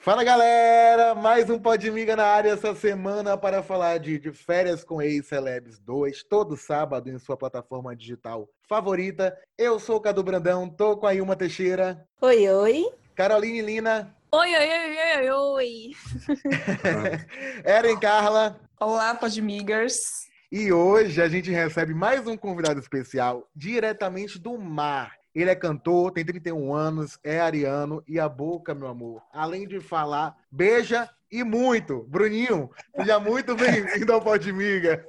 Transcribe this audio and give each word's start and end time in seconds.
Fala 0.00 0.24
galera, 0.24 1.14
mais 1.14 1.48
um 1.48 1.60
Podmiga 1.60 2.16
na 2.16 2.24
área 2.24 2.50
essa 2.50 2.74
semana 2.74 3.38
para 3.38 3.62
falar 3.62 3.98
de, 3.98 4.18
de 4.18 4.32
Férias 4.32 4.82
com 4.82 5.00
Ex-Celebs 5.00 5.78
2, 5.78 6.24
todo 6.24 6.56
sábado 6.56 7.08
em 7.08 7.18
sua 7.18 7.36
plataforma 7.36 7.94
digital 7.94 8.48
favorita. 8.68 9.38
Eu 9.56 9.78
sou 9.78 9.96
o 9.96 10.00
Cadu 10.00 10.22
Brandão, 10.24 10.68
tô 10.68 10.96
com 10.96 11.06
a 11.06 11.14
Ilma 11.14 11.36
Teixeira. 11.36 12.04
Oi, 12.20 12.48
oi. 12.48 12.90
Caroline 13.14 13.62
Lina. 13.62 14.12
Oi, 14.32 14.48
oi, 14.54 14.68
oi, 14.68 15.28
oi, 15.28 15.30
oi. 15.30 15.90
Eren 17.64 18.00
Carla. 18.00 18.60
Olá, 18.80 19.14
Podmigers. 19.14 20.31
E 20.54 20.70
hoje 20.70 21.22
a 21.22 21.30
gente 21.30 21.50
recebe 21.50 21.94
mais 21.94 22.26
um 22.26 22.36
convidado 22.36 22.78
especial 22.78 23.48
diretamente 23.56 24.38
do 24.38 24.58
mar. 24.58 25.16
Ele 25.34 25.48
é 25.48 25.54
cantor, 25.54 26.12
tem 26.12 26.26
31 26.26 26.74
anos, 26.74 27.18
é 27.24 27.40
ariano 27.40 28.04
e 28.06 28.20
a 28.20 28.28
boca, 28.28 28.74
meu 28.74 28.86
amor, 28.86 29.22
além 29.32 29.66
de 29.66 29.80
falar, 29.80 30.36
beija 30.50 31.08
e 31.30 31.42
muito. 31.42 32.02
Bruninho, 32.02 32.68
seja 32.94 33.18
muito 33.18 33.56
bem-vindo 33.56 34.12
ao 34.12 34.20
Podmiga. 34.20 35.02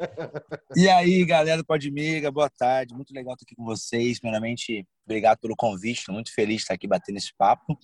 E 0.77 0.87
aí, 0.87 1.25
galera 1.25 1.57
do 1.57 1.65
Podmiga, 1.65 2.31
boa 2.31 2.49
tarde. 2.49 2.95
Muito 2.95 3.13
legal 3.13 3.33
estar 3.33 3.43
aqui 3.43 3.53
com 3.53 3.65
vocês. 3.65 4.21
Primeiramente, 4.21 4.87
obrigado 5.05 5.39
pelo 5.39 5.57
convite. 5.57 5.99
Estou 5.99 6.15
muito 6.15 6.33
feliz 6.33 6.55
de 6.55 6.61
estar 6.61 6.75
aqui 6.75 6.87
batendo 6.87 7.17
esse 7.17 7.35
papo, 7.37 7.77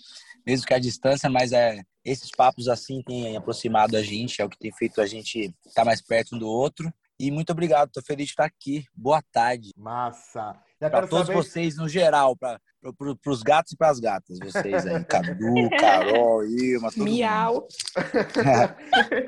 mesmo 0.48 0.66
que 0.66 0.74
à 0.74 0.80
distância, 0.80 1.30
mas 1.30 1.52
é, 1.52 1.82
esses 2.06 2.32
papos 2.32 2.70
assim 2.70 3.04
têm 3.06 3.36
aproximado 3.36 3.98
a 3.98 4.02
gente, 4.02 4.42
é 4.42 4.46
o 4.46 4.50
que 4.50 4.58
tem 4.58 4.72
feito 4.72 5.02
a 5.02 5.06
gente 5.06 5.54
estar 5.68 5.84
mais 5.84 6.02
perto 6.02 6.38
um 6.38 6.40
do 6.40 6.48
outro. 6.48 6.90
E 7.20 7.30
muito 7.32 7.52
obrigado, 7.52 7.90
estou 7.90 8.02
feliz 8.02 8.28
de 8.28 8.32
estar 8.32 8.46
aqui. 8.46 8.86
Boa 8.96 9.22
tarde. 9.22 9.74
Massa. 9.76 10.56
Para 10.80 11.06
todos 11.06 11.28
saber... 11.28 11.36
vocês 11.36 11.76
no 11.76 11.90
geral, 11.90 12.34
para 12.34 12.62
pro, 12.98 13.20
os 13.28 13.44
gatos 13.44 13.74
e 13.74 13.78
para 13.78 13.90
as 13.90 14.00
gatas, 14.00 14.40
vocês 14.42 14.88
aí. 14.88 15.04
Cadu, 15.04 15.70
Carol, 15.78 16.46
Irma, 16.46 16.90
todo 16.90 17.04
Miau. 17.04 17.68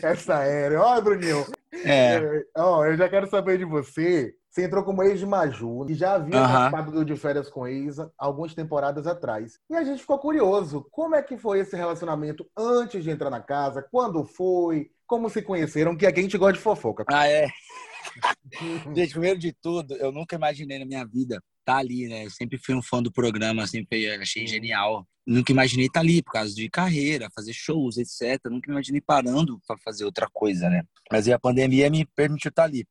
é, 0.00 0.06
essa 0.06 0.44
era. 0.44 0.80
Olha, 0.80 1.00
Bruninho. 1.00 1.44
É. 1.72 2.14
é. 2.14 2.44
Ó, 2.56 2.84
eu 2.86 2.96
já 2.96 3.08
quero 3.08 3.28
saber 3.28 3.58
de 3.58 3.64
você. 3.64 4.32
Você 4.48 4.64
entrou 4.64 4.84
como 4.84 5.02
ex 5.02 5.18
de 5.18 5.26
Maju 5.26 5.86
e 5.88 5.94
já 5.94 6.12
havia 6.12 6.38
participado 6.38 6.92
do 6.92 7.04
De 7.04 7.16
Férias 7.16 7.48
com 7.48 7.66
Isa 7.66 8.12
algumas 8.16 8.54
temporadas 8.54 9.08
atrás. 9.08 9.58
E 9.68 9.74
a 9.74 9.82
gente 9.82 10.02
ficou 10.02 10.18
curioso, 10.18 10.86
como 10.92 11.16
é 11.16 11.22
que 11.22 11.36
foi 11.38 11.60
esse 11.60 11.74
relacionamento 11.74 12.46
antes 12.56 13.02
de 13.02 13.10
entrar 13.10 13.30
na 13.30 13.40
casa? 13.40 13.84
Quando 13.90 14.24
foi? 14.24 14.90
Como 15.12 15.28
se 15.28 15.42
conheceram? 15.42 15.94
Que 15.94 16.06
aqui 16.06 16.20
a 16.20 16.22
gente 16.22 16.38
gosta 16.38 16.54
de 16.54 16.58
fofoca. 16.58 17.04
Ah, 17.06 17.28
é? 17.28 17.46
Gente, 18.96 19.10
primeiro 19.10 19.38
de 19.38 19.52
tudo, 19.52 19.94
eu 19.96 20.10
nunca 20.10 20.36
imaginei 20.36 20.78
na 20.78 20.86
minha 20.86 21.04
vida 21.04 21.34
estar 21.34 21.74
tá 21.74 21.76
ali, 21.76 22.08
né? 22.08 22.24
Eu 22.24 22.30
sempre 22.30 22.56
fui 22.56 22.74
um 22.74 22.80
fã 22.80 23.02
do 23.02 23.12
programa, 23.12 23.66
sempre 23.66 24.08
achei 24.08 24.46
genial. 24.46 25.06
Nunca 25.26 25.52
imaginei 25.52 25.84
estar 25.84 26.00
tá 26.00 26.06
ali 26.06 26.22
por 26.22 26.32
causa 26.32 26.54
de 26.54 26.66
carreira, 26.70 27.28
fazer 27.34 27.52
shows, 27.52 27.98
etc. 27.98 28.40
Nunca 28.46 28.70
imaginei 28.70 29.02
parando 29.02 29.60
para 29.66 29.76
fazer 29.84 30.06
outra 30.06 30.26
coisa, 30.32 30.70
né? 30.70 30.82
Mas 31.10 31.28
a 31.28 31.38
pandemia 31.38 31.90
me 31.90 32.06
permitiu 32.16 32.48
estar 32.48 32.62
tá 32.62 32.68
ali. 32.68 32.86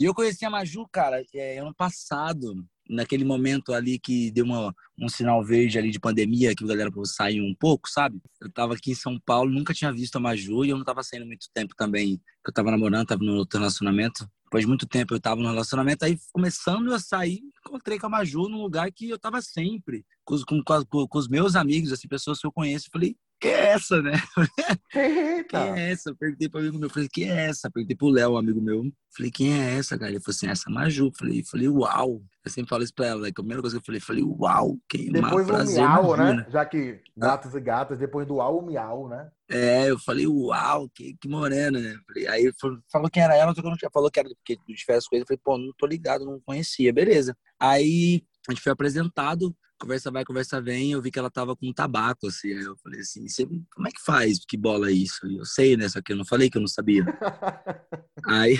E 0.00 0.04
eu 0.06 0.14
conheci 0.14 0.46
a 0.46 0.50
Maju, 0.50 0.86
cara, 0.90 1.22
é, 1.34 1.58
ano 1.58 1.74
passado 1.76 2.54
naquele 2.88 3.24
momento 3.24 3.72
ali 3.72 3.98
que 3.98 4.30
deu 4.30 4.44
uma, 4.44 4.74
um 4.98 5.08
sinal 5.08 5.44
verde 5.44 5.78
ali 5.78 5.90
de 5.90 6.00
pandemia, 6.00 6.54
que 6.54 6.64
a 6.64 6.66
galera 6.66 6.90
saiu 7.04 7.44
um 7.44 7.54
pouco, 7.54 7.88
sabe? 7.88 8.20
Eu 8.40 8.50
tava 8.50 8.74
aqui 8.74 8.92
em 8.92 8.94
São 8.94 9.18
Paulo, 9.18 9.50
nunca 9.50 9.74
tinha 9.74 9.92
visto 9.92 10.16
a 10.16 10.20
Maju 10.20 10.64
e 10.64 10.70
eu 10.70 10.76
não 10.76 10.84
tava 10.84 11.02
saindo 11.02 11.26
muito 11.26 11.46
tempo 11.52 11.74
também, 11.76 12.20
eu 12.46 12.52
tava 12.52 12.70
namorando, 12.70 13.06
tava 13.06 13.24
no 13.24 13.36
outro 13.36 13.58
relacionamento. 13.58 14.28
Depois 14.44 14.62
de 14.62 14.68
muito 14.68 14.86
tempo 14.86 15.12
eu 15.12 15.20
tava 15.20 15.40
no 15.40 15.48
relacionamento, 15.48 16.04
aí 16.04 16.16
começando 16.32 16.92
a 16.94 17.00
sair, 17.00 17.40
encontrei 17.66 17.98
com 17.98 18.06
a 18.06 18.10
Maju 18.10 18.48
num 18.48 18.62
lugar 18.62 18.90
que 18.92 19.08
eu 19.08 19.18
tava 19.18 19.42
sempre, 19.42 20.04
com, 20.24 20.36
com, 20.46 20.62
com, 20.62 21.08
com 21.08 21.18
os 21.18 21.28
meus 21.28 21.56
amigos, 21.56 21.92
assim, 21.92 22.06
pessoas 22.06 22.38
que 22.38 22.46
eu 22.46 22.52
conheço. 22.52 22.88
Falei, 22.92 23.16
que 23.40 23.48
é 23.48 23.72
essa, 23.72 24.00
né? 24.00 24.12
quem 25.48 25.60
é 25.60 25.92
essa? 25.92 26.10
Eu 26.10 26.16
perguntei 26.16 26.48
para 26.48 26.60
um 26.60 26.62
amigo 26.62 26.78
meu, 26.78 26.90
falei, 26.90 27.08
quem 27.12 27.30
é 27.30 27.46
essa? 27.46 27.70
Perguntei 27.70 27.96
pro 27.96 28.08
Léo, 28.08 28.32
um 28.32 28.36
amigo 28.38 28.60
meu, 28.60 28.84
falei, 29.14 29.30
quem 29.30 29.52
é 29.52 29.74
essa, 29.74 29.98
cara? 29.98 30.10
Ele 30.10 30.20
falou 30.20 30.34
assim, 30.34 30.48
essa 30.48 30.70
é 30.70 30.72
Maju. 30.72 31.12
Falei, 31.18 31.44
falei, 31.44 31.68
uau. 31.68 32.22
Eu 32.44 32.50
sempre 32.50 32.70
falo 32.70 32.82
isso 32.82 32.94
pra 32.94 33.06
ela, 33.06 33.22
né? 33.22 33.26
Que 33.28 33.40
a 33.40 33.42
primeira 33.42 33.60
coisa 33.60 33.76
que 33.76 33.82
eu 33.82 33.84
falei, 33.84 34.00
falei, 34.00 34.22
uau, 34.22 34.78
quem 34.88 35.10
Depois 35.10 35.46
do 35.46 35.72
miau, 35.72 36.16
né? 36.16 36.46
Já 36.48 36.64
que 36.64 37.00
gatos 37.16 37.54
e 37.54 37.60
gatas, 37.60 37.98
depois 37.98 38.26
do 38.26 38.36
uau, 38.36 38.58
o 38.58 38.66
miau, 38.66 39.08
né? 39.08 39.28
É, 39.48 39.90
eu 39.90 39.98
falei, 39.98 40.26
uau, 40.26 40.88
que, 40.88 41.16
que 41.20 41.28
morena, 41.28 41.78
né? 41.78 41.96
Aí 42.28 42.44
ele 42.44 42.54
falou 42.90 43.10
quem 43.10 43.22
era 43.22 43.36
ela, 43.36 43.54
falou 43.92 44.10
que 44.10 44.18
era 44.18 44.28
porque 44.28 44.56
tivesse 44.74 45.08
coisa, 45.08 45.22
eu 45.22 45.26
falei, 45.26 45.40
pô, 45.42 45.58
não 45.58 45.72
tô 45.76 45.86
ligado, 45.86 46.24
não 46.24 46.40
conhecia, 46.40 46.92
beleza. 46.92 47.36
Aí 47.60 48.22
a 48.48 48.52
gente 48.52 48.62
foi 48.62 48.72
apresentado, 48.72 49.54
conversa 49.78 50.10
vai, 50.10 50.24
conversa 50.24 50.60
vem, 50.60 50.92
eu 50.92 51.02
vi 51.02 51.10
que 51.10 51.18
ela 51.18 51.30
tava 51.30 51.56
com 51.56 51.72
tabaco, 51.72 52.26
assim, 52.26 52.52
aí 52.52 52.62
eu 52.62 52.76
falei 52.76 53.00
assim, 53.00 53.26
como 53.74 53.88
é 53.88 53.90
que 53.90 54.02
faz? 54.04 54.38
Que 54.46 54.56
bola 54.56 54.88
é 54.88 54.92
isso? 54.92 55.26
Eu 55.26 55.44
sei, 55.44 55.76
né, 55.76 55.88
só 55.88 56.00
que 56.00 56.12
eu 56.12 56.16
não 56.16 56.24
falei 56.24 56.50
que 56.50 56.56
eu 56.56 56.62
não 56.62 56.68
sabia. 56.68 57.04
aí 58.26 58.58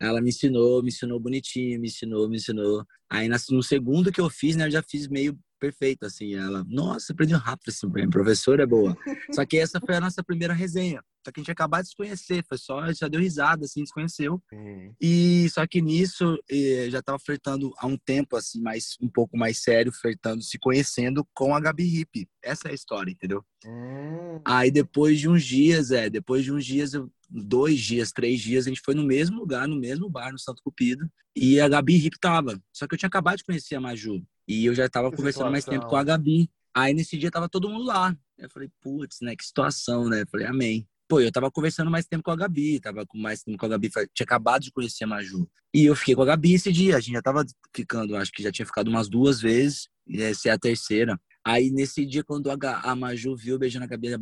ela 0.00 0.20
me 0.20 0.30
ensinou, 0.30 0.82
me 0.82 0.88
ensinou 0.88 1.20
bonitinho, 1.20 1.78
me 1.80 1.88
ensinou, 1.88 2.28
me 2.28 2.36
ensinou. 2.36 2.84
Aí 3.08 3.28
no 3.28 3.62
segundo 3.62 4.10
que 4.10 4.20
eu 4.20 4.30
fiz, 4.30 4.56
né, 4.56 4.66
eu 4.66 4.70
já 4.70 4.82
fiz 4.82 5.08
meio 5.08 5.38
perfeito, 5.60 6.06
assim. 6.06 6.34
Ela, 6.34 6.64
nossa, 6.66 7.12
aprendeu 7.12 7.38
rápido, 7.38 7.68
assim, 7.68 8.08
professora 8.08 8.62
é 8.62 8.66
boa. 8.66 8.96
Só 9.32 9.44
que 9.44 9.58
essa 9.58 9.78
foi 9.78 9.94
a 9.94 10.00
nossa 10.00 10.24
primeira 10.24 10.54
resenha. 10.54 11.02
Só 11.24 11.30
que 11.30 11.40
a 11.40 11.42
gente 11.42 11.50
acabou 11.50 11.82
de 11.82 11.88
se 11.88 11.96
conhecer, 11.96 12.44
foi 12.48 12.56
só, 12.56 12.92
já 12.92 13.06
deu 13.06 13.20
risada, 13.20 13.64
assim, 13.64 13.84
se 13.84 13.92
conheceu. 13.92 14.42
Uhum. 14.52 14.94
E 15.00 15.48
só 15.50 15.66
que 15.66 15.82
nisso, 15.82 16.38
eh, 16.50 16.88
já 16.90 17.02
tava 17.02 17.18
flertando 17.18 17.72
há 17.78 17.86
um 17.86 17.96
tempo, 17.96 18.36
assim, 18.36 18.60
mais, 18.60 18.96
um 19.00 19.08
pouco 19.08 19.36
mais 19.36 19.62
sério, 19.62 19.92
flertando, 19.92 20.42
se 20.42 20.58
conhecendo 20.58 21.26
com 21.34 21.54
a 21.54 21.60
Gabi 21.60 22.00
Hip. 22.00 22.26
Essa 22.42 22.68
é 22.68 22.70
a 22.70 22.74
história, 22.74 23.10
entendeu? 23.10 23.44
Uhum. 23.66 24.40
Aí 24.44 24.70
depois 24.70 25.18
de 25.18 25.28
uns 25.28 25.44
dias, 25.44 25.90
é, 25.90 26.08
depois 26.08 26.42
de 26.42 26.52
uns 26.52 26.64
dias, 26.64 26.92
dois 27.28 27.78
dias, 27.78 28.12
três 28.12 28.40
dias, 28.40 28.66
a 28.66 28.70
gente 28.70 28.80
foi 28.82 28.94
no 28.94 29.04
mesmo 29.04 29.38
lugar, 29.38 29.68
no 29.68 29.76
mesmo 29.76 30.08
bar, 30.08 30.32
no 30.32 30.38
Santo 30.38 30.62
Cupido, 30.62 31.08
e 31.36 31.60
a 31.60 31.68
Gabi 31.68 31.96
Hip 31.96 32.18
tava. 32.18 32.60
Só 32.72 32.86
que 32.86 32.94
eu 32.94 32.98
tinha 32.98 33.08
acabado 33.08 33.36
de 33.36 33.44
conhecer 33.44 33.74
a 33.74 33.80
Maju. 33.80 34.22
E 34.48 34.64
eu 34.64 34.74
já 34.74 34.88
tava 34.88 35.10
que 35.10 35.16
conversando 35.16 35.44
situação. 35.44 35.52
mais 35.52 35.64
tempo 35.64 35.86
com 35.86 35.96
a 35.96 36.02
Gabi. 36.02 36.50
Aí 36.74 36.94
nesse 36.94 37.18
dia 37.18 37.30
tava 37.30 37.48
todo 37.48 37.68
mundo 37.68 37.84
lá. 37.84 38.16
Eu 38.38 38.48
falei, 38.48 38.70
putz, 38.80 39.18
né? 39.20 39.36
Que 39.36 39.44
situação, 39.44 40.08
né? 40.08 40.22
Eu 40.22 40.26
falei, 40.26 40.46
amém. 40.46 40.88
Pô, 41.10 41.20
eu 41.20 41.32
tava 41.32 41.50
conversando 41.50 41.90
mais 41.90 42.06
tempo 42.06 42.22
com 42.22 42.30
a 42.30 42.36
Gabi, 42.36 42.78
tava 42.78 43.04
com 43.04 43.18
mais 43.18 43.42
tempo 43.42 43.58
com 43.58 43.66
a 43.66 43.70
Gabi, 43.70 43.90
tinha 44.14 44.24
acabado 44.24 44.62
de 44.62 44.70
conhecer 44.70 45.02
a 45.02 45.08
Maju. 45.08 45.44
E 45.74 45.84
eu 45.86 45.96
fiquei 45.96 46.14
com 46.14 46.22
a 46.22 46.24
Gabi 46.24 46.54
esse 46.54 46.70
dia, 46.70 46.96
a 46.96 47.00
gente 47.00 47.14
já 47.14 47.20
tava 47.20 47.44
ficando, 47.74 48.14
acho 48.14 48.30
que 48.30 48.44
já 48.44 48.52
tinha 48.52 48.64
ficado 48.64 48.86
umas 48.86 49.08
duas 49.08 49.40
vezes, 49.40 49.88
e 50.06 50.22
essa 50.22 50.50
é 50.50 50.52
a 50.52 50.58
terceira. 50.58 51.20
Aí 51.44 51.68
nesse 51.72 52.06
dia, 52.06 52.22
quando 52.22 52.48
a, 52.48 52.94
Maju 52.94 53.34
viu 53.34 53.58
beijando 53.58 53.86
a 53.86 53.88
Gabi, 53.88 54.14
a 54.14 54.18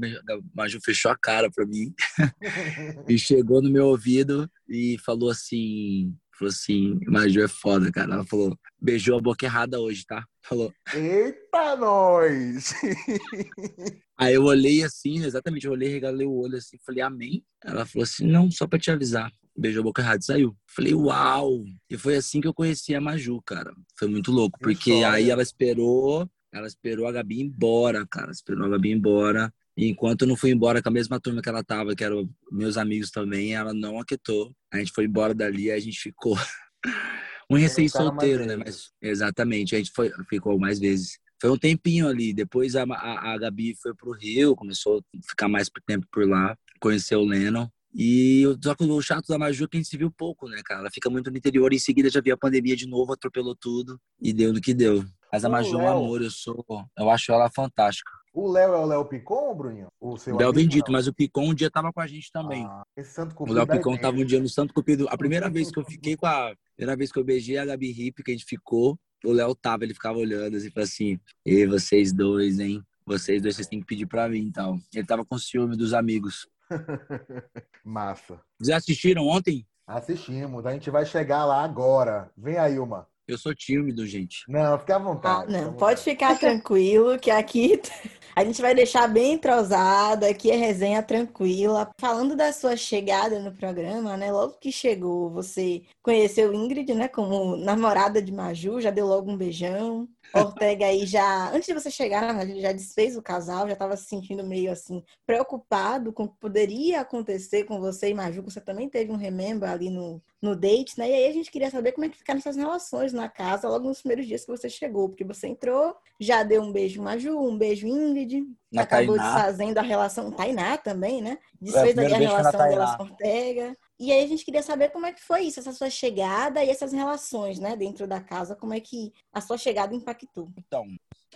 Maju 0.55 0.79
fechou 0.83 1.11
a 1.11 1.19
cara 1.19 1.51
pra 1.51 1.67
mim 1.67 1.93
e 3.07 3.19
chegou 3.19 3.61
no 3.61 3.71
meu 3.71 3.89
ouvido 3.89 4.51
e 4.67 4.97
falou 5.05 5.29
assim: 5.29 6.17
Falou 6.39 6.51
assim, 6.51 7.01
Maju 7.05 7.43
é 7.43 7.49
foda, 7.49 7.91
cara. 7.91 8.15
Ela 8.15 8.25
falou, 8.25 8.57
beijou 8.81 9.19
a 9.19 9.21
boca 9.21 9.45
errada 9.45 9.81
hoje, 9.81 10.05
tá? 10.07 10.25
Falou. 10.41 10.73
Eita, 10.95 11.77
nós! 11.77 12.73
Aí 14.17 14.35
eu 14.35 14.45
olhei 14.45 14.85
assim, 14.85 15.25
exatamente, 15.25 15.67
eu 15.67 15.73
olhei, 15.73 15.89
regalei 15.89 16.27
o 16.27 16.33
olho 16.33 16.57
assim, 16.57 16.77
falei, 16.85 17.03
amém? 17.03 17.45
Ela 17.65 17.85
falou 17.85 18.05
assim, 18.05 18.27
não, 18.27 18.51
só 18.51 18.67
pra 18.69 18.79
te 18.79 18.91
avisar. 18.91 19.33
Beijou 19.57 19.81
a 19.81 19.85
boca 19.85 20.01
errada 20.01 20.21
e 20.21 20.25
saiu. 20.25 20.57
Falei, 20.69 20.95
uau! 20.95 21.65
E 21.91 21.99
foi 21.99 22.17
assim 22.17 22.41
que 22.41 22.47
eu 22.47 22.55
conheci 22.55 22.95
a 22.95 23.01
Maju, 23.01 23.43
cara. 23.45 23.75
Foi 23.99 24.07
muito 24.07 24.31
louco, 24.31 24.57
porque 24.61 24.93
aí 25.05 25.31
ela 25.31 25.43
esperou, 25.43 26.29
ela 26.53 26.69
esperou 26.69 27.09
a 27.09 27.13
Gabi 27.13 27.41
embora, 27.41 28.07
cara. 28.07 28.31
Esperou 28.31 28.67
a 28.67 28.69
Gabi 28.71 28.93
embora. 28.93 29.53
E 29.79 29.87
enquanto 29.87 30.23
eu 30.23 30.29
não 30.29 30.35
fui 30.35 30.51
embora 30.51 30.83
com 30.83 30.89
a 30.89 30.93
mesma 30.93 31.21
turma 31.21 31.41
que 31.41 31.49
ela 31.49 31.63
tava, 31.63 31.95
que 31.95 32.03
eram 32.03 32.29
meus 32.51 32.77
amigos 32.77 33.13
também, 33.13 33.55
ela 33.55 33.73
não 33.73 34.01
aquietou. 34.01 34.53
A 34.73 34.79
gente 34.79 34.91
foi 34.91 35.05
embora 35.05 35.33
dali 35.33 35.67
e 35.67 35.71
a 35.71 35.79
gente 35.79 36.01
ficou. 36.01 36.37
um 37.49 37.57
recém-solteiro, 37.57 38.45
né? 38.45 38.57
Mas, 38.57 38.91
exatamente, 39.01 39.77
a 39.77 39.79
gente 39.79 39.93
foi, 39.93 40.11
ficou 40.29 40.59
mais 40.59 40.81
vezes. 40.81 41.21
Foi 41.41 41.49
um 41.49 41.57
tempinho 41.57 42.09
ali. 42.09 42.35
Depois 42.35 42.75
a, 42.75 42.83
a, 42.83 43.35
a 43.35 43.39
Gabi 43.39 43.77
foi 43.81 43.95
pro 43.95 44.11
Rio, 44.11 44.57
começou 44.57 44.99
a 44.99 45.19
ficar 45.29 45.47
mais 45.47 45.71
tempo 45.87 46.09
por 46.11 46.29
lá, 46.29 46.59
conheceu 46.81 47.21
o 47.21 47.25
Lennon. 47.25 47.69
E 47.95 48.43
só 48.61 48.75
que 48.75 48.83
o 48.83 49.01
chato 49.01 49.29
da 49.29 49.39
Maju 49.39 49.65
é 49.65 49.69
que 49.69 49.77
a 49.77 49.81
gente 49.81 49.89
se 49.89 49.97
viu 49.97 50.11
pouco, 50.11 50.49
né, 50.49 50.61
cara? 50.65 50.81
Ela 50.81 50.91
fica 50.91 51.09
muito 51.09 51.31
no 51.31 51.37
interior, 51.37 51.73
em 51.73 51.79
seguida 51.79 52.11
já 52.11 52.21
veio 52.21 52.35
a 52.35 52.39
pandemia 52.39 52.75
de 52.75 52.89
novo, 52.89 53.13
atropelou 53.13 53.55
tudo 53.55 53.97
e 54.21 54.33
deu 54.33 54.53
no 54.53 54.61
que 54.61 54.75
deu. 54.75 55.05
Mas 55.33 55.45
a 55.45 55.49
Maju 55.49 55.79
é 55.79 55.83
um 55.85 55.89
amor, 55.89 56.21
eu 56.21 56.31
sou. 56.33 56.65
Eu 56.99 57.09
acho 57.11 57.31
ela 57.31 57.49
fantástica. 57.49 58.11
O 58.39 58.47
Léo 58.47 58.73
é 58.73 58.79
o 58.79 58.87
Léo 58.87 59.05
Picon, 59.05 59.53
Bruninho? 59.53 59.89
O 60.01 60.17
seu 60.17 60.37
Léo 60.37 60.53
Bendito, 60.53 60.93
mas 60.93 61.09
o 61.09 61.13
Picon 61.13 61.51
um 61.51 61.55
dia 61.55 61.69
tava 61.69 61.93
com 61.93 62.01
a 62.01 62.07
gente 62.07 62.31
também. 62.31 62.65
Ah, 62.65 62.85
esse 62.97 63.11
Santo 63.11 63.35
Cupido. 63.35 63.53
O 63.53 63.59
Léo 63.59 63.67
Picon 63.67 63.97
tava 63.97 64.17
um 64.17 64.25
dia 64.25 64.39
no 64.39 64.49
Santo 64.49 64.73
Cupido. 64.73 65.09
A 65.09 65.19
primeira 65.19 65.51
vez 65.51 65.73
que 65.73 65.79
eu 65.81 65.85
fiquei 65.85 66.17
com 66.17 66.25
a. 66.25 66.55
Primeira 66.77 66.97
vez 66.97 67.11
que 67.11 67.19
eu 67.19 67.25
beijei 67.25 67.59
a 67.59 67.65
Gabi 67.65 67.91
Hip, 67.91 68.23
que 68.23 68.31
a 68.31 68.35
gente 68.35 68.45
ficou, 68.45 68.97
o 69.25 69.33
Léo 69.33 69.57
tava, 69.57 69.83
ele 69.83 69.93
ficava 69.93 70.19
olhando 70.19 70.57
assim, 70.57 70.71
falou 70.71 70.85
assim: 70.85 71.19
E 71.45 71.67
vocês 71.67 72.13
dois, 72.13 72.61
hein? 72.61 72.81
Vocês 73.05 73.43
dois, 73.43 73.57
vocês 73.57 73.67
têm 73.67 73.81
que 73.81 73.87
pedir 73.87 74.07
pra 74.07 74.29
mim 74.29 74.39
e 74.39 74.47
então. 74.47 74.79
tal. 74.79 74.89
Ele 74.95 75.07
tava 75.07 75.25
com 75.25 75.37
ciúme 75.37 75.77
dos 75.77 75.93
amigos. 75.93 76.49
Massa. 77.85 78.41
Já 78.61 78.77
assistiram 78.77 79.27
ontem? 79.27 79.67
Assistimos. 79.85 80.65
A 80.65 80.73
gente 80.75 80.91
vai 80.91 81.05
chegar 81.05 81.45
lá 81.45 81.65
agora. 81.65 82.31
Vem 82.37 82.57
aí, 82.57 82.79
uma. 82.79 83.09
Eu 83.29 83.37
sou 83.37 83.55
tímido, 83.55 84.07
gente. 84.07 84.43
Não, 84.49 84.79
fique 84.79 84.91
à 84.91 84.99
vontade. 84.99 85.55
Ah, 85.55 85.61
não, 85.61 85.75
pode 85.75 86.01
ficar 86.01 86.37
tranquilo 86.41 87.19
que 87.19 87.31
aqui 87.31 87.79
a 88.35 88.43
gente 88.43 88.63
vai 88.63 88.75
deixar 88.75 89.07
bem 89.07 89.35
entrosado. 89.35 90.25
Aqui 90.25 90.51
é 90.51 90.57
resenha 90.57 91.03
tranquila. 91.03 91.91
Falando 92.01 92.35
da 92.35 92.51
sua 92.55 92.75
chegada 92.75 93.39
no 93.39 93.53
programa, 93.53 94.17
né? 94.17 94.33
Logo 94.33 94.55
que 94.55 94.73
chegou, 94.73 95.29
você 95.29 95.83
conheceu 96.03 96.55
Ingrid, 96.55 96.95
né? 96.95 97.07
Como 97.07 97.55
namorada 97.57 98.23
de 98.23 98.33
Maju, 98.33 98.81
já 98.81 98.91
deu 98.91 99.07
logo 99.07 99.31
um 99.31 99.37
beijão. 99.37 100.09
Ortega 100.35 100.87
aí 100.87 101.07
já, 101.07 101.51
antes 101.51 101.67
de 101.67 101.75
você 101.75 101.91
chegar, 101.91 102.41
ele 102.43 102.61
já 102.61 102.73
desfez 102.73 103.17
o 103.17 103.23
casal, 103.23 103.67
já 103.67 103.73
estava 103.73 103.97
se 103.97 104.05
sentindo 104.05 104.45
meio 104.45 104.71
assim, 104.71 105.03
preocupado 105.27 106.13
com 106.13 106.25
o 106.25 106.29
que 106.29 106.37
poderia 106.39 107.01
acontecer 107.01 107.65
com 107.65 107.81
você 107.81 108.11
e 108.11 108.15
Maju, 108.15 108.43
você 108.43 108.61
também 108.61 108.89
teve 108.89 109.11
um 109.11 109.17
remember 109.17 109.71
ali 109.71 109.91
no, 109.91 110.23
no 110.41 110.55
date, 110.55 110.99
né? 110.99 111.09
E 111.09 111.15
aí 111.15 111.27
a 111.29 111.33
gente 111.33 111.51
queria 111.51 111.71
saber 111.71 111.93
como 111.93 112.05
é 112.05 112.09
que 112.09 112.19
ficaram 112.19 112.39
essas 112.39 112.57
relações 112.57 113.13
na 113.13 113.29
casa 113.29 113.69
logo 113.69 113.89
nos 113.89 114.01
primeiros 114.01 114.27
dias 114.27 114.45
que 114.45 114.51
você 114.51 114.69
chegou, 114.69 115.09
porque 115.09 115.25
você 115.25 115.49
entrou, 115.49 115.97
já 116.21 116.43
deu 116.43 116.63
um 116.63 116.73
beijo 116.73 117.03
Maju, 117.03 117.39
um 117.39 117.57
beijo 117.57 117.87
Ingrid, 117.87 118.47
na 118.73 118.83
acabou 118.83 119.17
Tainá. 119.17 119.35
desfazendo 119.35 119.79
a 119.79 119.83
relação 119.83 120.31
Tainá 120.31 120.77
também, 120.77 121.23
né? 121.23 121.39
Desfez 121.61 121.97
é, 121.97 122.01
ali 122.05 122.15
a 122.15 122.19
relação 122.19 122.69
dela 122.69 122.97
com 122.97 123.05
Ortega. 123.05 123.77
E 124.01 124.13
aí 124.13 124.25
a 124.25 124.29
gente 124.29 124.45
queria 124.45 124.63
saber 124.63 124.91
como 124.91 125.07
é 125.07 125.13
que 125.13 125.23
foi 125.23 125.43
isso, 125.43 125.59
essa 125.59 125.73
sua 125.73 125.91
chegada 125.91 126.63
e 126.63 126.71
essas 126.71 126.93
relações, 126.93 127.59
né, 127.59 127.77
dentro 127.77 128.07
da 128.07 128.21
casa, 128.21 128.55
como 128.55 128.73
é 128.73 128.81
que 128.81 129.13
a 129.33 129.41
sua 129.41 129.59
chegada 129.59 129.95
impactou. 129.95 130.53
Então, 130.57 130.87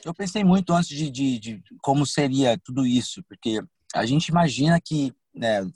eu 0.05 0.14
pensei 0.14 0.44
muito 0.44 0.73
antes 0.73 0.88
de, 0.88 1.11
de, 1.11 1.38
de 1.38 1.62
como 1.82 2.06
seria 2.06 2.56
tudo 2.64 2.87
isso, 2.87 3.23
porque 3.29 3.61
a 3.94 4.06
gente 4.06 4.29
imagina 4.29 4.81
que, 4.81 5.12
né, 5.35 5.69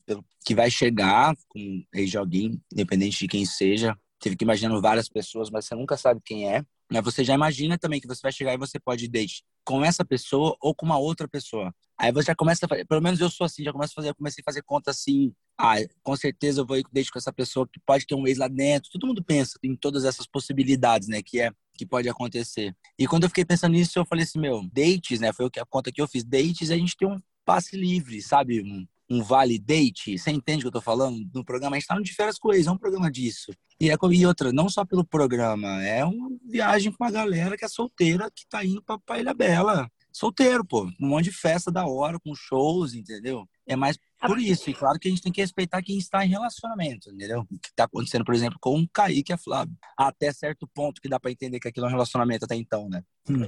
que 0.44 0.54
vai 0.54 0.70
chegar 0.70 1.34
com 1.48 1.82
ex 1.92 2.10
de 2.10 2.18
alguém, 2.18 2.62
independente 2.72 3.18
de 3.18 3.28
quem 3.28 3.44
seja, 3.44 3.98
teve 4.20 4.36
que 4.36 4.44
imaginar 4.44 4.80
várias 4.80 5.08
pessoas, 5.08 5.50
mas 5.50 5.64
você 5.64 5.74
nunca 5.74 5.96
sabe 5.96 6.20
quem 6.24 6.48
é. 6.48 6.64
Né? 6.90 7.00
Você 7.02 7.24
já 7.24 7.34
imagina 7.34 7.76
também 7.78 8.00
que 8.00 8.06
você 8.06 8.20
vai 8.22 8.32
chegar 8.32 8.54
e 8.54 8.58
você 8.58 8.78
pode 8.78 9.08
date 9.08 9.44
com 9.64 9.84
essa 9.84 10.04
pessoa 10.04 10.56
ou 10.60 10.74
com 10.74 10.86
uma 10.86 10.98
outra 10.98 11.26
pessoa. 11.26 11.74
Aí 11.98 12.12
você 12.12 12.26
já 12.26 12.34
começa 12.34 12.66
a 12.66 12.68
fazer, 12.68 12.84
pelo 12.84 13.02
menos 13.02 13.20
eu 13.20 13.30
sou 13.30 13.44
assim, 13.44 13.64
já 13.64 13.72
começo 13.72 13.92
a 13.92 14.02
fazer, 14.02 14.14
comecei 14.14 14.42
a 14.42 14.44
fazer 14.44 14.62
conta 14.62 14.90
assim, 14.90 15.32
ah, 15.58 15.76
com 16.02 16.14
certeza 16.14 16.60
eu 16.60 16.66
vou 16.66 16.76
ir 16.76 16.84
date 16.92 17.10
com 17.10 17.18
essa 17.18 17.32
pessoa 17.32 17.66
que 17.66 17.80
pode 17.80 18.06
ter 18.06 18.14
um 18.14 18.26
ex 18.26 18.38
lá 18.38 18.48
dentro. 18.48 18.90
Todo 18.90 19.06
mundo 19.06 19.24
pensa 19.24 19.58
em 19.64 19.74
todas 19.74 20.04
essas 20.04 20.26
possibilidades, 20.26 21.08
né, 21.08 21.22
que 21.22 21.40
é 21.40 21.50
que 21.76 21.84
pode 21.84 22.08
acontecer. 22.08 22.74
E 22.98 23.06
quando 23.06 23.24
eu 23.24 23.28
fiquei 23.28 23.44
pensando 23.44 23.72
nisso, 23.72 23.98
eu 23.98 24.06
falei 24.06 24.24
assim, 24.24 24.38
meu, 24.38 24.62
dates, 24.72 25.20
né, 25.20 25.32
foi 25.32 25.46
a 25.58 25.66
conta 25.66 25.92
que 25.92 26.00
eu 26.00 26.08
fiz, 26.08 26.24
dates, 26.24 26.70
a 26.70 26.76
gente 26.76 26.96
tem 26.96 27.08
um 27.08 27.20
passe 27.44 27.76
livre, 27.76 28.20
sabe? 28.22 28.62
Um, 28.62 28.86
um 29.08 29.22
vale 29.22 29.58
date, 29.58 30.18
você 30.18 30.30
entende 30.30 30.60
o 30.60 30.62
que 30.62 30.68
eu 30.68 30.72
tô 30.72 30.80
falando? 30.80 31.18
No 31.34 31.44
programa, 31.44 31.76
a 31.76 31.78
gente 31.78 31.88
tá 31.88 31.94
no 31.94 32.02
de 32.02 32.12
férias 32.12 32.38
com 32.38 32.52
ex, 32.52 32.66
é 32.66 32.70
um 32.70 32.78
programa 32.78 33.10
disso. 33.10 33.52
E, 33.80 33.90
é, 33.90 33.96
e 34.12 34.26
outra, 34.26 34.52
não 34.52 34.68
só 34.68 34.84
pelo 34.84 35.04
programa, 35.04 35.84
é 35.84 36.04
uma 36.04 36.30
viagem 36.44 36.90
com 36.90 37.04
uma 37.04 37.10
galera 37.10 37.56
que 37.56 37.64
é 37.64 37.68
solteira, 37.68 38.30
que 38.34 38.46
tá 38.48 38.64
indo 38.64 38.82
pra, 38.82 38.98
pra 38.98 39.18
Ilha 39.18 39.34
Bela. 39.34 39.88
Solteiro, 40.12 40.64
pô. 40.64 40.84
Um 40.98 41.08
monte 41.08 41.24
de 41.24 41.32
festa 41.32 41.70
da 41.70 41.86
hora, 41.86 42.18
com 42.18 42.34
shows, 42.34 42.94
entendeu? 42.94 43.46
É 43.66 43.76
mais 43.76 43.98
por 44.26 44.38
isso. 44.38 44.70
E 44.70 44.74
claro 44.74 44.98
que 44.98 45.08
a 45.08 45.10
gente 45.10 45.20
tem 45.20 45.30
que 45.30 45.42
respeitar 45.42 45.82
quem 45.82 45.98
está 45.98 46.24
em 46.24 46.30
relacionamento, 46.30 47.10
entendeu? 47.10 47.40
O 47.40 47.58
que 47.58 47.74
tá 47.74 47.84
acontecendo, 47.84 48.24
por 48.24 48.34
exemplo, 48.34 48.58
com 48.58 48.80
o 48.80 48.88
Kaique 48.88 49.30
e 49.30 49.34
a 49.34 49.38
Flávia. 49.38 49.74
Até 49.94 50.32
certo 50.32 50.66
ponto 50.72 51.02
que 51.02 51.08
dá 51.08 51.20
pra 51.20 51.30
entender 51.30 51.60
que 51.60 51.68
aquilo 51.68 51.84
é 51.84 51.88
um 51.90 51.92
relacionamento 51.92 52.46
até 52.46 52.54
então, 52.54 52.88
né? 52.88 53.02
Hum. 53.28 53.44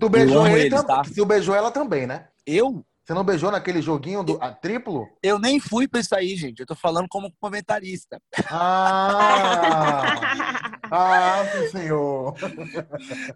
tu 0.00 0.08
beijou 0.08 0.44
ele, 0.48 0.66
eles, 0.66 0.82
tá? 0.82 1.02
Tu 1.02 1.24
beijou 1.24 1.54
ela 1.54 1.70
também, 1.70 2.08
né? 2.08 2.26
Eu? 2.44 2.84
Você 3.04 3.12
não 3.12 3.22
beijou 3.22 3.50
naquele 3.50 3.82
joguinho 3.82 4.24
do 4.24 4.38
a, 4.40 4.50
triplo? 4.50 5.06
Eu 5.22 5.38
nem 5.38 5.60
fui 5.60 5.86
pra 5.86 6.00
isso 6.00 6.14
aí, 6.16 6.34
gente. 6.36 6.60
Eu 6.60 6.66
tô 6.66 6.74
falando 6.74 7.06
como 7.06 7.30
comentarista. 7.38 8.18
Ah! 8.50 10.00
ah, 10.90 11.44
senhor! 11.70 12.34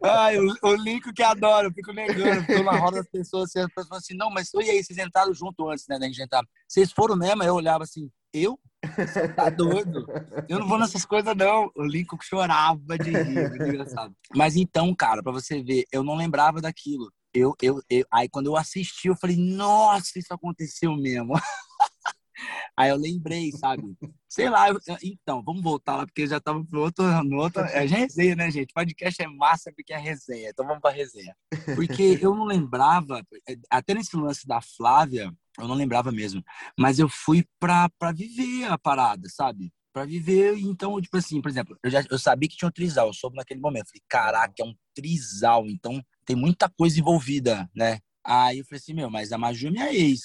Ai, 0.02 0.38
o, 0.38 0.54
o 0.62 0.74
Lincoln 0.74 1.12
que 1.12 1.22
adoro, 1.22 1.68
eu 1.68 1.72
fico 1.72 1.92
negando. 1.92 2.46
Tô 2.46 2.62
na 2.62 2.78
roda 2.78 2.96
das 2.96 3.10
pessoas, 3.10 3.50
assim, 3.50 3.58
as 3.58 3.66
pessoas 3.66 3.88
falam 3.88 3.98
assim, 3.98 4.16
não, 4.16 4.30
mas 4.30 4.50
e 4.54 4.70
aí, 4.70 4.82
vocês 4.82 4.98
entraram 4.98 5.34
junto 5.34 5.68
antes, 5.68 5.84
né, 5.86 5.98
da 5.98 6.06
gente 6.06 6.22
entrar. 6.22 6.42
Vocês 6.66 6.90
foram 6.90 7.14
mesmo? 7.14 7.42
Eu 7.42 7.54
olhava 7.54 7.84
assim, 7.84 8.10
eu? 8.32 8.58
Você 8.96 9.28
tá 9.28 9.50
doido? 9.50 10.06
Eu 10.48 10.60
não 10.60 10.66
vou 10.66 10.78
nessas 10.78 11.04
coisas, 11.04 11.36
não. 11.36 11.70
O 11.76 11.84
Lincoln 11.84 12.16
chorava 12.22 12.96
de 12.96 13.10
rir, 13.10 13.52
engraçado. 13.54 14.14
Mas 14.34 14.56
então, 14.56 14.94
cara, 14.94 15.22
pra 15.22 15.32
você 15.32 15.62
ver, 15.62 15.84
eu 15.92 16.02
não 16.02 16.14
lembrava 16.14 16.58
daquilo 16.58 17.12
eu, 17.32 17.54
eu, 17.62 17.80
eu, 17.88 18.04
aí 18.12 18.28
quando 18.28 18.46
eu 18.46 18.56
assisti, 18.56 19.08
eu 19.08 19.16
falei, 19.16 19.36
nossa, 19.36 20.18
isso 20.18 20.32
aconteceu 20.32 20.96
mesmo. 20.96 21.34
aí 22.76 22.90
eu 22.90 22.96
lembrei, 22.96 23.52
sabe? 23.52 23.96
Sei 24.28 24.48
lá, 24.48 24.68
eu, 24.68 24.78
então, 25.02 25.42
vamos 25.42 25.62
voltar 25.62 25.96
lá, 25.96 26.06
porque 26.06 26.26
já 26.26 26.40
tava 26.40 26.64
no 26.70 26.80
outro, 26.80 27.04
no 27.24 27.36
outro. 27.36 27.62
É 27.62 27.84
resenha, 27.84 28.36
né, 28.36 28.50
gente? 28.50 28.72
Podcast 28.72 29.22
é 29.22 29.26
massa 29.26 29.72
porque 29.74 29.92
é 29.92 29.98
resenha. 29.98 30.50
Então 30.50 30.66
vamos 30.66 30.80
pra 30.80 30.90
resenha. 30.90 31.34
Porque 31.74 32.18
eu 32.20 32.34
não 32.34 32.44
lembrava, 32.44 33.22
até 33.70 33.94
nesse 33.94 34.16
lance 34.16 34.46
da 34.46 34.60
Flávia, 34.60 35.32
eu 35.58 35.68
não 35.68 35.74
lembrava 35.74 36.12
mesmo. 36.12 36.42
Mas 36.78 36.98
eu 36.98 37.08
fui 37.08 37.44
pra, 37.58 37.88
pra 37.98 38.12
viver 38.12 38.64
a 38.64 38.78
parada, 38.78 39.28
sabe? 39.28 39.72
Pra 39.98 40.04
viver, 40.04 40.56
então, 40.60 41.00
tipo 41.00 41.16
assim, 41.16 41.42
por 41.42 41.50
exemplo, 41.50 41.76
eu, 41.82 41.90
já, 41.90 42.04
eu 42.08 42.18
sabia 42.20 42.48
que 42.48 42.56
tinha 42.56 42.68
um 42.68 42.72
trisal, 42.72 43.08
eu 43.08 43.12
soube 43.12 43.36
naquele 43.36 43.58
momento. 43.58 43.88
Falei, 43.88 44.02
caraca, 44.08 44.54
é 44.60 44.64
um 44.64 44.72
trisal, 44.94 45.66
então 45.66 46.00
tem 46.24 46.36
muita 46.36 46.68
coisa 46.68 47.00
envolvida, 47.00 47.68
né? 47.74 47.98
Aí 48.24 48.60
eu 48.60 48.64
falei 48.64 48.78
assim, 48.78 48.94
meu, 48.94 49.10
mas 49.10 49.32
a 49.32 49.38
Maju 49.38 49.66
é 49.66 49.70
minha 49.72 49.92
ex. 49.92 50.20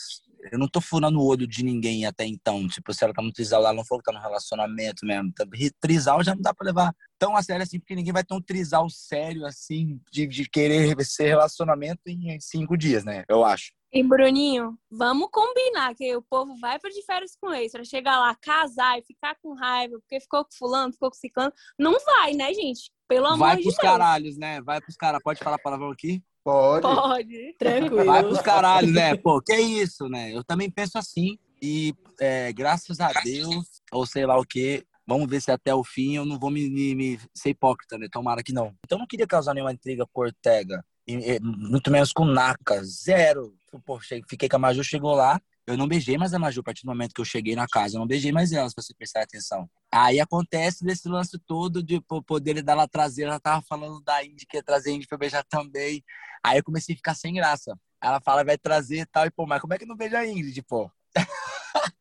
Eu 0.51 0.59
não 0.59 0.67
tô 0.67 0.79
furando 0.79 1.19
o 1.19 1.25
olho 1.25 1.47
de 1.47 1.63
ninguém 1.63 2.05
até 2.05 2.23
então. 2.23 2.67
Tipo, 2.67 2.93
se 2.93 3.03
ela 3.03 3.13
tá 3.13 3.23
no 3.23 3.33
trisal 3.33 3.63
lá, 3.63 3.73
não 3.73 3.83
falou 3.83 4.03
que 4.03 4.11
tá 4.11 4.15
no 4.15 4.23
relacionamento 4.23 5.07
mesmo. 5.07 5.33
Tá, 5.33 5.43
trisal 5.81 6.23
já 6.23 6.35
não 6.35 6.41
dá 6.43 6.53
pra 6.53 6.67
levar 6.67 6.93
tão 7.17 7.35
a 7.35 7.41
sério 7.41 7.63
assim, 7.63 7.79
porque 7.79 7.95
ninguém 7.95 8.13
vai 8.13 8.23
ter 8.23 8.35
um 8.35 8.41
trisal 8.41 8.87
sério 8.91 9.43
assim, 9.47 9.99
de, 10.11 10.27
de 10.27 10.47
querer 10.47 10.95
ser 11.03 11.29
relacionamento 11.29 12.01
em 12.05 12.39
cinco 12.39 12.77
dias, 12.77 13.03
né? 13.03 13.23
Eu 13.27 13.43
acho. 13.43 13.71
E 13.93 14.01
Bruninho, 14.01 14.75
vamos 14.89 15.29
combinar 15.31 15.93
que 15.93 16.15
o 16.15 16.21
povo 16.23 16.55
vai 16.55 16.79
para 16.79 16.89
de 16.89 17.05
férias 17.05 17.37
com 17.39 17.53
ex, 17.53 17.71
para 17.71 17.83
chegar 17.83 18.19
lá, 18.19 18.33
casar 18.33 18.97
e 18.97 19.03
ficar 19.03 19.35
com 19.39 19.53
raiva, 19.53 19.99
porque 19.99 20.19
ficou 20.19 20.43
com 20.43 20.51
fulano, 20.51 20.91
ficou 20.91 21.11
com 21.11 21.15
ciclano. 21.15 21.53
Não 21.77 21.95
vai, 22.03 22.33
né, 22.33 22.51
gente? 22.55 22.91
Pelo 23.07 23.27
amor 23.27 23.37
vai 23.37 23.57
de 23.57 23.61
Deus. 23.61 23.75
Vai 23.75 23.83
pros 23.83 23.91
caralhos, 23.91 24.37
né? 24.37 24.61
Vai 24.61 24.81
pros 24.81 24.95
caras. 24.95 25.21
Pode 25.21 25.39
falar 25.39 25.59
palavrão 25.59 25.91
aqui? 25.91 26.23
Pode. 26.43 26.81
Pode. 26.81 27.55
Tranquilo. 27.59 28.03
Vai 28.03 28.23
pros 28.23 28.41
caralhos, 28.41 28.91
né? 28.91 29.15
Pô, 29.15 29.39
que 29.39 29.55
isso, 29.55 30.09
né? 30.09 30.35
Eu 30.35 30.43
também 30.43 30.71
penso 30.71 30.97
assim. 30.97 31.37
E 31.61 31.93
é, 32.19 32.51
graças 32.51 32.99
a 32.99 33.11
Deus, 33.23 33.79
ou 33.91 34.07
sei 34.07 34.25
lá 34.25 34.39
o 34.39 34.43
que, 34.43 34.83
vamos 35.05 35.29
ver 35.29 35.39
se 35.39 35.51
até 35.51 35.73
o 35.73 35.83
fim 35.83 36.15
eu 36.15 36.25
não 36.25 36.39
vou 36.39 36.49
me, 36.49 36.67
me, 36.67 36.95
me 36.95 37.19
ser 37.31 37.51
hipócrita, 37.51 37.95
né? 37.99 38.07
Tomara 38.11 38.41
que 38.41 38.51
não. 38.51 38.73
Então 38.83 38.97
não 38.97 39.05
queria 39.05 39.27
causar 39.27 39.53
nenhuma 39.53 39.71
intriga 39.71 40.03
com 40.11 40.21
Ortega. 40.21 40.83
E, 41.07 41.39
muito 41.41 41.91
menos 41.91 42.11
com 42.11 42.25
Naka. 42.25 42.83
Zero. 42.83 43.55
Pô, 43.85 43.99
fiquei 44.29 44.47
com 44.47 44.55
a 44.55 44.59
Maju, 44.59 44.83
chegou 44.83 45.15
lá. 45.15 45.41
Eu 45.65 45.77
não 45.77 45.87
beijei 45.87 46.17
mais 46.17 46.33
a 46.33 46.39
Maju 46.39 46.59
a 46.59 46.63
partir 46.63 46.83
do 46.83 46.89
momento 46.89 47.13
que 47.13 47.21
eu 47.21 47.25
cheguei 47.25 47.55
na 47.55 47.67
casa. 47.67 47.95
Eu 47.95 47.99
não 47.99 48.07
beijei 48.07 48.31
mais 48.31 48.51
ela, 48.51 48.67
se 48.69 48.75
você 48.75 48.93
prestar 48.93 49.23
atenção. 49.23 49.69
Aí 49.91 50.19
acontece 50.19 50.83
desse 50.83 51.07
lance 51.07 51.39
todo 51.39 51.81
de 51.81 52.01
poder 52.25 52.61
dar 52.61 52.73
ela 52.73 52.87
trazer. 52.87 53.23
Ela 53.23 53.39
tava 53.39 53.61
falando 53.61 54.01
da 54.01 54.23
Indy, 54.23 54.45
que 54.45 54.57
ia 54.57 54.63
trazer 54.63 54.91
a 54.91 54.93
Indy 54.93 55.07
pra 55.07 55.17
beijar 55.17 55.43
também. 55.45 56.03
Aí 56.43 56.57
eu 56.59 56.63
comecei 56.63 56.93
a 56.93 56.97
ficar 56.97 57.15
sem 57.15 57.33
graça. 57.33 57.77
Ela 58.01 58.19
fala, 58.19 58.43
vai 58.43 58.57
trazer 58.57 58.99
e 58.99 59.05
tal. 59.05 59.25
E, 59.25 59.31
pô, 59.31 59.45
mas 59.45 59.61
como 59.61 59.73
é 59.73 59.77
que 59.77 59.85
não 59.85 59.95
beija 59.95 60.19
a 60.19 60.27
Ingrid, 60.27 60.61
pô? 60.63 60.91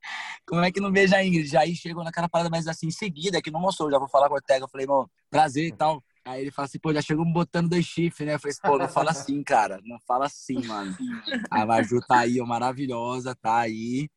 como 0.45 0.65
é 0.65 0.73
que 0.73 0.81
não 0.81 0.91
beija 0.91 1.17
a 1.17 1.25
Ingrid? 1.25 1.57
Aí 1.57 1.77
chegou 1.77 2.03
naquela 2.03 2.29
parada, 2.29 2.51
mas 2.51 2.67
assim, 2.67 2.89
em 2.89 2.91
seguida, 2.91 3.41
que 3.41 3.53
não 3.53 3.61
mostrou, 3.61 3.89
já 3.89 3.99
vou 3.99 4.09
falar 4.09 4.27
com 4.27 4.35
o 4.35 4.37
Ortega. 4.37 4.65
Eu 4.65 4.69
falei, 4.69 4.87
mano, 4.87 5.09
prazer 5.31 5.67
e 5.69 5.73
tal. 5.73 6.03
Aí 6.25 6.43
ele 6.43 6.51
fala 6.51 6.67
assim, 6.67 6.79
pô, 6.79 6.93
já 6.93 7.03
chegou 7.03 7.25
me 7.25 7.33
botando 7.33 7.71
dois 7.71 7.85
chifres, 7.85 8.27
né? 8.27 8.35
Eu 8.35 8.39
falei 8.39 8.53
assim, 8.53 8.63
pô, 8.63 8.79
não 8.79 8.89
fala 8.89 9.11
assim, 9.13 9.43
cara. 9.43 9.81
Não 9.85 9.99
fala 10.07 10.27
assim, 10.27 10.65
mano. 10.67 10.97
A 11.51 11.67
Maju 11.67 12.01
tá 12.07 12.21
aí, 12.21 12.41
ó, 12.41 12.47
maravilhosa, 12.47 13.35
tá 13.35 13.59
aí. 13.59 14.09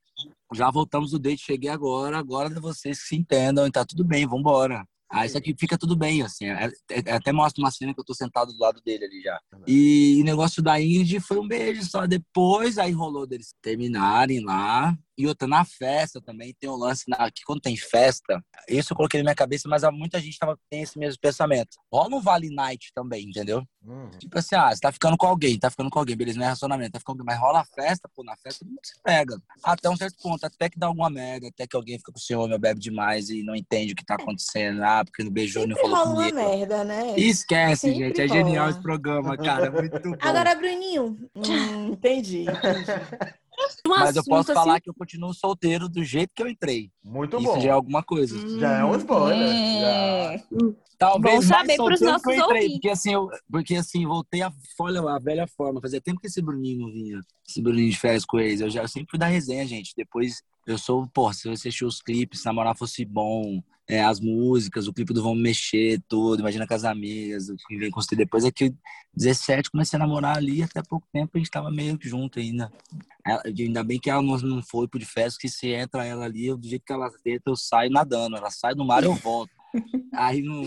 Já 0.53 0.69
voltamos 0.69 1.11
do 1.11 1.19
date, 1.19 1.43
cheguei 1.43 1.69
agora. 1.69 2.17
Agora 2.17 2.49
vocês 2.59 3.01
que 3.01 3.07
se 3.07 3.15
entendam 3.15 3.69
tá 3.71 3.83
tudo 3.83 4.03
bem, 4.05 4.27
vambora. 4.27 4.85
Aí 5.09 5.27
isso 5.27 5.37
aqui 5.37 5.55
fica 5.57 5.77
tudo 5.77 5.95
bem, 5.95 6.21
assim. 6.23 6.45
É, 6.45 6.65
é, 6.91 7.03
é, 7.05 7.13
até 7.13 7.31
mostra 7.31 7.63
uma 7.63 7.71
cena 7.71 7.93
que 7.93 7.99
eu 7.99 8.03
tô 8.03 8.13
sentado 8.13 8.51
do 8.51 8.59
lado 8.59 8.81
dele 8.81 9.05
ali 9.05 9.21
já. 9.21 9.39
E 9.67 10.19
o 10.21 10.25
negócio 10.25 10.61
da 10.61 10.81
Ingrid 10.81 11.19
foi 11.19 11.39
um 11.39 11.47
beijo 11.47 11.83
só. 11.83 12.05
Depois 12.05 12.77
aí 12.77 12.91
rolou 12.91 13.25
deles 13.25 13.53
terminarem 13.61 14.43
lá. 14.43 14.97
E 15.17 15.27
outra, 15.27 15.47
na 15.47 15.63
festa 15.63 16.21
também 16.21 16.53
tem 16.59 16.69
um 16.69 16.75
lance 16.75 17.03
na, 17.07 17.31
que 17.31 17.43
quando 17.45 17.61
tem 17.61 17.77
festa, 17.77 18.43
isso 18.67 18.91
eu 18.91 18.97
coloquei 18.97 19.19
na 19.19 19.25
minha 19.25 19.35
cabeça, 19.35 19.67
mas 19.69 19.83
muita 19.93 20.19
gente 20.19 20.37
tava, 20.37 20.57
tem 20.69 20.81
esse 20.81 20.99
mesmo 20.99 21.19
pensamento. 21.21 21.77
Rola 21.91 22.15
um 22.15 22.21
Vale 22.21 22.49
Night 22.49 22.91
também, 22.93 23.25
entendeu? 23.29 23.63
Uhum. 23.81 24.09
Tipo 24.17 24.39
assim, 24.39 24.55
ah, 24.55 24.73
você 24.73 24.81
tá 24.81 24.91
ficando 24.91 25.15
com 25.15 25.27
alguém, 25.27 25.57
tá 25.57 25.69
ficando 25.69 25.89
com 25.89 25.99
alguém, 25.99 26.15
beleza, 26.15 26.37
não 26.37 26.43
é 26.43 26.47
relacionamento, 26.47 26.91
tá 26.91 26.99
ficando 26.99 27.17
com 27.17 27.21
alguém, 27.23 27.35
mas 27.35 27.39
rola 27.39 27.61
a 27.61 27.65
festa, 27.65 28.09
pô, 28.13 28.23
na 28.23 28.35
festa 28.37 28.65
não 28.65 28.75
se 28.83 28.93
pega. 29.03 29.39
Até 29.63 29.89
um 29.89 29.95
certo 29.95 30.17
ponto, 30.21 30.43
até 30.43 30.69
que 30.69 30.77
dá 30.77 30.87
alguma 30.87 31.09
merda, 31.09 31.47
até 31.47 31.65
que 31.67 31.75
alguém 31.75 31.97
fica 31.97 32.11
com 32.11 32.17
o 32.17 32.21
senhor, 32.21 32.47
meu 32.49 32.59
bebe 32.59 32.79
demais 32.79 33.29
e 33.29 33.43
não 33.43 33.55
entende 33.55 33.93
o 33.93 33.95
que 33.95 34.03
tá 34.05 34.15
acontecendo, 34.15 34.83
ah, 34.83 35.05
porque 35.05 35.23
não 35.23 35.31
beijou, 35.31 35.61
Sempre 35.63 35.75
não 35.75 35.81
falou 35.81 35.97
rola 35.97 36.15
comigo. 36.15 36.37
uma 36.39 36.49
merda, 36.49 36.83
né? 36.83 37.13
Esquece, 37.17 37.81
Sempre 37.87 38.05
gente, 38.07 38.21
é 38.21 38.27
genial 38.27 38.69
esse 38.69 38.81
programa, 38.81 39.37
cara, 39.37 39.71
muito 39.71 39.99
bom. 40.01 40.15
Agora, 40.19 40.55
Bruninho, 40.55 41.17
hum, 41.35 41.91
entendi, 41.93 42.41
entendi. 42.41 42.85
Mas 43.87 44.15
eu 44.15 44.23
posso 44.23 44.53
falar 44.53 44.73
assim... 44.73 44.81
que 44.81 44.89
eu 44.89 44.93
continuo 44.93 45.33
solteiro 45.33 45.87
do 45.87 46.03
jeito 46.03 46.31
que 46.35 46.41
eu 46.41 46.47
entrei. 46.47 46.91
Muito 47.03 47.37
Isso 47.37 47.45
bom. 47.45 47.53
Isso 47.53 47.61
já 47.61 47.69
é 47.69 47.71
alguma 47.73 48.03
coisa. 48.03 48.35
Hum, 48.35 48.59
já 48.59 48.79
é 48.79 48.85
um 48.85 48.95
spoiler. 48.95 49.47
Hum. 49.47 49.79
Já. 49.81 50.85
Talvez 50.97 51.35
bom 51.35 51.41
saber 51.41 51.75
para 51.75 51.93
os 51.93 52.01
nossos 52.01 52.25
eu 52.25 52.45
entrei, 52.45 52.69
porque 52.71 52.89
assim, 52.89 53.13
eu, 53.13 53.29
porque 53.51 53.75
assim, 53.75 54.05
voltei 54.05 54.41
a, 54.41 54.51
olha, 54.79 55.01
a 55.01 55.19
velha 55.19 55.45
forma. 55.47 55.81
Fazia 55.81 55.99
tempo 55.99 56.21
que 56.21 56.27
esse 56.27 56.41
Bruninho 56.41 56.79
não 56.79 56.91
vinha. 56.91 57.19
Esse 57.47 57.61
Bruninho 57.61 57.89
de 57.89 57.99
férias 57.99 58.25
com 58.25 58.39
eles. 58.39 58.61
Eu 58.61 58.69
já 58.69 58.81
eu 58.81 58.87
sempre 58.87 59.09
fui 59.09 59.19
da 59.19 59.27
resenha, 59.27 59.65
gente. 59.67 59.93
Depois 59.95 60.41
eu 60.65 60.77
sou, 60.77 61.07
pô, 61.13 61.31
se 61.33 61.43
você 61.43 61.67
assistir 61.67 61.85
os 61.85 62.01
clipes, 62.01 62.39
se 62.39 62.45
namorar 62.45 62.77
fosse 62.77 63.03
bom, 63.03 63.61
é, 63.87 64.03
as 64.03 64.19
músicas, 64.19 64.87
o 64.87 64.93
clipe 64.93 65.13
do 65.13 65.21
Vamos 65.21 65.41
Mexer, 65.41 66.01
tudo, 66.07 66.39
imagina 66.39 66.67
com 66.67 66.73
as 66.73 66.83
amigas, 66.83 67.49
o 67.49 67.55
que 67.55 67.77
vem 67.77 67.91
construir 67.91 68.17
depois 68.17 68.43
é 68.43 68.51
que 68.51 68.73
17 69.13 69.69
comecei 69.69 69.97
a 69.97 69.99
namorar 69.99 70.37
ali, 70.37 70.63
até 70.63 70.81
pouco 70.81 71.07
tempo 71.13 71.31
a 71.35 71.37
gente 71.37 71.51
tava 71.51 71.69
meio 71.69 71.97
junto 72.01 72.39
ainda. 72.39 72.71
Ela, 73.25 73.43
ainda 73.45 73.83
bem 73.83 73.99
que 73.99 74.09
ela 74.09 74.21
não, 74.21 74.37
não 74.37 74.63
foi 74.63 74.87
pro 74.87 74.99
de 74.99 75.05
festa, 75.05 75.39
que 75.39 75.47
se 75.47 75.67
entra 75.67 76.05
ela 76.05 76.25
ali, 76.25 76.53
do 76.55 76.67
jeito 76.67 76.83
que 76.83 76.93
ela 76.93 77.11
tenta, 77.23 77.43
eu 77.49 77.55
saio 77.55 77.91
nadando, 77.91 78.35
ela 78.35 78.49
sai 78.49 78.73
do 78.73 78.83
mar 78.83 79.03
eu 79.03 79.13
volto. 79.13 79.51
Aí 80.13 80.41
não, 80.41 80.63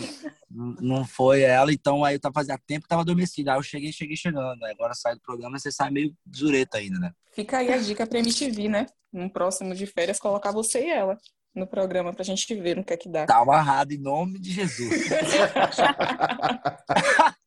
não 0.51 1.05
foi 1.05 1.41
ela, 1.41 1.73
então 1.73 2.05
aí 2.05 2.17
eu 2.17 2.21
tava 2.21 2.35
fazendo 2.35 2.61
tempo 2.67 2.83
que 2.83 2.89
tava 2.89 3.01
adormecida. 3.01 3.53
Aí 3.53 3.59
eu 3.59 3.63
cheguei, 3.63 3.91
cheguei 3.91 4.15
chegando. 4.15 4.63
Agora 4.67 4.93
sai 4.93 5.15
do 5.15 5.21
programa, 5.23 5.59
você 5.59 5.73
sai 5.73 5.91
meio 5.91 6.15
zureta 6.37 6.77
ainda, 6.77 6.99
né? 6.99 7.13
Fica 7.33 7.57
aí 7.57 7.73
a 7.73 7.79
dica 7.79 8.07
pra 8.07 8.19
MTV, 8.19 8.69
né? 8.69 8.85
No 9.11 9.31
próximo 9.31 9.75
de 9.75 9.87
férias, 9.87 10.19
colocar 10.19 10.53
você 10.53 10.85
e 10.85 10.91
ela 10.91 11.17
no 11.59 11.67
programa 11.67 12.13
pra 12.13 12.25
gente 12.25 12.55
ver 12.55 12.77
no 12.77 12.85
que 12.85 12.95
é 12.95 12.97
que 12.97 13.09
dá. 13.09 13.27
Tá 13.27 13.39
amarrado 13.39 13.93
em 13.93 13.99
nome 13.99 14.39
de 14.39 14.53
Jesus. 14.53 14.89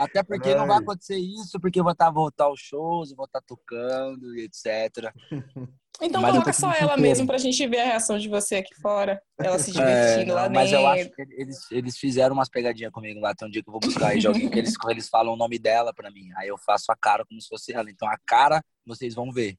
Até 0.00 0.22
porque 0.22 0.54
não 0.54 0.66
vai 0.66 0.78
acontecer 0.78 1.18
isso, 1.18 1.60
porque 1.60 1.78
eu 1.78 1.84
vou 1.84 1.92
estar 1.92 2.06
tá, 2.06 2.10
voltar 2.10 2.44
aos 2.44 2.58
shows, 2.58 3.14
vou 3.14 3.26
estar 3.26 3.40
tá 3.40 3.46
tocando 3.46 4.34
e 4.34 4.44
etc. 4.44 5.12
Então 6.02 6.22
mas 6.22 6.30
coloca 6.30 6.52
só 6.54 6.72
ela 6.72 6.96
mesmo 6.96 7.26
pra 7.26 7.36
gente 7.36 7.66
ver 7.66 7.80
a 7.80 7.84
reação 7.84 8.18
de 8.18 8.26
você 8.26 8.56
aqui 8.56 8.74
fora. 8.80 9.20
Ela 9.38 9.58
se 9.58 9.70
divertindo 9.72 10.30
é, 10.30 10.34
lá 10.34 10.48
mas 10.48 10.70
dentro. 10.70 10.86
Mas 10.86 10.96
eu 10.96 11.02
acho 11.02 11.10
que 11.10 11.22
eles, 11.34 11.70
eles 11.70 11.98
fizeram 11.98 12.32
umas 12.32 12.48
pegadinhas 12.48 12.90
comigo 12.90 13.20
lá. 13.20 13.34
Tem 13.34 13.46
um 13.46 13.50
dia 13.50 13.62
que 13.62 13.68
eu 13.68 13.72
vou 13.72 13.80
buscar 13.80 14.08
aí 14.08 14.18
de 14.18 14.26
alguém 14.26 14.48
que 14.48 14.58
eles, 14.58 14.72
eles 14.88 15.08
falam 15.08 15.34
o 15.34 15.36
nome 15.36 15.58
dela 15.58 15.92
pra 15.92 16.10
mim. 16.10 16.30
Aí 16.36 16.48
eu 16.48 16.56
faço 16.56 16.90
a 16.90 16.96
cara 16.96 17.26
como 17.26 17.38
se 17.38 17.48
fosse 17.48 17.74
ela. 17.74 17.90
Então 17.90 18.08
a 18.08 18.16
cara 18.24 18.62
vocês 18.86 19.14
vão 19.14 19.30
ver. 19.30 19.58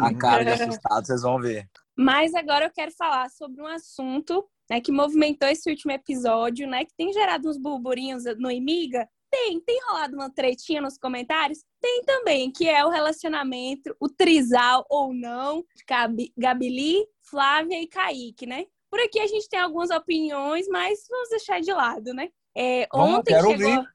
a 0.00 0.14
cara 0.14 0.44
de 0.44 0.62
assustado 0.62 1.04
vocês 1.04 1.22
vão 1.22 1.40
ver. 1.40 1.68
Mas 1.96 2.32
agora 2.34 2.66
eu 2.66 2.70
quero 2.70 2.92
falar 2.92 3.28
sobre 3.30 3.60
um 3.60 3.66
assunto 3.66 4.46
né, 4.70 4.80
que 4.80 4.92
movimentou 4.92 5.48
esse 5.48 5.68
último 5.68 5.92
episódio, 5.92 6.68
né? 6.68 6.84
Que 6.84 6.94
tem 6.96 7.12
gerado 7.12 7.48
uns 7.48 7.56
burburinhos 7.56 8.24
no 8.38 8.50
Imiga, 8.50 9.08
tem, 9.36 9.60
tem 9.60 9.78
rolado 9.86 10.14
uma 10.14 10.30
tretinha 10.30 10.80
nos 10.80 10.96
comentários? 10.96 11.62
Tem 11.80 12.02
também, 12.04 12.50
que 12.50 12.66
é 12.68 12.84
o 12.84 12.88
relacionamento, 12.88 13.94
o 14.00 14.08
trisal 14.08 14.86
ou 14.88 15.12
não, 15.12 15.62
de 15.76 16.32
Gabili, 16.36 17.06
Flávia 17.22 17.80
e 17.80 17.86
Kaique, 17.86 18.46
né? 18.46 18.64
Por 18.90 18.98
aqui 19.00 19.20
a 19.20 19.26
gente 19.26 19.48
tem 19.48 19.60
algumas 19.60 19.90
opiniões, 19.90 20.66
mas 20.68 21.06
vamos 21.10 21.28
deixar 21.28 21.60
de 21.60 21.72
lado, 21.72 22.14
né? 22.14 22.30
É, 22.56 22.88
ontem, 22.94 23.34
chegou... 23.40 23.86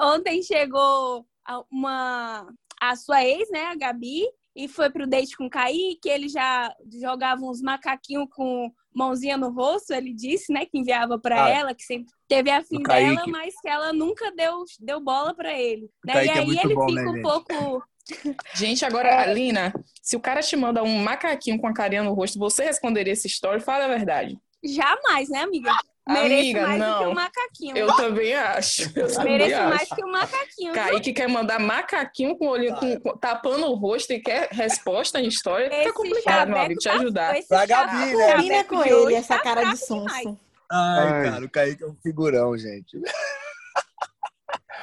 ontem 0.00 0.42
chegou 0.42 1.26
uma 1.70 2.46
a 2.80 2.96
sua 2.96 3.24
ex, 3.24 3.48
né, 3.50 3.66
a 3.66 3.76
Gabi, 3.76 4.24
e 4.56 4.66
foi 4.66 4.90
pro 4.90 5.06
date 5.06 5.36
com 5.36 5.46
o 5.46 5.50
Kaique, 5.50 6.08
ele 6.08 6.28
já 6.28 6.74
jogava 7.00 7.42
uns 7.42 7.62
macaquinhos 7.62 8.26
com 8.30 8.72
mãozinha 8.92 9.36
no 9.36 9.50
rosto, 9.50 9.92
ele 9.92 10.12
disse, 10.12 10.52
né, 10.52 10.66
que 10.66 10.78
enviava 10.78 11.18
para 11.18 11.44
ah, 11.44 11.48
ela, 11.48 11.74
que 11.74 11.84
sempre 11.84 12.12
teve 12.32 12.50
a 12.50 12.62
fim 12.62 12.82
dela, 12.82 13.24
mas 13.26 13.54
que 13.60 13.68
ela 13.68 13.92
nunca 13.92 14.32
deu, 14.32 14.64
deu 14.80 15.00
bola 15.00 15.34
para 15.34 15.52
ele. 15.52 15.90
Né? 16.04 16.24
E 16.24 16.28
é 16.28 16.32
aí 16.32 16.56
é 16.56 16.64
ele 16.64 16.74
bom, 16.74 16.88
fica 16.88 17.02
né, 17.02 17.08
um 17.08 17.14
gente? 17.14 17.22
pouco. 17.22 17.84
Gente, 18.56 18.84
agora, 18.84 19.08
é... 19.08 19.18
Alina, 19.18 19.72
se 20.02 20.16
o 20.16 20.20
cara 20.20 20.40
te 20.42 20.56
manda 20.56 20.82
um 20.82 20.98
macaquinho 20.98 21.60
com 21.60 21.68
a 21.68 21.72
carinha 21.72 22.02
no 22.02 22.12
rosto, 22.14 22.36
você 22.36 22.64
responderia 22.64 23.12
essa 23.12 23.28
história? 23.28 23.60
Fala 23.60 23.84
a 23.84 23.88
verdade. 23.88 24.36
Jamais, 24.64 25.28
né, 25.28 25.42
amiga? 25.42 25.72
Mereço 26.08 26.34
Amiga, 26.34 26.66
mais 26.66 26.80
não. 26.80 26.92
do 26.92 26.98
que 26.98 27.10
o 27.10 27.14
macaquinho. 27.14 27.76
Eu 27.76 27.94
também 27.94 28.34
acho. 28.34 28.82
Eu 28.98 29.14
também 29.14 29.38
Mereço 29.38 29.60
acho. 29.60 29.68
mais 29.68 29.88
que 29.88 30.04
o 30.04 30.10
macaquinho. 30.10 30.72
Kaique 30.74 31.12
quer 31.12 31.28
mandar 31.28 31.60
macaquinho 31.60 32.36
com 32.36 32.46
o 32.46 32.50
olhinho 32.50 32.74
com, 32.76 33.16
tapando 33.18 33.66
o 33.66 33.74
rosto 33.76 34.12
e 34.12 34.18
quer 34.18 34.48
resposta 34.50 35.20
em 35.20 35.28
história. 35.28 35.66
Esse 35.66 35.78
Fica 35.84 35.92
complicado, 35.92 36.48
meu 36.48 36.58
amigo, 36.58 36.80
te 36.80 36.88
tá, 36.88 36.94
ajudar. 36.94 37.34
Pra 37.46 37.66
Gabi, 37.66 38.16
né? 38.16 38.34
Combina 38.34 38.64
com 38.64 38.84
ele 38.84 39.14
essa 39.14 39.36
tá 39.36 39.42
cara 39.44 39.62
de 39.62 39.76
sonso. 39.76 40.36
Ai, 40.72 41.08
Ai, 41.08 41.30
cara, 41.30 41.44
o 41.44 41.50
Kaique 41.50 41.84
é 41.84 41.86
um 41.86 41.96
figurão, 42.02 42.56
gente. 42.56 42.98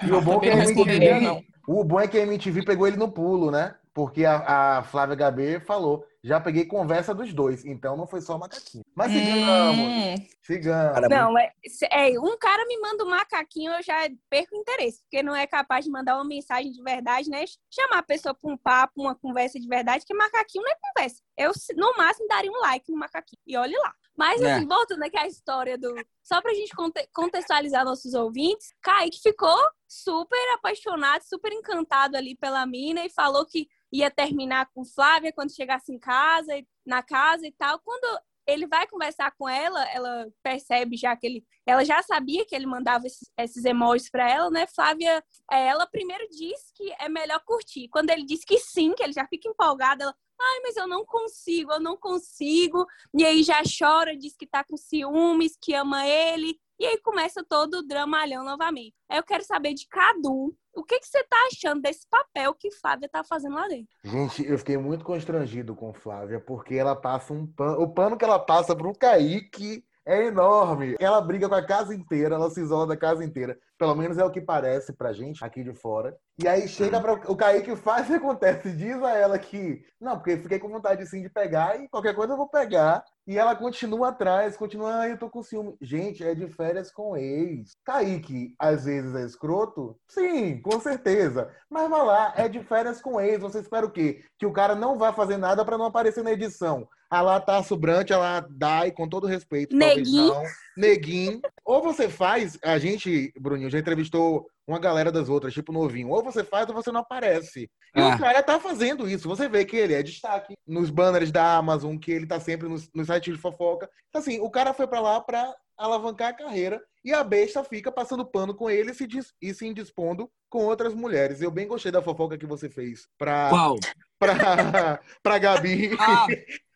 E 0.01 0.11
o 0.11 0.21
bom, 0.21 0.37
é 0.37 0.39
que 0.39 0.49
a 0.49 0.53
MTV, 0.53 1.45
o 1.67 1.83
bom 1.83 1.99
é 1.99 2.07
que 2.07 2.17
a 2.17 2.21
MTV 2.21 2.63
pegou 2.63 2.87
ele 2.87 2.95
no 2.95 3.11
pulo, 3.11 3.51
né? 3.51 3.75
Porque 3.93 4.23
a, 4.23 4.77
a 4.77 4.83
Flávia 4.83 5.15
Gabi 5.15 5.59
falou 5.59 6.05
já 6.21 6.39
peguei 6.39 6.65
conversa 6.65 7.13
dos 7.13 7.33
dois, 7.33 7.63
então 7.63 7.95
não 7.95 8.05
foi 8.05 8.19
só 8.19 8.37
macaquinho. 8.37 8.83
Mas 8.93 9.11
sigamos, 9.11 9.79
hum. 9.79 10.15
sigamos. 10.41 11.09
Não, 11.09 11.37
é, 11.37 11.53
é, 11.91 12.19
um 12.19 12.37
cara 12.37 12.65
me 12.65 12.77
manda 12.79 13.05
um 13.05 13.09
macaquinho, 13.09 13.71
eu 13.71 13.81
já 13.81 13.95
perco 14.29 14.55
interesse, 14.55 15.01
porque 15.03 15.23
não 15.23 15.33
é 15.33 15.47
capaz 15.47 15.85
de 15.85 15.91
mandar 15.91 16.15
uma 16.15 16.25
mensagem 16.25 16.71
de 16.71 16.83
verdade, 16.83 17.29
né? 17.29 17.45
Chamar 17.69 17.99
a 17.99 18.03
pessoa 18.03 18.33
para 18.33 18.51
um 18.51 18.57
papo, 18.57 19.01
uma 19.01 19.15
conversa 19.15 19.59
de 19.59 19.67
verdade, 19.67 20.05
que 20.05 20.13
macaquinho 20.13 20.63
não 20.63 20.71
é 20.71 20.75
conversa. 20.81 21.21
Eu, 21.37 21.51
no 21.77 21.95
máximo, 21.95 22.27
daria 22.27 22.51
um 22.51 22.59
like 22.59 22.91
no 22.91 22.97
macaquinho. 22.97 23.41
E 23.47 23.55
olhe 23.55 23.77
lá. 23.77 23.95
Mas, 24.19 24.41
é. 24.41 24.53
assim, 24.53 24.67
voltando 24.67 25.01
aqui 25.01 25.17
à 25.17 25.25
história 25.25 25.77
do. 25.77 25.95
Só 26.21 26.41
pra 26.41 26.53
gente 26.53 26.73
contextualizar 27.13 27.85
nossos 27.85 28.13
ouvintes, 28.13 28.73
Kaique 28.81 29.21
ficou 29.23 29.57
super 29.87 30.55
apaixonado, 30.55 31.21
super 31.21 31.53
encantado 31.53 32.17
ali 32.17 32.35
pela 32.35 32.65
mina 32.65 33.05
e 33.05 33.09
falou 33.09 33.45
que 33.45 33.69
ia 33.89 34.11
terminar 34.11 34.69
com 34.73 34.83
Flávia 34.83 35.31
quando 35.31 35.55
chegasse 35.55 35.93
em 35.93 35.97
casa, 35.97 36.51
na 36.85 37.01
casa 37.01 37.47
e 37.47 37.51
tal. 37.53 37.79
Quando 37.79 38.19
ele 38.45 38.67
vai 38.67 38.85
conversar 38.87 39.31
com 39.37 39.47
ela, 39.47 39.89
ela 39.89 40.27
percebe 40.43 40.97
já 40.97 41.15
que 41.15 41.25
ele, 41.25 41.45
ela 41.65 41.85
já 41.85 42.03
sabia 42.03 42.45
que 42.45 42.53
ele 42.53 42.65
mandava 42.65 43.07
esses, 43.07 43.31
esses 43.37 43.63
emojis 43.63 44.09
para 44.09 44.29
ela, 44.29 44.49
né? 44.49 44.67
Flávia, 44.67 45.23
é, 45.49 45.67
ela 45.67 45.87
primeiro 45.87 46.27
diz 46.29 46.71
que 46.75 46.91
é 46.99 47.07
melhor 47.07 47.41
curtir. 47.45 47.87
Quando 47.87 48.09
ele 48.09 48.25
diz 48.25 48.43
que 48.43 48.57
sim, 48.57 48.93
que 48.93 49.01
ele 49.01 49.13
já 49.13 49.25
fica 49.27 49.47
empolgado, 49.47 50.03
ela, 50.03 50.15
ai, 50.39 50.59
mas 50.61 50.75
eu 50.77 50.87
não 50.87 51.05
consigo, 51.05 51.73
eu 51.73 51.79
não 51.79 51.97
consigo. 51.97 52.85
E 53.13 53.25
aí 53.25 53.43
já 53.43 53.61
chora, 53.63 54.15
diz 54.15 54.35
que 54.35 54.47
tá 54.47 54.63
com 54.63 54.77
ciúmes, 54.77 55.57
que 55.61 55.73
ama 55.73 56.07
ele. 56.07 56.59
E 56.79 56.85
aí 56.85 56.97
começa 56.99 57.43
todo 57.43 57.79
o 57.79 57.83
dramalhão 57.85 58.43
novamente. 58.43 58.95
Eu 59.11 59.21
quero 59.21 59.43
saber 59.43 59.73
de 59.73 59.85
Cadu, 59.87 60.55
o 60.73 60.83
que, 60.83 60.97
que 60.99 61.07
você 61.07 61.21
tá 61.25 61.35
achando 61.51 61.81
desse 61.81 62.07
papel 62.09 62.53
que 62.53 62.71
Flávia 62.71 63.09
tá 63.09 63.21
fazendo 63.21 63.55
lá 63.55 63.67
dentro? 63.67 63.89
Gente, 64.01 64.47
eu 64.47 64.57
fiquei 64.57 64.77
muito 64.77 65.03
constrangido 65.03 65.75
com 65.75 65.93
Flávia, 65.93 66.39
porque 66.39 66.75
ela 66.75 66.95
passa 66.95 67.33
um 67.33 67.45
pano. 67.45 67.81
O 67.81 67.93
pano 67.93 68.17
que 68.17 68.23
ela 68.23 68.39
passa 68.39 68.73
pro 68.73 68.93
Kaique 68.93 69.83
é 70.05 70.27
enorme. 70.27 70.95
Ela 70.99 71.19
briga 71.19 71.49
com 71.49 71.55
a 71.55 71.65
casa 71.65 71.93
inteira, 71.93 72.35
ela 72.35 72.49
se 72.49 72.61
isola 72.61 72.87
da 72.87 72.95
casa 72.95 73.25
inteira. 73.25 73.59
Pelo 73.79 73.95
menos 73.95 74.17
é 74.17 74.25
o 74.25 74.29
que 74.29 74.41
parece 74.41 74.91
pra 74.91 75.13
gente 75.13 75.43
aqui 75.43 75.63
de 75.63 75.73
fora. 75.73 76.13
E 76.37 76.45
aí 76.45 76.67
chega 76.67 76.99
para 76.99 77.13
o 77.31 77.35
Kaique 77.35 77.77
faz 77.77 78.07
o 78.07 78.09
que 78.09 78.17
acontece, 78.17 78.73
diz 78.73 79.01
a 79.01 79.15
ela 79.15 79.39
que 79.39 79.81
não, 79.99 80.17
porque 80.17 80.35
fiquei 80.35 80.59
com 80.59 80.67
vontade 80.67 81.05
sim 81.05 81.21
de 81.21 81.29
pegar 81.29 81.79
e 81.79 81.87
qualquer 81.87 82.13
coisa 82.13 82.33
eu 82.33 82.37
vou 82.37 82.49
pegar. 82.49 83.03
E 83.25 83.37
ela 83.37 83.55
continua 83.55 84.09
atrás, 84.09 84.57
continua, 84.57 85.07
eu 85.07 85.17
tô 85.17 85.29
com 85.29 85.41
ciúme. 85.41 85.77
Gente, 85.81 86.23
é 86.23 86.35
de 86.35 86.47
férias 86.47 86.91
com 86.91 87.15
ex. 87.15 87.71
Kaique, 87.85 88.53
às 88.59 88.83
vezes 88.83 89.15
é 89.15 89.23
escroto? 89.23 89.97
Sim, 90.09 90.59
com 90.61 90.79
certeza. 90.79 91.49
Mas 91.69 91.89
vai 91.89 92.05
lá, 92.05 92.33
é 92.35 92.49
de 92.49 92.61
férias 92.63 93.01
com 93.01 93.21
ex. 93.21 93.39
Você 93.39 93.59
espera 93.59 93.85
o 93.85 93.91
quê? 93.91 94.23
Que 94.37 94.45
o 94.45 94.51
cara 94.51 94.75
não 94.75 94.97
vai 94.97 95.13
fazer 95.13 95.37
nada 95.37 95.63
para 95.63 95.77
não 95.77 95.85
aparecer 95.85 96.23
na 96.23 96.33
edição. 96.33 96.87
A 97.11 97.21
lá 97.21 97.39
tá 97.39 97.61
sobrante, 97.63 98.13
ela 98.13 98.45
dá, 98.51 98.85
e 98.85 98.91
com 98.91 99.09
todo 99.09 99.25
respeito. 99.25 99.75
Neguinho. 99.75 100.33
Neguinho. 100.77 101.41
Ou 101.65 101.81
você 101.81 102.07
faz, 102.07 102.57
a 102.63 102.77
gente, 102.77 103.33
Bruninho, 103.39 103.68
já 103.69 103.79
entrevistou 103.79 104.47
uma 104.67 104.79
galera 104.79 105.11
das 105.11 105.29
outras, 105.29 105.53
tipo 105.53 105.71
novinho. 105.71 106.09
Ou 106.09 106.23
você 106.23 106.43
faz 106.43 106.67
ou 106.69 106.75
você 106.75 106.91
não 106.91 107.01
aparece. 107.01 107.69
E 107.95 108.01
ah. 108.01 108.15
o 108.15 108.19
cara 108.19 108.43
tá 108.43 108.59
fazendo 108.59 109.09
isso. 109.09 109.27
Você 109.27 109.47
vê 109.49 109.65
que 109.65 109.75
ele 109.75 109.93
é 109.93 110.03
destaque 110.03 110.55
nos 110.67 110.89
banners 110.89 111.31
da 111.31 111.57
Amazon, 111.57 111.97
que 111.97 112.11
ele 112.11 112.27
tá 112.27 112.39
sempre 112.39 112.67
nos, 112.67 112.89
nos 112.93 113.07
sites 113.07 113.35
de 113.35 113.41
fofoca. 113.41 113.89
Então, 114.09 114.21
assim, 114.21 114.39
o 114.39 114.49
cara 114.49 114.73
foi 114.73 114.87
para 114.87 114.99
lá 114.99 115.19
pra 115.21 115.53
alavancar 115.77 116.29
a 116.29 116.33
carreira 116.33 116.81
e 117.03 117.13
a 117.13 117.23
besta 117.23 117.63
fica 117.63 117.91
passando 117.91 118.25
pano 118.25 118.53
com 118.53 118.69
ele 118.69 118.91
e 118.91 118.93
se, 118.93 119.07
dis, 119.07 119.33
e 119.41 119.53
se 119.53 119.65
indispondo 119.65 120.29
com 120.49 120.65
outras 120.65 120.93
mulheres. 120.93 121.41
Eu 121.41 121.49
bem 121.49 121.67
gostei 121.67 121.91
da 121.91 122.01
fofoca 122.01 122.37
que 122.37 122.45
você 122.45 122.69
fez 122.69 123.07
pra. 123.17 123.49
Qual? 123.49 123.75
Pra, 124.19 124.99
pra 125.23 125.39
Gabi. 125.39 125.91
Ah. 125.99 126.27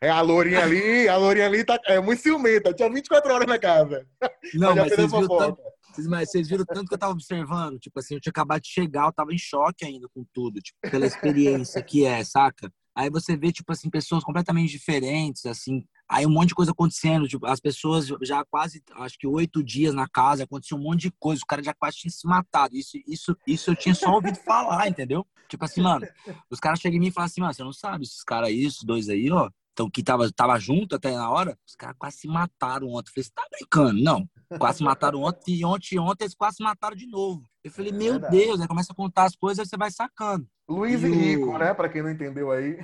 É 0.00 0.08
a 0.08 0.20
Lourinha 0.20 0.62
ali, 0.62 1.08
a 1.08 1.16
Lourinha 1.16 1.46
ali 1.46 1.62
tá, 1.62 1.78
é 1.86 2.00
muito 2.00 2.22
ciumenta, 2.22 2.72
tinha 2.72 2.90
24 2.90 3.32
horas 3.32 3.46
na 3.46 3.58
casa. 3.58 4.06
Não, 4.54 4.74
mas 4.74 4.94
vocês 4.94 5.12
viram, 5.12 5.28
tanto, 5.28 5.62
mas 6.08 6.30
vocês 6.30 6.48
viram 6.48 6.64
tanto 6.64 6.88
que 6.88 6.94
eu 6.94 6.98
tava 6.98 7.12
observando, 7.12 7.78
tipo 7.78 7.98
assim, 7.98 8.14
eu 8.14 8.20
tinha 8.20 8.30
acabado 8.30 8.62
de 8.62 8.68
chegar, 8.68 9.06
eu 9.06 9.12
tava 9.12 9.32
em 9.32 9.38
choque 9.38 9.84
ainda 9.84 10.08
com 10.14 10.24
tudo, 10.32 10.60
tipo, 10.60 10.78
pela 10.82 11.06
experiência 11.06 11.82
que 11.82 12.04
é, 12.04 12.22
saca? 12.24 12.72
Aí 12.94 13.08
você 13.08 13.36
vê, 13.36 13.50
tipo 13.50 13.72
assim, 13.72 13.88
pessoas 13.88 14.22
completamente 14.22 14.70
diferentes, 14.70 15.46
assim, 15.46 15.84
Aí 16.12 16.26
um 16.26 16.30
monte 16.30 16.48
de 16.48 16.54
coisa 16.54 16.72
acontecendo, 16.72 17.26
tipo, 17.26 17.46
as 17.46 17.58
pessoas 17.58 18.08
já 18.20 18.44
quase, 18.44 18.82
acho 18.96 19.18
que 19.18 19.26
oito 19.26 19.64
dias 19.64 19.94
na 19.94 20.06
casa, 20.06 20.44
aconteceu 20.44 20.76
um 20.76 20.82
monte 20.82 21.02
de 21.02 21.10
coisa, 21.18 21.40
o 21.42 21.46
cara 21.46 21.62
já 21.62 21.72
quase 21.72 21.96
tinha 21.96 22.10
se 22.10 22.26
matado. 22.26 22.76
Isso, 22.76 22.98
isso, 23.06 23.34
isso 23.46 23.70
eu 23.70 23.76
tinha 23.76 23.94
só 23.94 24.12
ouvido 24.12 24.36
falar, 24.44 24.86
entendeu? 24.88 25.26
Tipo 25.48 25.64
assim, 25.64 25.80
mano, 25.80 26.06
os 26.50 26.60
caras 26.60 26.80
chegam 26.80 26.98
em 26.98 27.00
mim 27.00 27.06
e 27.06 27.10
falam 27.10 27.24
assim, 27.24 27.40
mano, 27.40 27.54
você 27.54 27.64
não 27.64 27.72
sabe, 27.72 28.04
esses 28.04 28.22
caras 28.22 28.50
aí, 28.50 28.62
esses 28.62 28.82
dois 28.82 29.08
aí, 29.08 29.30
ó, 29.30 29.48
então 29.72 29.88
que 29.88 30.02
tava, 30.02 30.30
tava 30.30 30.58
junto 30.58 30.96
até 30.96 31.12
na 31.12 31.30
hora, 31.30 31.58
os 31.66 31.74
caras 31.74 31.96
quase 31.98 32.18
se 32.18 32.28
mataram 32.28 32.88
ontem. 32.88 33.08
Eu 33.08 33.14
falei, 33.14 33.24
você 33.24 33.30
tá 33.34 33.48
brincando? 33.50 34.02
Não. 34.02 34.28
Quase 34.58 34.78
se 34.78 34.84
mataram 34.84 35.22
ontem 35.22 35.54
e 35.56 35.64
ontem, 35.64 35.98
ontem 35.98 36.24
eles 36.24 36.34
quase 36.34 36.56
se 36.56 36.62
mataram 36.62 36.96
de 36.96 37.06
novo. 37.06 37.48
Eu 37.64 37.70
falei, 37.70 37.92
meu 37.92 38.12
Verdade. 38.12 38.36
Deus, 38.36 38.60
aí 38.60 38.68
começa 38.68 38.92
a 38.92 38.96
contar 38.96 39.24
as 39.24 39.36
coisas, 39.36 39.68
você 39.68 39.76
vai 39.76 39.90
sacando. 39.90 40.46
Luiz 40.68 41.02
e, 41.02 41.06
e 41.06 41.10
Rico, 41.10 41.50
o... 41.50 41.58
né? 41.58 41.74
Pra 41.74 41.88
quem 41.88 42.02
não 42.02 42.10
entendeu 42.10 42.50
aí. 42.50 42.78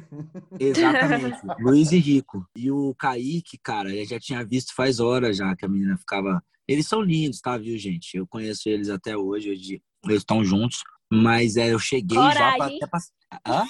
Exatamente. 0.58 1.38
Luiz 1.60 1.90
e 1.92 1.98
Rico. 1.98 2.46
E 2.56 2.70
o 2.70 2.94
Kaique, 2.94 3.58
cara, 3.62 3.94
eu 3.94 4.04
já 4.04 4.18
tinha 4.18 4.44
visto 4.44 4.74
faz 4.74 5.00
horas 5.00 5.36
já 5.36 5.54
que 5.56 5.64
a 5.64 5.68
menina 5.68 5.96
ficava. 5.96 6.42
Eles 6.66 6.86
são 6.86 7.00
lindos, 7.00 7.40
tá, 7.40 7.56
viu, 7.56 7.78
gente? 7.78 8.16
Eu 8.16 8.26
conheço 8.26 8.68
eles 8.68 8.90
até 8.90 9.16
hoje, 9.16 9.50
hoje 9.50 9.82
eles 10.04 10.18
estão 10.18 10.44
juntos. 10.44 10.82
Mas 11.10 11.56
é, 11.56 11.72
eu 11.72 11.78
cheguei 11.78 12.18
Coragem. 12.18 12.38
já 12.38 12.56
pra, 12.56 12.66
até 12.66 12.86
pra... 12.86 13.00
Hã? 13.46 13.64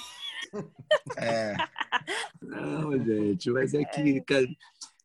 É. 1.17 1.55
Não, 2.41 2.97
gente, 2.97 3.51
mas 3.51 3.73
é 3.75 3.83
que, 3.83 4.23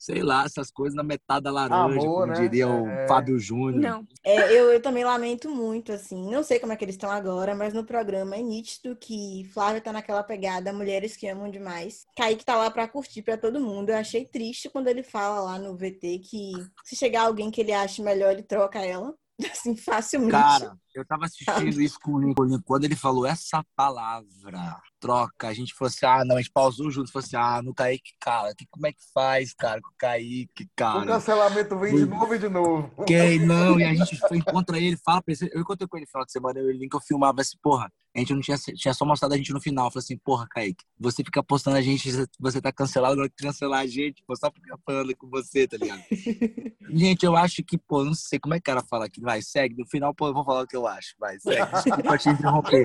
sei 0.05 0.23
lá, 0.23 0.45
essas 0.45 0.71
coisas 0.71 0.95
na 0.95 1.03
metade 1.03 1.45
da 1.45 1.51
laranja, 1.51 1.99
Amor, 1.99 2.05
como 2.05 2.27
né? 2.27 2.35
diria 2.35 2.69
o 2.69 2.87
é... 2.87 3.09
Fábio 3.09 3.39
Júnior. 3.39 3.81
Não. 3.81 4.07
É, 4.23 4.53
eu, 4.53 4.71
eu 4.71 4.83
também 4.83 5.03
lamento 5.03 5.49
muito, 5.49 5.93
assim. 5.93 6.31
Não 6.31 6.43
sei 6.43 6.59
como 6.59 6.75
é 6.75 6.77
que 6.77 6.85
eles 6.85 6.95
estão 6.95 7.11
agora, 7.11 7.55
mas 7.55 7.73
no 7.73 7.87
programa 7.87 8.37
é 8.37 8.43
nítido 8.43 8.95
que 8.95 9.49
Flávia 9.55 9.81
tá 9.81 9.95
naquela 9.95 10.23
pegada, 10.23 10.75
mulheres 10.75 11.17
que 11.17 11.27
amam 11.27 11.51
demais. 11.51 12.05
Kaique 12.15 12.45
tá 12.45 12.55
lá 12.55 12.71
pra 12.71 12.87
curtir 12.87 13.23
pra 13.23 13.39
todo 13.39 13.59
mundo. 13.59 13.89
Eu 13.89 13.97
achei 13.97 14.27
triste 14.27 14.69
quando 14.69 14.89
ele 14.89 15.03
fala 15.03 15.41
lá 15.41 15.59
no 15.59 15.75
VT 15.75 16.19
que 16.19 16.53
se 16.85 16.95
chegar 16.95 17.23
alguém 17.23 17.51
que 17.51 17.63
ele 17.63 17.73
acha 17.73 18.03
melhor, 18.03 18.33
ele 18.33 18.43
troca 18.43 18.85
ela. 18.85 19.15
Assim, 19.51 19.75
facilmente. 19.75 20.33
Cara, 20.33 20.77
eu 20.95 21.05
tava 21.05 21.25
assistindo 21.25 21.81
isso 21.83 21.99
com 22.01 22.13
o 22.13 22.21
Lincoln. 22.21 22.61
Quando 22.65 22.85
ele 22.85 22.95
falou 22.95 23.27
essa 23.27 23.65
palavra, 23.75 24.81
troca, 25.01 25.49
a 25.49 25.53
gente 25.53 25.75
falou 25.75 25.89
assim: 25.89 26.07
ah, 26.07 26.25
não, 26.25 26.37
a 26.37 26.41
gente 26.41 26.53
pausou 26.53 26.91
junto. 26.91 27.11
Falou 27.11 27.25
assim: 27.25 27.37
ah, 27.37 27.61
no 27.63 27.75
Kaique, 27.75 28.13
cara, 28.21 28.55
que, 28.57 28.67
como 28.71 28.87
é 28.87 28.93
que 28.93 29.03
faz, 29.13 29.53
cara, 29.53 29.81
com 29.81 29.89
o 29.89 29.95
Kaique, 29.99 30.69
cara? 30.77 31.01
O 31.01 31.07
cancelamento 31.07 31.79
vem 31.79 31.97
de 31.97 32.07
novo 32.07 32.35
e 32.35 32.39
de 32.39 32.49
novo. 32.49 33.05
Quem 33.07 33.45
não? 33.45 33.79
E 33.79 33.85
a 33.85 33.95
gente 33.95 34.17
foi, 34.21 34.39
encontra 34.39 34.79
ele, 34.79 34.97
fala 35.05 35.21
pra 35.21 35.35
ele. 35.35 35.51
Eu 35.53 35.61
encontrei 35.61 35.89
com 35.89 35.97
ele 35.97 36.05
no 36.05 36.11
final 36.11 36.25
de 36.25 36.33
semana, 36.33 36.59
eu 36.59 36.71
e 36.71 36.75
o 36.75 36.79
Lincoln 36.79 37.01
filmava 37.01 37.41
assim, 37.41 37.57
porra, 37.63 37.91
a 38.15 38.21
gente 38.21 38.33
não 38.33 38.41
tinha, 38.41 38.57
tinha 38.57 38.95
só 38.95 39.05
mostrado 39.05 39.35
a 39.35 39.37
gente 39.37 39.53
no 39.53 39.61
final. 39.61 39.91
Falei 39.91 40.05
assim, 40.05 40.17
porra, 40.17 40.47
Kaique, 40.49 40.85
você 40.99 41.25
fica 41.25 41.43
postando 41.43 41.77
a 41.77 41.83
gente, 41.83 42.09
você 42.39 42.61
tá 42.61 42.73
cancelado, 42.73 43.15
agora 43.15 43.29
que 43.29 43.45
cancelar 43.45 43.81
a 43.81 43.87
gente, 43.87 44.23
pô, 44.25 44.37
só 44.37 44.51
ficar 44.53 44.79
falando 44.87 45.17
com 45.17 45.29
você, 45.29 45.67
tá 45.67 45.77
ligado? 45.77 46.03
gente, 46.91 47.27
eu 47.27 47.37
acho 47.37 47.63
que, 47.65 47.77
pô, 47.77 48.05
não 48.05 48.15
sei 48.15 48.39
como 48.39 48.55
é 48.55 48.59
que 48.59 48.71
o 48.71 48.73
cara 48.73 48.87
fala 48.89 49.07
aqui, 49.07 49.21
vai, 49.21 49.43
segue, 49.43 49.77
no 49.77 49.87
final, 49.87 50.15
pô, 50.15 50.29
eu 50.29 50.35
vou 50.35 50.45
falar 50.45 50.63
o 50.63 50.67
que 50.67 50.77
eu 50.77 50.84
acho, 50.87 51.15
vai, 51.19 51.39
segue, 51.39 51.71
desculpa 51.73 52.19
te 52.19 52.29
interromper. 52.29 52.85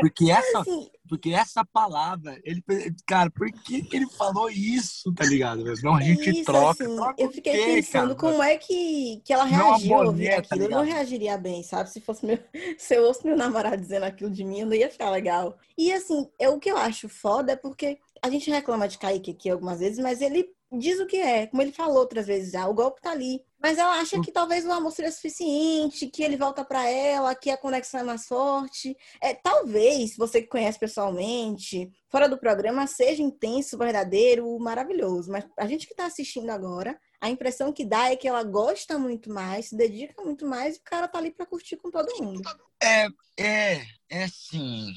Porque 0.00 0.30
essa, 0.30 0.64
porque 1.08 1.30
essa 1.30 1.64
palavra, 1.64 2.38
ele, 2.44 2.62
cara, 3.06 3.30
por 3.30 3.50
que, 3.50 3.82
que 3.82 3.96
ele 3.96 4.08
falou 4.10 4.50
isso, 4.50 5.12
tá 5.14 5.24
ligado? 5.24 5.64
Não, 5.82 5.96
a 5.96 6.02
gente 6.02 6.30
isso, 6.30 6.44
troca. 6.44 6.84
Assim, 6.84 6.96
troca 6.96 7.22
eu 7.22 7.30
fiquei 7.30 7.52
quê, 7.52 7.64
pensando 7.76 8.14
cara? 8.14 8.32
como 8.32 8.42
é 8.42 8.56
que, 8.56 9.22
que 9.24 9.32
ela 9.32 9.44
reagiu 9.44 9.94
ao 9.94 10.06
ouvir 10.06 10.30
tá 10.30 10.38
aquilo. 10.38 10.60
Tá 10.60 10.64
eu 10.66 10.70
não 10.70 10.84
reagiria 10.84 11.38
bem, 11.38 11.62
sabe? 11.62 11.90
Se 11.90 12.00
fosse 12.00 12.26
meu, 12.26 12.38
se 12.78 12.94
eu 12.94 13.04
ouço 13.04 13.26
meu 13.26 13.36
namorado 13.36 13.80
dizendo 13.80 14.04
aquilo 14.04 14.30
de 14.30 14.44
mim, 14.44 14.64
não 14.64 14.74
ia 14.74 14.90
ficar 14.90 15.10
legal. 15.10 15.56
E 15.76 15.92
assim, 15.92 16.28
eu, 16.38 16.54
o 16.54 16.60
que 16.60 16.70
eu 16.70 16.76
acho 16.76 17.08
foda 17.08 17.52
é 17.52 17.56
porque 17.56 17.98
a 18.22 18.28
gente 18.30 18.50
reclama 18.50 18.88
de 18.88 18.98
Kaique 18.98 19.30
aqui 19.30 19.48
algumas 19.48 19.80
vezes, 19.80 19.98
mas 19.98 20.20
ele 20.20 20.48
diz 20.72 21.00
o 21.00 21.06
que 21.06 21.16
é, 21.16 21.46
como 21.46 21.62
ele 21.62 21.72
falou 21.72 21.98
outras 21.98 22.26
vezes 22.26 22.52
já, 22.52 22.66
o 22.68 22.74
golpe 22.74 23.00
tá 23.00 23.10
ali. 23.10 23.42
Mas 23.60 23.76
ela 23.76 23.98
acha 23.98 24.20
que 24.20 24.30
talvez 24.30 24.64
o 24.64 24.72
amor 24.72 24.92
seja 24.92 25.10
suficiente, 25.10 26.06
que 26.06 26.22
ele 26.22 26.36
volta 26.36 26.64
para 26.64 26.88
ela, 26.88 27.34
que 27.34 27.50
a 27.50 27.56
conexão 27.56 28.00
é 28.00 28.04
mais 28.04 28.26
forte. 28.26 28.96
É, 29.20 29.34
talvez, 29.34 30.16
você 30.16 30.40
que 30.40 30.46
conhece 30.46 30.78
pessoalmente, 30.78 31.90
fora 32.08 32.28
do 32.28 32.38
programa, 32.38 32.86
seja 32.86 33.20
intenso, 33.22 33.76
verdadeiro, 33.76 34.58
maravilhoso. 34.60 35.32
Mas 35.32 35.44
a 35.56 35.66
gente 35.66 35.86
que 35.86 35.92
está 35.92 36.06
assistindo 36.06 36.50
agora, 36.50 36.98
a 37.20 37.28
impressão 37.28 37.72
que 37.72 37.84
dá 37.84 38.12
é 38.12 38.16
que 38.16 38.28
ela 38.28 38.44
gosta 38.44 38.96
muito 38.96 39.28
mais, 39.28 39.66
se 39.66 39.76
dedica 39.76 40.22
muito 40.22 40.46
mais 40.46 40.76
e 40.76 40.78
o 40.78 40.82
cara 40.84 41.08
tá 41.08 41.18
ali 41.18 41.32
para 41.32 41.46
curtir 41.46 41.76
com 41.76 41.90
todo 41.90 42.22
mundo. 42.22 42.42
É, 42.80 43.08
é, 43.36 43.82
é 44.08 44.24
assim. 44.24 44.92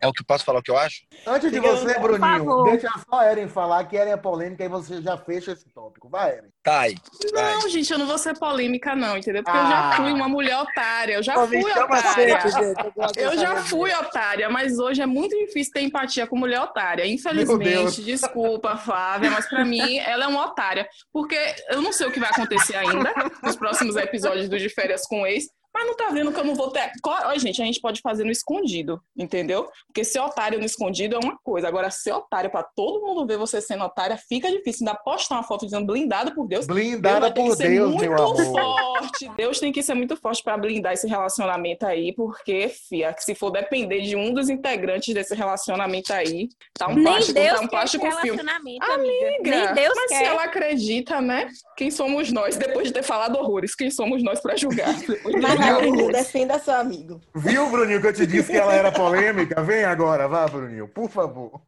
É 0.00 0.06
o 0.06 0.12
que 0.12 0.24
posso 0.24 0.44
falar 0.44 0.58
o 0.58 0.62
que 0.62 0.70
eu 0.70 0.76
acho? 0.76 1.02
Antes 1.26 1.50
de 1.50 1.60
você, 1.60 1.98
Bruninho, 1.98 2.64
deixa 2.64 2.88
só 3.08 3.20
a 3.20 3.24
Eren 3.26 3.48
falar 3.48 3.84
que 3.84 3.96
Eren 3.96 4.12
é 4.12 4.16
polêmica 4.16 4.64
e 4.64 4.68
você 4.68 5.00
já 5.00 5.16
fecha 5.16 5.52
esse 5.52 5.68
tópico. 5.70 6.08
Vai, 6.08 6.32
Eren. 6.32 6.48
Tá 6.62 6.80
aí. 6.80 6.96
Não, 7.32 7.60
vai. 7.60 7.70
gente, 7.70 7.92
eu 7.92 7.98
não 7.98 8.06
vou 8.06 8.18
ser 8.18 8.38
polêmica, 8.38 8.94
não, 8.94 9.16
entendeu? 9.16 9.42
Porque 9.42 9.56
ah. 9.56 9.62
eu 9.62 9.68
já 9.68 9.88
ah. 9.88 9.96
fui 9.96 10.12
uma 10.12 10.28
mulher 10.28 10.58
otária. 10.58 11.14
Eu 11.14 11.22
já 11.22 11.34
Pô, 11.34 11.46
fui 11.46 11.72
otária. 11.72 12.40
Sempre, 12.40 13.22
eu, 13.22 13.32
eu 13.32 13.38
já 13.38 13.56
fui 13.56 13.92
otária, 13.94 14.50
mas 14.50 14.78
hoje 14.78 15.00
é 15.00 15.06
muito 15.06 15.36
difícil 15.36 15.72
ter 15.72 15.82
empatia 15.82 16.26
com 16.26 16.36
mulher 16.36 16.60
otária. 16.60 17.06
Infelizmente, 17.06 18.02
desculpa, 18.02 18.76
Flávia, 18.76 19.30
mas 19.30 19.48
pra 19.48 19.64
mim 19.64 19.98
ela 19.98 20.24
é 20.24 20.28
uma 20.28 20.46
otária. 20.46 20.86
Porque 21.12 21.38
eu 21.70 21.80
não 21.80 21.92
sei 21.92 22.06
o 22.06 22.12
que 22.12 22.20
vai 22.20 22.30
acontecer 22.30 22.76
ainda 22.76 23.12
nos 23.42 23.56
próximos 23.56 23.96
episódios 23.96 24.48
do 24.48 24.58
De 24.58 24.68
Férias 24.68 25.06
com 25.06 25.26
Ex, 25.26 25.46
mas 25.76 25.86
não 25.86 25.94
tá 25.94 26.08
vendo 26.08 26.32
que 26.32 26.40
eu 26.40 26.44
não 26.44 26.54
vou 26.54 26.70
ter. 26.70 26.90
Olha, 27.04 27.38
gente, 27.38 27.60
a 27.60 27.64
gente 27.66 27.80
pode 27.80 28.00
fazer 28.00 28.24
no 28.24 28.30
escondido, 28.30 28.98
entendeu? 29.14 29.68
Porque 29.86 30.04
ser 30.04 30.20
otário 30.20 30.58
no 30.58 30.64
escondido 30.64 31.16
é 31.16 31.18
uma 31.18 31.36
coisa. 31.36 31.68
Agora, 31.68 31.90
ser 31.90 32.12
otário 32.12 32.50
pra 32.50 32.62
todo 32.62 33.04
mundo 33.04 33.26
ver 33.26 33.36
você 33.36 33.60
sendo 33.60 33.84
otária 33.84 34.16
fica 34.16 34.50
difícil. 34.50 34.86
Ainda 34.86 34.98
postar 34.98 35.34
uma 35.34 35.42
foto 35.42 35.66
dizendo 35.66 35.86
blindada 35.86 36.34
por 36.34 36.48
Deus. 36.48 36.66
Blindada 36.66 37.30
por 37.30 37.54
Deus, 37.54 37.90
muito 37.90 38.00
meu 38.00 38.14
amor. 38.14 38.44
forte. 38.44 39.28
Deus 39.36 39.60
tem 39.60 39.70
que 39.70 39.82
ser 39.82 39.94
muito 39.94 40.16
forte 40.16 40.42
para 40.42 40.56
blindar 40.56 40.94
esse 40.94 41.06
relacionamento 41.06 41.84
aí, 41.84 42.14
porque, 42.14 42.68
fia, 42.88 43.14
se 43.18 43.34
for 43.34 43.50
depender 43.50 44.00
de 44.00 44.16
um 44.16 44.32
dos 44.32 44.48
integrantes 44.48 45.12
desse 45.12 45.34
relacionamento 45.34 46.12
aí, 46.12 46.48
tá 46.72 46.88
um 46.88 46.94
Nem 46.94 47.04
plástico, 47.04 47.34
Deus 47.34 47.58
tá 47.58 47.60
um 47.60 47.68
plástico 47.68 48.10
filme. 48.22 48.40
Amiga, 48.40 48.94
amiga 48.94 49.50
Nem 49.50 49.74
Deus 49.74 49.92
mas 49.94 50.08
quer. 50.08 50.18
se 50.18 50.24
ela 50.24 50.44
acredita, 50.44 51.20
né? 51.20 51.48
Quem 51.76 51.90
somos 51.90 52.32
nós? 52.32 52.56
Depois 52.56 52.86
de 52.88 52.94
ter 52.94 53.02
falado 53.02 53.36
horrores, 53.36 53.74
quem 53.74 53.90
somos 53.90 54.22
nós 54.22 54.40
para 54.40 54.56
julgar? 54.56 54.94
Mas 55.42 55.65
Bruninho, 55.74 56.12
defenda 56.12 56.58
seu 56.58 56.74
amigo. 56.74 57.20
Viu, 57.34 57.70
Bruninho, 57.70 58.00
que 58.00 58.06
eu 58.06 58.12
te 58.12 58.26
disse 58.26 58.50
que 58.50 58.56
ela 58.56 58.74
era 58.74 58.92
polêmica? 58.92 59.62
Vem 59.62 59.84
agora, 59.84 60.28
vá, 60.28 60.46
Bruninho, 60.46 60.88
por 60.88 61.10
favor. 61.10 61.60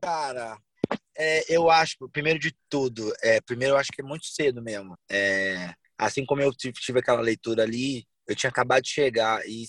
Cara, 0.00 0.58
é, 1.16 1.54
eu 1.54 1.70
acho, 1.70 2.08
primeiro 2.10 2.38
de 2.38 2.54
tudo, 2.68 3.12
é, 3.22 3.40
primeiro 3.40 3.74
eu 3.74 3.78
acho 3.78 3.92
que 3.92 4.00
é 4.00 4.04
muito 4.04 4.26
cedo 4.26 4.62
mesmo. 4.62 4.96
É, 5.10 5.74
assim 5.98 6.24
como 6.24 6.40
eu 6.40 6.52
tive 6.52 6.98
aquela 6.98 7.20
leitura 7.20 7.62
ali, 7.62 8.06
eu 8.26 8.34
tinha 8.34 8.50
acabado 8.50 8.82
de 8.82 8.90
chegar 8.90 9.46
e 9.46 9.66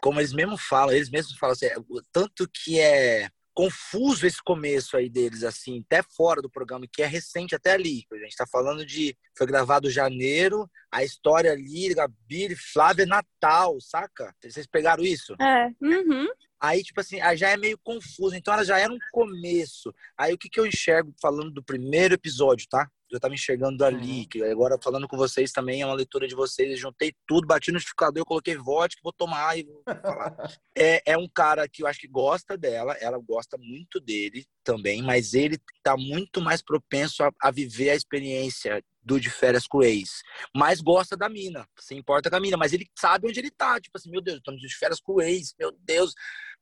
como 0.00 0.20
eles 0.20 0.32
mesmos 0.32 0.62
falam, 0.62 0.94
eles 0.94 1.10
mesmos 1.10 1.36
falam 1.38 1.54
assim, 1.54 1.66
tanto 2.12 2.48
que 2.48 2.78
é 2.78 3.28
confuso 3.56 4.26
esse 4.26 4.42
começo 4.44 4.98
aí 4.98 5.08
deles, 5.08 5.42
assim, 5.42 5.82
até 5.86 6.02
fora 6.02 6.42
do 6.42 6.50
programa, 6.50 6.86
que 6.86 7.02
é 7.02 7.06
recente 7.06 7.54
até 7.54 7.72
ali. 7.72 8.04
A 8.12 8.16
gente 8.18 8.36
tá 8.36 8.46
falando 8.46 8.84
de. 8.84 9.16
Foi 9.34 9.46
gravado 9.46 9.90
janeiro, 9.90 10.70
a 10.92 11.02
história 11.02 11.52
ali, 11.52 11.94
Gabi, 11.94 12.54
Flávia, 12.54 13.06
Natal, 13.06 13.80
saca? 13.80 14.34
Vocês 14.42 14.66
pegaram 14.66 15.02
isso? 15.02 15.34
É. 15.40 15.68
Uhum. 15.80 16.28
Aí, 16.60 16.82
tipo 16.82 17.00
assim, 17.00 17.18
já 17.36 17.50
é 17.50 17.56
meio 17.56 17.78
confuso. 17.82 18.34
Então, 18.34 18.54
ela 18.54 18.64
já 18.64 18.78
era 18.78 18.92
um 18.92 18.98
começo. 19.12 19.94
Aí, 20.16 20.32
o 20.32 20.38
que, 20.38 20.48
que 20.48 20.60
eu 20.60 20.66
enxergo 20.66 21.14
falando 21.20 21.50
do 21.50 21.62
primeiro 21.62 22.14
episódio, 22.14 22.66
tá? 22.68 22.88
eu 23.10 23.16
estava 23.16 23.34
enxergando 23.34 23.84
ali, 23.84 24.20
uhum. 24.20 24.28
que 24.28 24.42
agora 24.42 24.78
falando 24.82 25.06
com 25.06 25.16
vocês 25.16 25.52
também, 25.52 25.82
é 25.82 25.86
uma 25.86 25.94
leitura 25.94 26.26
de 26.26 26.34
vocês, 26.34 26.78
juntei 26.78 27.14
tudo, 27.26 27.46
bati 27.46 27.70
no 27.70 27.74
notificador, 27.74 28.20
eu 28.20 28.26
coloquei 28.26 28.56
vodka, 28.56 29.00
vou 29.02 29.12
tomar 29.12 29.56
e 29.56 29.62
vou 29.62 29.82
falar. 29.84 30.36
é, 30.76 31.02
é 31.12 31.16
um 31.16 31.28
cara 31.28 31.68
que 31.68 31.82
eu 31.82 31.86
acho 31.86 32.00
que 32.00 32.08
gosta 32.08 32.56
dela, 32.56 32.94
ela 32.94 33.18
gosta 33.18 33.56
muito 33.58 34.00
dele 34.00 34.44
também, 34.64 35.02
mas 35.02 35.34
ele 35.34 35.58
tá 35.82 35.96
muito 35.96 36.40
mais 36.40 36.62
propenso 36.62 37.22
a, 37.22 37.30
a 37.40 37.50
viver 37.50 37.90
a 37.90 37.94
experiência 37.94 38.82
do 39.02 39.20
de 39.20 39.30
férias 39.30 39.68
com 39.68 39.78
o 39.78 39.82
ex, 39.84 40.20
mas 40.54 40.80
gosta 40.80 41.16
da 41.16 41.28
mina, 41.28 41.64
se 41.78 41.94
importa 41.94 42.28
com 42.28 42.36
a 42.36 42.40
mina, 42.40 42.56
mas 42.56 42.72
ele 42.72 42.88
sabe 42.98 43.28
onde 43.28 43.38
ele 43.38 43.52
tá, 43.52 43.80
tipo 43.80 43.96
assim, 43.96 44.10
meu 44.10 44.20
Deus, 44.20 44.38
estamos 44.38 44.60
de 44.60 44.76
férias 44.76 45.00
com 45.00 45.14
o 45.14 45.22
ex, 45.22 45.54
meu 45.56 45.70
Deus, 45.80 46.12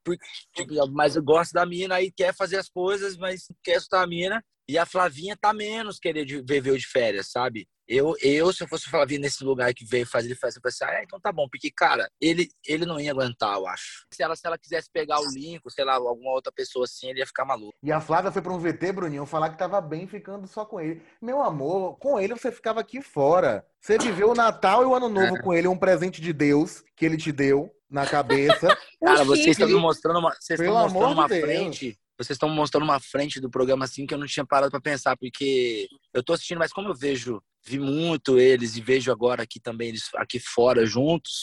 porque, 0.05 0.25
tipo, 0.55 0.75
mas 0.93 1.17
gosta 1.17 1.59
da 1.59 1.67
mina 1.67 2.01
e 2.01 2.13
quer 2.13 2.35
fazer 2.35 2.59
as 2.59 2.69
coisas, 2.69 3.17
mas 3.17 3.47
quer 3.63 3.77
escutar 3.77 4.03
a 4.03 4.07
mina, 4.07 4.45
e 4.69 4.79
a 4.79 4.87
Flavinha 4.87 5.37
tá 5.37 5.53
menos 5.53 5.99
querer 5.99 6.25
viver 6.25 6.77
de 6.79 6.87
férias, 6.87 7.31
sabe? 7.31 7.67
Eu, 7.87 8.15
eu, 8.23 8.51
se 8.51 8.65
eu 8.65 8.69
fosse 8.69 8.87
o 8.87 8.91
Flavinha 8.91 9.21
nesse 9.21 9.45
lugar 9.45 9.75
que 9.75 9.85
veio 9.85 10.07
fazer 10.07 10.35
festa, 10.37 10.59
eu 10.59 10.63
pensei, 10.63 10.87
ah, 10.87 11.03
então 11.03 11.21
tá 11.21 11.31
bom, 11.31 11.47
porque, 11.51 11.71
cara, 11.71 12.09
ele, 12.19 12.49
ele 12.67 12.87
não 12.87 12.99
ia 12.99 13.11
aguentar, 13.11 13.57
eu 13.57 13.67
acho. 13.67 14.07
Se 14.11 14.23
ela, 14.23 14.35
se 14.35 14.47
ela 14.47 14.57
quisesse 14.57 14.89
pegar 14.91 15.21
o 15.21 15.31
Lincoln, 15.31 15.69
sei 15.69 15.85
lá, 15.85 15.95
alguma 15.95 16.31
outra 16.31 16.51
pessoa 16.51 16.87
assim, 16.87 17.11
ele 17.11 17.19
ia 17.19 17.27
ficar 17.27 17.45
maluco. 17.45 17.75
E 17.83 17.93
a 17.93 18.01
Flávia 18.01 18.33
foi 18.33 18.41
pra 18.41 18.55
um 18.55 18.59
VT, 18.59 18.93
Bruninho, 18.93 19.27
falar 19.27 19.51
que 19.51 19.59
tava 19.59 19.83
bem 19.83 20.07
ficando 20.07 20.47
só 20.47 20.65
com 20.65 20.81
ele. 20.81 21.03
Meu 21.21 21.43
amor, 21.43 21.99
com 21.99 22.19
ele 22.19 22.35
você 22.35 22.51
ficava 22.51 22.81
aqui 22.81 23.03
fora. 23.03 23.67
Você 23.83 23.99
viveu 23.99 24.31
o 24.31 24.35
Natal 24.35 24.83
e 24.83 24.87
o 24.87 24.95
Ano 24.95 25.11
Novo 25.11 25.37
é. 25.37 25.43
com 25.43 25.53
ele, 25.53 25.69
um 25.69 25.77
presente 25.77 26.23
de 26.23 26.33
Deus 26.33 26.83
que 26.97 27.05
ele 27.05 27.19
te 27.19 27.31
deu 27.31 27.71
na 27.91 28.07
cabeça. 28.07 28.69
Cara, 29.05 29.25
vocês 29.25 29.49
estão 29.49 29.69
me 29.69 29.75
mostrando 29.75 30.19
uma, 30.19 30.31
vocês 30.41 30.61
estão 30.61 30.89
mostrando 30.89 31.13
uma 31.13 31.29
frente 31.29 31.99
vocês 32.19 32.37
estão 32.37 32.49
mostrando 32.49 32.85
uma 32.85 33.01
frente 33.01 33.41
do 33.41 33.51
programa 33.51 33.85
assim 33.85 34.07
que 34.07 34.15
eu 34.15 34.19
não 34.19 34.27
tinha 34.27 34.47
parado 34.47 34.71
para 34.71 34.81
pensar, 34.81 35.17
porque 35.17 35.89
eu 36.13 36.23
tô 36.23 36.33
assistindo, 36.33 36.59
mas 36.59 36.73
como 36.73 36.89
eu 36.89 36.95
vejo, 36.95 37.43
vi 37.67 37.79
muito 37.79 38.39
eles 38.39 38.77
e 38.77 38.81
vejo 38.81 39.11
agora 39.11 39.43
aqui 39.43 39.59
também 39.59 39.89
eles 39.89 40.09
aqui 40.15 40.39
fora 40.39 40.87
juntos, 40.87 41.43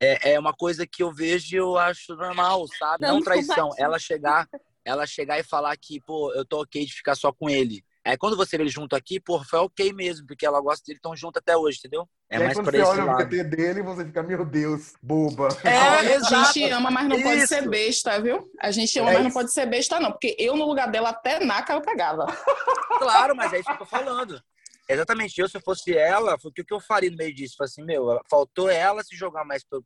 é, 0.00 0.32
é 0.32 0.38
uma 0.38 0.54
coisa 0.54 0.86
que 0.86 1.02
eu 1.02 1.12
vejo 1.12 1.54
e 1.54 1.58
eu 1.58 1.76
acho 1.76 2.16
normal, 2.16 2.66
sabe? 2.78 3.06
Não, 3.06 3.16
não 3.16 3.22
traição, 3.22 3.70
ela 3.78 3.98
chegar, 3.98 4.48
ela 4.84 5.06
chegar 5.06 5.38
e 5.38 5.44
falar 5.44 5.76
que, 5.76 6.00
pô, 6.00 6.32
eu 6.32 6.46
tô 6.46 6.62
ok 6.62 6.84
de 6.84 6.94
ficar 6.94 7.14
só 7.14 7.30
com 7.30 7.50
ele. 7.50 7.84
Aí 8.06 8.16
quando 8.16 8.36
você 8.36 8.56
vê 8.56 8.62
ele 8.62 8.70
junto 8.70 8.94
aqui, 8.94 9.18
pô, 9.18 9.42
foi 9.42 9.58
ok 9.58 9.92
mesmo, 9.92 10.26
porque 10.28 10.46
ela 10.46 10.60
gosta 10.60 10.84
dele, 10.86 10.98
estão 10.98 11.16
juntos 11.16 11.40
até 11.40 11.56
hoje, 11.56 11.78
entendeu? 11.78 12.08
É 12.30 12.36
e 12.36 12.38
mais 12.38 12.54
quando 12.54 12.70
você 12.70 12.82
olha 12.82 13.04
lado. 13.04 13.22
o 13.22 13.26
VT 13.26 13.44
dele, 13.44 13.82
você 13.82 14.04
fica, 14.04 14.22
meu 14.22 14.44
Deus, 14.44 14.92
boba. 15.02 15.48
É, 15.64 16.14
a 16.14 16.22
gente 16.22 16.70
ama, 16.70 16.88
mas 16.88 17.08
não 17.08 17.16
Isso. 17.16 17.24
pode 17.24 17.46
ser 17.48 17.68
besta, 17.68 18.20
viu? 18.20 18.48
A 18.60 18.70
gente 18.70 18.96
ama, 19.00 19.10
é 19.10 19.14
mas 19.14 19.24
não 19.24 19.30
pode 19.32 19.52
ser 19.52 19.66
besta, 19.66 19.98
não. 19.98 20.12
Porque 20.12 20.36
eu, 20.38 20.56
no 20.56 20.66
lugar 20.66 20.88
dela, 20.88 21.08
até 21.08 21.44
naca 21.44 21.74
eu 21.74 21.82
pegava. 21.82 22.26
Claro, 22.98 23.34
mas 23.34 23.52
é 23.52 23.56
isso 23.56 23.66
que 23.66 23.72
eu 23.72 23.78
tô 23.78 23.84
falando. 23.84 24.40
Exatamente, 24.88 25.40
eu 25.40 25.48
se 25.48 25.56
eu 25.56 25.60
fosse 25.60 25.96
ela, 25.96 26.36
o 26.42 26.52
que 26.52 26.64
eu 26.72 26.80
faria 26.80 27.10
no 27.10 27.16
meio 27.16 27.34
disso? 27.34 27.56
Falei 27.56 27.68
assim, 27.68 27.84
meu, 27.84 28.20
faltou 28.30 28.70
ela 28.70 29.02
se 29.02 29.16
jogar 29.16 29.44
mais 29.44 29.64
por, 29.64 29.82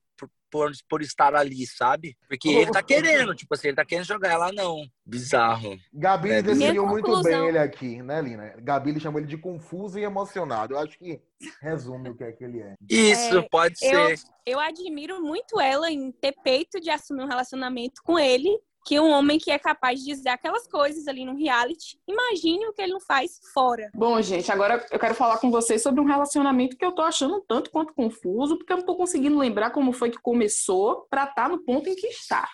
por, 0.50 0.70
por 0.88 1.00
estar 1.00 1.34
ali, 1.34 1.66
sabe? 1.66 2.16
Porque 2.28 2.48
ele 2.48 2.70
tá 2.70 2.82
querendo, 2.82 3.34
tipo 3.34 3.54
assim, 3.54 3.68
ele 3.68 3.76
tá 3.76 3.84
querendo 3.84 4.06
jogar 4.06 4.32
ela, 4.32 4.52
não. 4.52 4.84
Bizarro. 5.06 5.78
Gabi 5.92 6.30
é, 6.30 6.42
definiu 6.42 6.86
muito 6.86 7.22
bem 7.22 7.48
ele 7.48 7.58
aqui, 7.58 8.02
né, 8.02 8.20
Lina? 8.20 8.54
Gabi 8.58 8.90
ele 8.90 9.00
chamou 9.00 9.20
ele 9.20 9.28
de 9.28 9.38
confuso 9.38 9.98
e 9.98 10.04
emocionado. 10.04 10.74
Eu 10.74 10.78
acho 10.80 10.98
que 10.98 11.20
resume 11.62 12.10
o 12.10 12.16
que 12.16 12.24
é 12.24 12.32
que 12.32 12.44
ele 12.44 12.60
é. 12.60 12.74
Isso, 12.88 13.38
é, 13.38 13.48
pode 13.48 13.78
ser. 13.78 13.94
Eu, 13.94 14.16
eu 14.46 14.60
admiro 14.60 15.22
muito 15.22 15.58
ela 15.60 15.90
em 15.90 16.12
ter 16.12 16.34
peito 16.42 16.80
de 16.80 16.90
assumir 16.90 17.22
um 17.22 17.28
relacionamento 17.28 18.02
com 18.04 18.18
ele 18.18 18.60
que 18.86 18.98
um 18.98 19.10
homem 19.10 19.38
que 19.38 19.50
é 19.50 19.58
capaz 19.58 20.00
de 20.00 20.06
dizer 20.06 20.30
aquelas 20.30 20.66
coisas 20.66 21.06
ali 21.06 21.24
no 21.24 21.36
reality, 21.36 21.98
imagine 22.06 22.66
o 22.66 22.72
que 22.72 22.82
ele 22.82 22.92
não 22.92 23.00
faz 23.00 23.40
fora. 23.52 23.90
Bom, 23.94 24.20
gente, 24.22 24.50
agora 24.50 24.84
eu 24.90 24.98
quero 24.98 25.14
falar 25.14 25.38
com 25.38 25.50
vocês 25.50 25.82
sobre 25.82 26.00
um 26.00 26.06
relacionamento 26.06 26.76
que 26.76 26.84
eu 26.84 26.92
tô 26.92 27.02
achando 27.02 27.36
um 27.36 27.44
tanto 27.46 27.70
quanto 27.70 27.94
confuso, 27.94 28.56
porque 28.56 28.72
eu 28.72 28.78
não 28.78 28.86
tô 28.86 28.96
conseguindo 28.96 29.38
lembrar 29.38 29.70
como 29.70 29.92
foi 29.92 30.10
que 30.10 30.20
começou 30.20 31.06
para 31.10 31.24
estar 31.24 31.44
tá 31.44 31.48
no 31.48 31.62
ponto 31.64 31.88
em 31.88 31.94
que 31.94 32.06
está. 32.06 32.48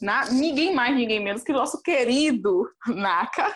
Na, 0.00 0.30
ninguém 0.30 0.74
mais, 0.74 0.94
ninguém 0.94 1.22
menos 1.22 1.42
que 1.42 1.52
nosso 1.52 1.82
querido 1.82 2.68
Naka 2.86 3.54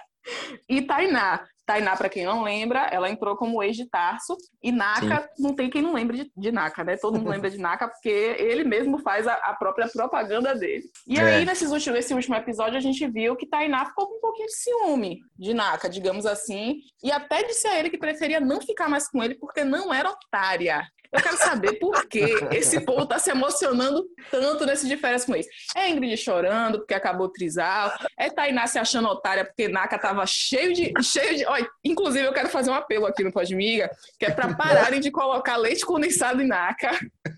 e 0.68 0.82
Tainá. 0.82 1.46
Tainá, 1.66 1.96
para 1.96 2.09
quem 2.09 2.24
não 2.24 2.42
lembra, 2.42 2.88
ela 2.92 3.09
entrou 3.09 3.37
como 3.37 3.62
ex 3.62 3.77
de 3.77 3.87
Tarso. 3.88 4.37
E 4.62 4.70
Naka, 4.70 5.29
Sim. 5.35 5.42
não 5.42 5.55
tem 5.55 5.70
quem 5.70 5.83
não 5.83 5.94
lembre 5.94 6.24
de, 6.24 6.33
de 6.37 6.53
Naka, 6.53 6.85
né? 6.85 6.96
Todo 6.96 7.18
mundo 7.18 7.31
lembra 7.31 7.50
de 7.50 7.59
Naka 7.59 7.88
porque 7.88 8.09
ele 8.09 8.64
mesmo 8.64 8.98
faz 8.98 9.27
a, 9.27 9.35
a 9.35 9.55
própria 9.55 9.88
propaganda 9.88 10.55
dele. 10.55 10.85
E 11.07 11.18
é. 11.18 11.22
aí, 11.22 11.44
nesses 11.44 11.70
últimos, 11.70 11.96
nesse 11.96 12.14
último 12.14 12.35
episódio, 12.37 12.77
a 12.77 12.81
gente 12.81 13.07
viu 13.09 13.37
que 13.37 13.46
Tainá 13.46 13.87
ficou 13.87 14.07
com 14.07 14.16
um 14.16 14.20
pouquinho 14.20 14.46
de 14.46 14.55
ciúme 14.55 15.20
de 15.38 15.55
Naka, 15.55 15.88
digamos 15.88 16.27
assim. 16.27 16.77
E 17.03 17.11
até 17.11 17.42
disse 17.44 17.66
a 17.66 17.79
ele 17.79 17.90
que 17.90 17.98
preferia 17.98 18.40
não 18.40 18.61
ficar 18.61 18.88
mais 18.88 19.09
com 19.09 19.22
ele 19.22 19.35
porque 19.35 19.64
não 19.64 19.92
era 19.92 20.11
otária. 20.11 20.87
Eu 21.12 21.22
quero 21.22 21.36
saber 21.36 21.74
por 21.74 22.06
que 22.06 22.24
esse 22.50 22.80
povo 22.80 23.06
tá 23.06 23.18
se 23.18 23.30
emocionando 23.30 24.04
tanto 24.30 24.66
nesse 24.66 24.88
de 24.88 24.96
férias 24.96 25.24
com 25.24 25.34
eles. 25.34 25.46
É 25.76 25.88
Ingrid 25.88 26.16
chorando 26.16 26.78
porque 26.78 26.94
acabou 26.94 27.26
o 27.26 27.30
trisal. 27.30 27.92
É 28.18 28.28
Tainá 28.30 28.66
se 28.66 28.78
achando 28.78 29.08
otária 29.08 29.44
porque 29.44 29.68
Naka 29.68 29.98
tava 29.98 30.26
cheio 30.26 30.72
de. 30.72 30.92
Cheio 31.02 31.36
de... 31.36 31.46
Olha, 31.46 31.68
inclusive, 31.84 32.26
eu 32.26 32.32
quero 32.32 32.48
fazer 32.48 32.70
um 32.70 32.74
apelo 32.74 33.06
aqui 33.06 33.22
no 33.22 33.32
Podmiga, 33.32 33.90
que 34.18 34.26
é 34.26 34.30
para 34.30 34.54
pararem 34.54 35.00
de 35.00 35.10
colocar 35.10 35.56
leite 35.56 35.86
condensado 35.86 36.42
em 36.42 36.46
Naka, 36.46 36.90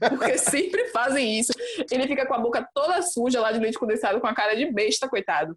porque 0.08 0.38
sempre 0.38 0.86
fazem 0.88 1.38
isso. 1.38 1.52
Ele 1.90 2.06
fica 2.06 2.26
com 2.26 2.34
a 2.34 2.38
boca 2.38 2.66
toda 2.74 3.02
suja 3.02 3.40
lá 3.40 3.52
de 3.52 3.58
leite 3.58 3.78
condensado, 3.78 4.20
com 4.20 4.26
a 4.26 4.34
cara 4.34 4.54
de 4.54 4.70
besta, 4.72 5.08
coitado. 5.08 5.56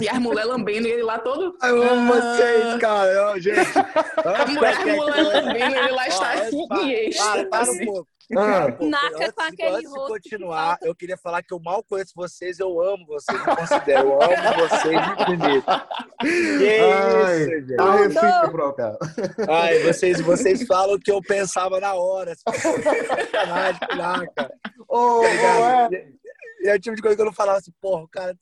E 0.00 0.08
a 0.08 0.20
mulher 0.20 0.44
lambendo 0.44 0.86
ele 0.86 1.02
lá 1.02 1.18
todo. 1.18 1.56
Eu 1.62 1.82
amo 1.82 2.12
ah. 2.12 2.16
vocês, 2.16 2.80
cara. 2.80 3.40
gente. 3.40 3.60
A 3.78 4.46
mulher, 4.46 4.76
a 4.76 4.96
mulher 4.96 5.22
lambendo 5.22 5.76
ele 5.76 5.92
lá 5.92 6.08
está 6.08 6.48
em 6.48 6.92
êxtase. 6.92 7.46
Para, 7.46 7.70
um 7.70 7.84
pouco. 7.84 8.08
Ah. 8.36 8.68
Naca 8.80 9.32
com 9.32 9.42
aquele 9.42 9.76
antes 9.76 9.90
rosto. 9.90 10.12
continuar, 10.14 10.78
eu 10.82 10.94
queria 10.94 11.16
falar 11.16 11.42
que 11.42 11.52
eu 11.52 11.60
mal 11.60 11.84
conheço 11.84 12.12
vocês, 12.16 12.58
eu 12.58 12.80
amo 12.80 13.04
vocês, 13.06 13.38
eu 13.38 13.56
considero, 13.56 14.08
eu 14.08 14.22
amo 14.22 14.68
vocês 14.68 15.00
infinito. 15.20 15.66
Que 16.20 16.80
Ai, 16.80 17.42
isso, 17.42 17.50
gente. 17.50 17.76
Tá 17.76 17.96
recíproco, 17.96 18.82
Ai, 19.46 19.78
vocês, 19.80 20.20
vocês 20.22 20.66
falam 20.66 20.94
o 20.94 20.98
que 20.98 21.12
eu 21.12 21.20
pensava 21.20 21.78
na 21.80 21.94
hora. 21.94 22.34
Sacanagem, 22.36 23.80
Naca. 23.94 24.50
Ô, 24.88 25.20
oh, 25.20 25.24
é. 25.24 26.14
E 26.62 26.68
é 26.68 26.74
o 26.74 26.80
tipo 26.80 26.96
de 26.96 27.02
coisa 27.02 27.14
que 27.14 27.20
eu 27.20 27.26
não 27.26 27.32
falava 27.32 27.58
assim, 27.58 27.72
porra, 27.78 28.06
cara, 28.10 28.34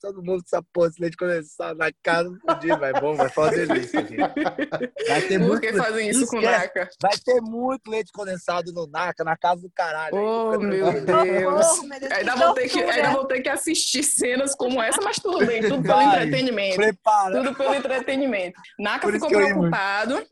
todo 0.00 0.22
mundo 0.22 0.40
com 0.40 0.56
essa 0.56 0.64
porra 0.72 0.90
de 0.90 1.00
leite 1.00 1.16
condensado 1.16 1.78
na 1.78 1.90
casa, 2.02 2.30
não 2.30 2.38
podia, 2.38 2.76
vai 2.76 2.92
bom, 2.92 3.14
vai 3.14 3.28
fazer 3.28 3.66
delícia, 3.66 4.00
gente. 4.00 4.16
Vai 4.16 5.22
ter 5.22 5.38
Por 5.38 5.48
muito, 5.48 5.60
que 5.60 5.72
fazem 5.74 6.08
isso 6.08 6.26
com 6.26 6.40
Naca? 6.40 6.88
Vai 7.00 7.18
ter 7.24 7.40
muito 7.40 7.90
leite 7.90 8.10
condensado 8.12 8.72
no 8.72 8.86
Naca, 8.86 9.24
na 9.24 9.36
casa 9.36 9.62
do 9.62 9.70
caralho. 9.70 10.14
Oh, 10.14 10.58
meu 10.58 10.92
Deus. 10.92 11.04
Deus. 11.04 12.12
Ainda, 12.12 12.36
vou 12.36 12.54
ter 12.54 12.68
que, 12.68 12.82
ainda 12.82 13.10
vou 13.10 13.24
ter 13.26 13.40
que 13.40 13.48
assistir 13.48 14.02
cenas 14.02 14.54
como 14.54 14.82
essa, 14.82 15.00
mas 15.02 15.16
tudo 15.18 15.44
bem, 15.44 15.62
tudo 15.62 15.82
pelo 15.82 15.94
vai, 15.94 16.06
entretenimento. 16.06 16.76
Prepara. 16.76 17.42
Tudo 17.42 17.54
pelo 17.54 17.74
entretenimento. 17.74 18.60
Naca 18.78 19.10
ficou 19.10 19.28
preocupado 19.28 20.26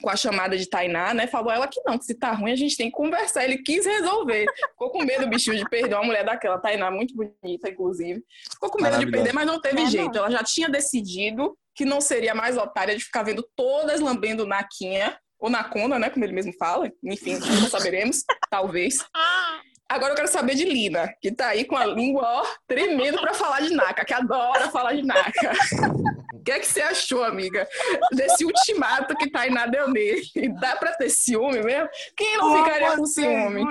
com 0.00 0.10
a 0.10 0.16
chamada 0.16 0.56
de 0.56 0.68
Tainá, 0.68 1.14
né? 1.14 1.26
Falou 1.26 1.50
ela 1.50 1.66
que 1.66 1.80
não, 1.84 1.98
que 1.98 2.04
se 2.04 2.14
tá 2.14 2.32
ruim 2.32 2.52
a 2.52 2.56
gente 2.56 2.76
tem 2.76 2.86
que 2.86 2.96
conversar. 2.96 3.44
Ele 3.44 3.58
quis 3.58 3.84
resolver. 3.84 4.46
Ficou 4.70 4.90
com 4.90 5.04
medo, 5.04 5.28
bichinho, 5.28 5.56
de 5.56 5.64
perder 5.68 5.94
uma 5.94 6.04
mulher 6.04 6.24
daquela. 6.24 6.58
Tainá, 6.58 6.90
muito 6.90 7.14
bonita, 7.14 7.68
inclusive. 7.68 8.22
Ficou 8.52 8.70
com 8.76 8.82
medo 8.82 8.98
de 8.98 9.10
perder, 9.10 9.32
mas 9.32 9.46
não 9.46 9.60
teve 9.60 9.82
é, 9.82 9.86
jeito. 9.86 10.14
Não. 10.14 10.20
Ela 10.20 10.30
já 10.30 10.44
tinha 10.44 10.68
decidido 10.68 11.56
que 11.74 11.84
não 11.84 12.00
seria 12.00 12.34
mais 12.34 12.56
otária 12.56 12.96
de 12.96 13.04
ficar 13.04 13.22
vendo 13.22 13.46
todas 13.54 14.00
lambendo 14.00 14.46
Naquinha, 14.46 15.18
ou 15.38 15.50
Nakona, 15.50 15.98
né? 15.98 16.10
Como 16.10 16.24
ele 16.24 16.32
mesmo 16.32 16.52
fala. 16.58 16.90
Enfim, 17.04 17.38
não 17.60 17.68
saberemos, 17.68 18.22
talvez. 18.50 19.04
Agora 19.88 20.12
eu 20.12 20.16
quero 20.16 20.28
saber 20.28 20.54
de 20.56 20.64
Lina, 20.64 21.14
que 21.20 21.30
tá 21.30 21.48
aí 21.48 21.64
com 21.64 21.76
a 21.76 21.86
língua 21.86 22.22
ó, 22.24 22.46
tremendo 22.66 23.20
para 23.20 23.32
falar 23.32 23.60
de 23.60 23.72
Naka, 23.72 24.04
que 24.04 24.12
adora 24.12 24.68
falar 24.70 24.94
de 24.94 25.02
Naka. 25.02 25.52
O 26.34 26.42
que 26.42 26.50
é 26.52 26.58
que 26.58 26.66
você 26.66 26.82
achou, 26.82 27.24
amiga, 27.24 27.68
desse 28.12 28.44
ultimato 28.44 29.16
que 29.16 29.30
Tainá 29.30 29.66
deu 29.66 29.88
nele? 29.88 30.22
Dá 30.60 30.76
pra 30.76 30.92
ter 30.92 31.08
ciúme 31.08 31.62
mesmo? 31.62 31.88
Quem 32.16 32.36
não 32.36 32.64
ficaria 32.64 32.96
com 32.96 33.06
ciúme? 33.06 33.62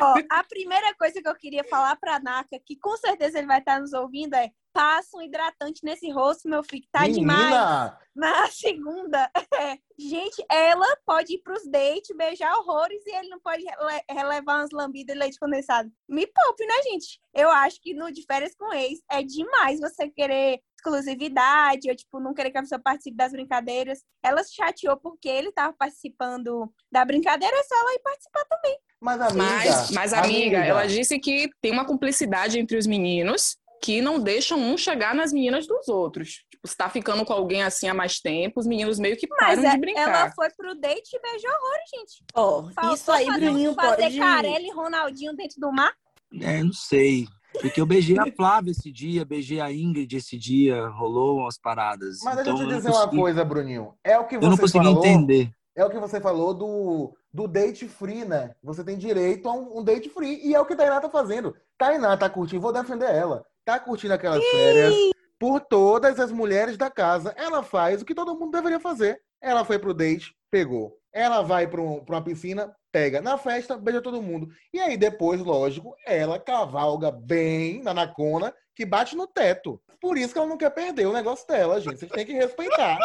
Ó, 0.00 0.14
a 0.30 0.44
primeira 0.44 0.94
coisa 0.94 1.20
que 1.20 1.28
eu 1.28 1.36
queria 1.36 1.64
falar 1.64 1.96
pra 1.96 2.20
Naka, 2.20 2.58
que 2.64 2.76
com 2.76 2.96
certeza 2.96 3.38
ele 3.38 3.46
vai 3.46 3.58
estar 3.58 3.80
nos 3.80 3.92
ouvindo, 3.92 4.34
é 4.34 4.48
passa 4.72 5.16
um 5.16 5.22
hidratante 5.22 5.80
nesse 5.84 6.10
rosto, 6.10 6.48
meu 6.48 6.62
filho, 6.62 6.86
tá 6.90 7.02
Menina. 7.02 7.18
demais. 7.20 7.92
Na 8.14 8.48
segunda, 8.48 9.30
é, 9.58 9.78
gente, 9.98 10.44
ela 10.50 10.96
pode 11.06 11.34
ir 11.34 11.38
pros 11.38 11.66
dates, 11.70 12.14
beijar 12.16 12.54
horrores 12.58 13.00
e 13.06 13.16
ele 13.16 13.28
não 13.28 13.40
pode 13.40 13.64
rele 13.64 14.02
relevar 14.10 14.60
umas 14.60 14.70
lambidas 14.72 15.14
de 15.14 15.18
leite 15.18 15.38
condensado. 15.38 15.90
Me 16.08 16.26
poupe, 16.26 16.66
né, 16.66 16.74
gente? 16.90 17.20
Eu 17.32 17.48
acho 17.50 17.80
que 17.80 17.94
no 17.94 18.10
de 18.10 18.24
férias 18.24 18.54
com 18.56 18.72
ex 18.72 19.00
é 19.10 19.22
demais 19.22 19.80
você 19.80 20.08
querer 20.10 20.60
exclusividade, 20.76 21.88
ou 21.88 21.94
tipo, 21.94 22.18
não 22.18 22.34
querer 22.34 22.50
que 22.50 22.58
a 22.58 22.62
pessoa 22.62 22.80
participe 22.82 23.16
das 23.16 23.32
brincadeiras. 23.32 24.02
Ela 24.22 24.42
se 24.42 24.54
chateou 24.54 24.96
porque 24.96 25.28
ele 25.28 25.48
estava 25.48 25.72
participando 25.72 26.72
da 26.90 27.04
brincadeira, 27.04 27.54
é 27.56 27.62
só 27.62 27.74
ela 27.78 27.94
ir 27.94 28.00
participar 28.00 28.44
também. 28.46 28.78
Mas, 29.00 29.20
amiga, 29.20 29.44
mas, 29.44 29.90
mas 29.92 30.12
amiga, 30.12 30.58
amiga, 30.58 30.64
ela 30.64 30.86
disse 30.86 31.18
que 31.18 31.48
tem 31.60 31.72
uma 31.72 31.86
cumplicidade 31.86 32.58
entre 32.58 32.76
os 32.76 32.86
meninos 32.86 33.56
que 33.80 34.02
não 34.02 34.20
deixam 34.20 34.58
um 34.58 34.76
chegar 34.76 35.14
nas 35.14 35.32
meninas 35.32 35.66
dos 35.66 35.88
outros. 35.88 36.44
Tipo, 36.50 36.68
se 36.68 36.76
tá 36.76 36.90
ficando 36.90 37.24
com 37.24 37.32
alguém 37.32 37.62
assim 37.62 37.88
há 37.88 37.94
mais 37.94 38.20
tempo, 38.20 38.60
os 38.60 38.66
meninos 38.66 38.98
meio 38.98 39.16
que 39.16 39.26
param 39.26 39.56
Mas 39.56 39.60
de 39.60 39.66
é, 39.66 39.78
brincar. 39.78 40.02
ela 40.02 40.32
foi 40.32 40.50
pro 40.50 40.78
date 40.78 41.08
e 41.14 41.20
beijou 41.20 41.50
horror, 41.50 41.78
gente. 41.94 42.24
Oh, 42.34 42.92
isso 42.94 43.10
aí, 43.10 43.26
fazer, 43.26 43.40
Bruninho, 43.40 43.74
fazer 43.74 44.02
pode... 44.02 44.18
Carelli 44.18 44.66
e 44.66 44.72
Ronaldinho 44.72 45.34
dentro 45.34 45.58
do 45.58 45.72
mar? 45.72 45.92
É, 46.40 46.62
não 46.62 46.72
sei. 46.72 47.26
Porque 47.60 47.80
eu 47.80 47.86
beijei 47.86 48.18
a 48.18 48.26
Flávia 48.36 48.70
esse 48.70 48.92
dia, 48.92 49.24
beijei 49.24 49.60
a 49.60 49.72
Ingrid 49.72 50.14
esse 50.14 50.36
dia, 50.36 50.86
rolou 50.88 51.38
umas 51.38 51.58
paradas. 51.58 52.18
Mas 52.22 52.38
então, 52.38 52.54
deixa 52.54 52.62
eu 52.62 52.68
te 52.68 52.74
dizer 52.74 52.90
consegui... 52.90 53.16
uma 53.16 53.22
coisa, 53.22 53.44
Bruninho. 53.44 53.94
É 54.04 54.18
o 54.18 54.26
que 54.26 54.36
você 54.36 54.44
Eu 54.44 54.50
não 54.50 54.58
consegui 54.58 54.84
falou, 54.84 55.06
entender. 55.06 55.50
É 55.74 55.84
o 55.84 55.90
que 55.90 55.98
você 55.98 56.20
falou 56.20 56.52
do, 56.52 57.16
do 57.32 57.48
date 57.48 57.88
free, 57.88 58.26
né? 58.26 58.54
Você 58.62 58.84
tem 58.84 58.98
direito 58.98 59.48
a 59.48 59.54
um, 59.54 59.78
um 59.78 59.82
date 59.82 60.10
free. 60.10 60.40
E 60.44 60.54
é 60.54 60.60
o 60.60 60.66
que 60.66 60.74
a 60.74 60.76
Tainá 60.76 61.00
tá 61.00 61.08
fazendo. 61.08 61.56
Tainá 61.78 62.16
tá 62.16 62.28
curtindo, 62.28 62.60
vou 62.60 62.72
defender 62.72 63.08
ela 63.08 63.46
tá 63.64 63.78
curtindo 63.78 64.14
aquelas 64.14 64.44
férias 64.44 64.94
por 65.38 65.60
todas 65.60 66.20
as 66.20 66.30
mulheres 66.30 66.76
da 66.76 66.90
casa. 66.90 67.34
Ela 67.36 67.62
faz 67.62 68.02
o 68.02 68.04
que 68.04 68.14
todo 68.14 68.38
mundo 68.38 68.52
deveria 68.52 68.78
fazer. 68.78 69.20
Ela 69.40 69.64
foi 69.64 69.78
pro 69.78 69.94
date, 69.94 70.34
pegou. 70.50 70.96
Ela 71.12 71.42
vai 71.42 71.66
para 71.66 71.80
uma 71.80 72.22
piscina, 72.22 72.74
pega. 72.92 73.20
Na 73.20 73.38
festa, 73.38 73.76
beija 73.76 74.02
todo 74.02 74.22
mundo. 74.22 74.48
E 74.72 74.78
aí, 74.78 74.96
depois, 74.96 75.40
lógico, 75.40 75.94
ela 76.06 76.38
cavalga 76.38 77.10
bem 77.10 77.82
na 77.82 77.94
Nacona, 77.94 78.54
que 78.76 78.84
bate 78.84 79.16
no 79.16 79.26
teto. 79.26 79.80
Por 80.00 80.16
isso 80.16 80.32
que 80.32 80.38
ela 80.38 80.48
não 80.48 80.56
quer 80.56 80.70
perder 80.70 81.06
o 81.06 81.12
negócio 81.12 81.46
dela, 81.46 81.80
gente. 81.80 81.98
Vocês 81.98 82.10
têm 82.12 82.26
que 82.26 82.32
respeitar. 82.32 82.98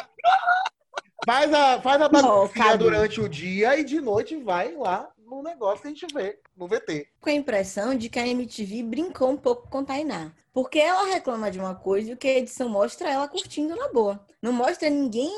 Faz 1.26 1.52
a, 1.54 1.82
faz 1.82 2.02
a 2.02 2.10
baguncinha 2.10 2.78
durante 2.78 3.20
o 3.20 3.28
dia 3.28 3.78
e 3.80 3.84
de 3.84 4.00
noite 4.00 4.36
vai 4.36 4.76
lá 4.76 5.10
no 5.18 5.42
negócio 5.42 5.82
que 5.82 5.88
a 5.88 5.92
gente 5.92 6.06
vê 6.14 6.40
no 6.56 6.68
VT. 6.68 7.08
Com 7.20 7.30
a 7.30 7.34
impressão 7.34 7.96
de 7.96 8.10
que 8.10 8.20
a 8.20 8.28
MTV 8.28 8.84
brincou 8.84 9.32
um 9.32 9.38
pouco 9.38 9.68
com 9.70 9.84
Tainá. 9.84 10.32
Porque 10.56 10.80
ela 10.80 11.04
reclama 11.08 11.52
de 11.52 11.60
uma 11.60 11.76
coisa 11.76 12.10
e 12.10 12.14
o 12.14 12.18
que 12.18 12.30
a 12.30 12.38
edição 12.38 12.70
mostra 12.70 13.10
é 13.10 13.12
ela 13.12 13.28
curtindo 13.28 13.76
na 13.76 13.92
boa. 13.92 14.26
Não 14.42 14.54
mostra 14.54 14.90
ninguém 14.90 15.30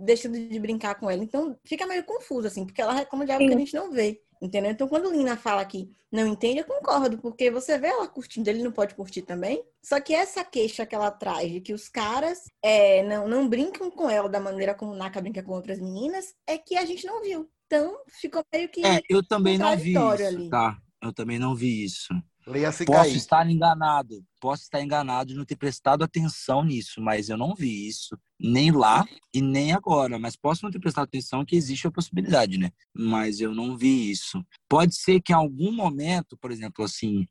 deixando 0.00 0.38
de 0.38 0.60
brincar 0.60 0.96
com 0.96 1.10
ela. 1.10 1.24
Então 1.24 1.58
fica 1.64 1.86
meio 1.86 2.04
confuso, 2.04 2.46
assim, 2.46 2.66
porque 2.66 2.82
ela 2.82 2.92
reclama 2.92 3.24
de 3.24 3.32
algo 3.32 3.42
Sim. 3.42 3.48
que 3.48 3.54
a 3.54 3.58
gente 3.58 3.74
não 3.74 3.90
vê. 3.90 4.20
Entendeu? 4.40 4.70
Então, 4.70 4.86
quando 4.86 5.10
Lina 5.10 5.34
fala 5.34 5.64
que 5.64 5.90
não 6.12 6.26
entende, 6.26 6.58
eu 6.58 6.66
concordo, 6.66 7.16
porque 7.16 7.50
você 7.50 7.78
vê 7.78 7.86
ela 7.86 8.06
curtindo, 8.06 8.50
ele 8.50 8.62
não 8.62 8.70
pode 8.70 8.94
curtir 8.94 9.22
também. 9.22 9.64
Só 9.82 9.98
que 9.98 10.12
essa 10.12 10.44
queixa 10.44 10.84
que 10.84 10.94
ela 10.94 11.10
traz 11.10 11.50
de 11.50 11.62
que 11.62 11.72
os 11.72 11.88
caras 11.88 12.42
é, 12.62 13.02
não, 13.04 13.26
não 13.26 13.48
brincam 13.48 13.90
com 13.90 14.10
ela 14.10 14.28
da 14.28 14.38
maneira 14.38 14.74
como 14.74 14.94
Naka 14.94 15.22
brinca 15.22 15.42
com 15.42 15.52
outras 15.52 15.80
meninas, 15.80 16.34
é 16.46 16.58
que 16.58 16.76
a 16.76 16.84
gente 16.84 17.06
não 17.06 17.22
viu. 17.22 17.48
Então, 17.64 17.96
ficou 18.08 18.44
meio 18.52 18.68
que. 18.68 18.84
É, 18.84 19.00
eu 19.08 19.26
também 19.26 19.56
não 19.56 19.74
vi 19.74 19.92
isso, 19.92 20.26
ali. 20.26 20.50
tá? 20.50 20.76
Eu 21.02 21.14
também 21.14 21.38
não 21.38 21.54
vi 21.54 21.82
isso. 21.82 22.12
Posso 22.46 22.84
cair. 22.84 23.16
estar 23.16 23.50
enganado, 23.50 24.22
posso 24.46 24.62
estar 24.62 24.80
enganado 24.80 25.30
de 25.30 25.34
não 25.34 25.44
ter 25.44 25.56
prestado 25.56 26.04
atenção 26.04 26.62
nisso, 26.62 27.00
mas 27.00 27.28
eu 27.28 27.36
não 27.36 27.52
vi 27.52 27.88
isso, 27.88 28.16
nem 28.38 28.70
lá 28.70 29.04
e 29.34 29.42
nem 29.42 29.72
agora. 29.72 30.20
Mas 30.20 30.36
posso 30.36 30.62
não 30.62 30.70
ter 30.70 30.78
prestado 30.78 31.02
atenção 31.02 31.44
que 31.44 31.56
existe 31.56 31.88
a 31.88 31.90
possibilidade, 31.90 32.56
né? 32.56 32.70
Mas 32.94 33.40
eu 33.40 33.52
não 33.52 33.76
vi 33.76 34.08
isso. 34.08 34.46
Pode 34.68 34.94
ser 34.94 35.20
que 35.20 35.32
em 35.32 35.34
algum 35.34 35.72
momento, 35.72 36.36
por 36.36 36.52
exemplo, 36.52 36.84
assim, 36.84 37.26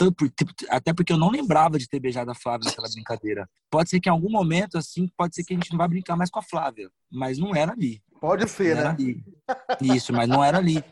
tipo, 0.00 0.32
até 0.68 0.94
porque 0.94 1.12
eu 1.12 1.18
não 1.18 1.28
lembrava 1.28 1.76
de 1.76 1.88
ter 1.88 1.98
beijado 1.98 2.30
a 2.30 2.36
Flávia 2.36 2.66
naquela 2.66 2.88
brincadeira. 2.88 3.50
Pode 3.68 3.90
ser 3.90 3.98
que 3.98 4.08
em 4.08 4.12
algum 4.12 4.30
momento, 4.30 4.78
assim, 4.78 5.08
pode 5.16 5.34
ser 5.34 5.42
que 5.42 5.52
a 5.52 5.56
gente 5.56 5.72
não 5.72 5.78
vá 5.78 5.88
brincar 5.88 6.16
mais 6.16 6.30
com 6.30 6.38
a 6.38 6.42
Flávia, 6.42 6.88
mas 7.10 7.36
não 7.36 7.52
era 7.52 7.72
ali. 7.72 8.00
Pode 8.20 8.48
ser, 8.48 8.76
né? 8.76 8.86
Ali. 8.86 9.24
Isso, 9.80 10.12
mas 10.12 10.28
não 10.28 10.44
era 10.44 10.58
ali. 10.58 10.84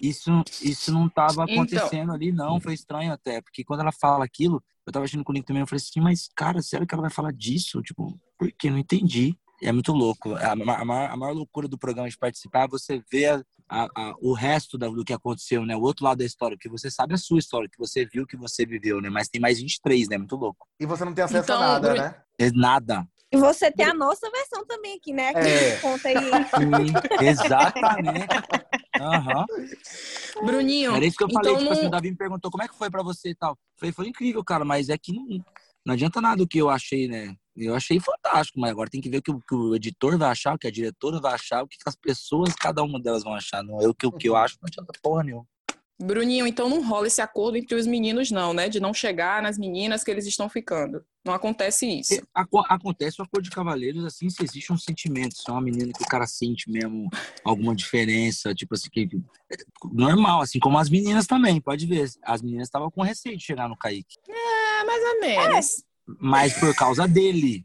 Isso, 0.00 0.30
isso 0.62 0.92
não 0.92 1.06
estava 1.06 1.42
então 1.44 1.54
acontecendo 1.54 2.02
então... 2.02 2.14
ali, 2.14 2.30
não. 2.30 2.60
Foi 2.60 2.74
estranho 2.74 3.12
até, 3.12 3.40
porque 3.40 3.64
quando 3.64 3.80
ela 3.80 3.92
fala 3.92 4.24
aquilo, 4.24 4.62
eu 4.86 4.92
tava 4.92 5.04
achando 5.04 5.24
comigo 5.24 5.44
também, 5.44 5.60
eu 5.60 5.66
falei 5.66 5.82
assim, 5.82 6.00
mas, 6.00 6.28
cara, 6.34 6.62
sério 6.62 6.86
que 6.86 6.94
ela 6.94 7.02
vai 7.02 7.10
falar 7.10 7.32
disso? 7.32 7.82
Tipo, 7.82 8.18
por 8.38 8.50
quê? 8.52 8.70
Não 8.70 8.78
entendi. 8.78 9.36
É 9.62 9.72
muito 9.72 9.92
louco. 9.92 10.34
A, 10.34 10.48
a, 10.48 10.52
a, 10.52 10.84
maior, 10.84 11.10
a 11.10 11.16
maior 11.16 11.32
loucura 11.32 11.66
do 11.66 11.78
programa 11.78 12.08
de 12.08 12.18
participar 12.18 12.64
é 12.64 12.68
você 12.68 13.02
ver 13.10 13.44
a, 13.68 13.88
a, 13.96 14.14
o 14.20 14.32
resto 14.32 14.78
da, 14.78 14.88
do 14.88 15.04
que 15.04 15.12
aconteceu, 15.12 15.64
né? 15.64 15.74
O 15.74 15.80
outro 15.80 16.04
lado 16.04 16.18
da 16.18 16.24
história, 16.24 16.56
que 16.58 16.68
você 16.68 16.90
sabe 16.90 17.14
a 17.14 17.18
sua 17.18 17.38
história, 17.38 17.68
que 17.68 17.78
você 17.78 18.04
viu, 18.04 18.26
que 18.26 18.36
você 18.36 18.64
viveu, 18.66 19.00
né? 19.00 19.08
Mas 19.08 19.28
tem 19.28 19.40
mais 19.40 19.58
23, 19.58 20.08
né? 20.08 20.18
Muito 20.18 20.36
louco. 20.36 20.66
E 20.78 20.86
você 20.86 21.04
não 21.04 21.14
tem 21.14 21.24
acesso 21.24 21.44
então, 21.44 21.56
a 21.56 21.66
nada, 21.66 21.94
né? 21.94 22.22
É 22.38 22.50
nada. 22.52 23.08
E 23.32 23.36
você 23.36 23.72
tem 23.72 23.86
a 23.86 23.94
nossa 23.94 24.30
versão 24.30 24.64
também 24.66 24.96
aqui, 24.96 25.12
né? 25.12 25.32
Que 25.32 25.38
é. 25.38 25.76
conta 25.78 26.08
aí. 26.08 26.14
Sim, 26.14 27.26
exatamente. 27.26 28.26
Uhum. 29.00 29.46
Bruninho. 30.46 30.94
Era 30.94 31.04
isso 31.04 31.16
que 31.16 31.24
eu 31.24 31.30
falei, 31.30 31.52
então, 31.52 31.62
tipo 31.62 31.72
assim, 31.72 31.86
o 31.86 31.90
Davi 31.90 32.10
me 32.10 32.16
perguntou 32.16 32.50
como 32.50 32.62
é 32.62 32.68
que 32.68 32.76
foi 32.76 32.90
pra 32.90 33.02
você 33.02 33.30
e 33.30 33.34
tal. 33.34 33.56
falei, 33.76 33.92
foi 33.92 34.08
incrível, 34.08 34.44
cara, 34.44 34.64
mas 34.64 34.88
é 34.88 34.98
que 34.98 35.12
não, 35.12 35.26
não 35.84 35.94
adianta 35.94 36.20
nada 36.20 36.42
o 36.42 36.48
que 36.48 36.58
eu 36.58 36.68
achei, 36.68 37.08
né? 37.08 37.34
Eu 37.56 37.74
achei 37.74 37.98
fantástico, 37.98 38.60
mas 38.60 38.70
agora 38.70 38.90
tem 38.90 39.00
que 39.00 39.08
ver 39.08 39.18
o 39.18 39.22
que, 39.22 39.30
o, 39.30 39.40
que 39.40 39.54
o 39.54 39.74
editor 39.74 40.18
vai 40.18 40.30
achar, 40.30 40.54
o 40.54 40.58
que 40.58 40.66
a 40.66 40.70
diretora 40.70 41.20
vai 41.20 41.32
achar, 41.32 41.62
o 41.62 41.68
que 41.68 41.76
as 41.86 41.96
pessoas, 41.96 42.54
cada 42.54 42.82
uma 42.82 43.00
delas 43.00 43.24
vão 43.24 43.34
achar. 43.34 43.62
Não 43.62 43.80
é 43.80 43.88
o 43.88 43.94
que, 43.94 44.06
o 44.06 44.12
que 44.12 44.28
eu 44.28 44.36
acho, 44.36 44.58
não 44.60 44.66
adianta 44.66 44.92
porra 45.02 45.24
nenhuma. 45.24 45.46
Bruninho, 45.98 46.46
então 46.46 46.68
não 46.68 46.86
rola 46.86 47.06
esse 47.06 47.22
acordo 47.22 47.56
entre 47.56 47.74
os 47.74 47.86
meninos, 47.86 48.30
não, 48.30 48.52
né? 48.52 48.68
De 48.68 48.78
não 48.78 48.92
chegar 48.92 49.42
nas 49.42 49.56
meninas 49.56 50.04
que 50.04 50.10
eles 50.10 50.26
estão 50.26 50.48
ficando. 50.48 51.02
Não 51.24 51.32
acontece 51.32 51.86
isso. 51.86 52.22
Acontece 52.68 53.20
o 53.20 53.24
acordo 53.24 53.44
de 53.44 53.50
cavaleiros, 53.50 54.04
assim, 54.04 54.28
se 54.28 54.44
existe 54.44 54.72
um 54.72 54.76
sentimento. 54.76 55.36
Se 55.36 55.48
é 55.48 55.52
uma 55.52 55.62
menina 55.62 55.92
que 55.92 56.04
o 56.04 56.06
cara 56.06 56.26
sente 56.26 56.70
mesmo 56.70 57.08
alguma 57.42 57.74
diferença, 57.74 58.54
tipo 58.54 58.74
assim, 58.74 58.90
que, 58.90 59.08
normal, 59.90 60.42
assim, 60.42 60.58
como 60.58 60.78
as 60.78 60.90
meninas 60.90 61.26
também, 61.26 61.60
pode 61.60 61.86
ver. 61.86 62.08
As 62.22 62.42
meninas 62.42 62.68
estavam 62.68 62.90
com 62.90 63.02
receio 63.02 63.36
de 63.36 63.44
chegar 63.44 63.66
no 63.66 63.76
Kaique. 63.76 64.16
É, 64.28 64.84
mais 64.84 65.02
ou 65.02 65.20
menos. 65.20 65.78
É. 65.78 65.82
Mas 66.20 66.52
por 66.58 66.74
causa 66.74 67.08
dele. 67.08 67.64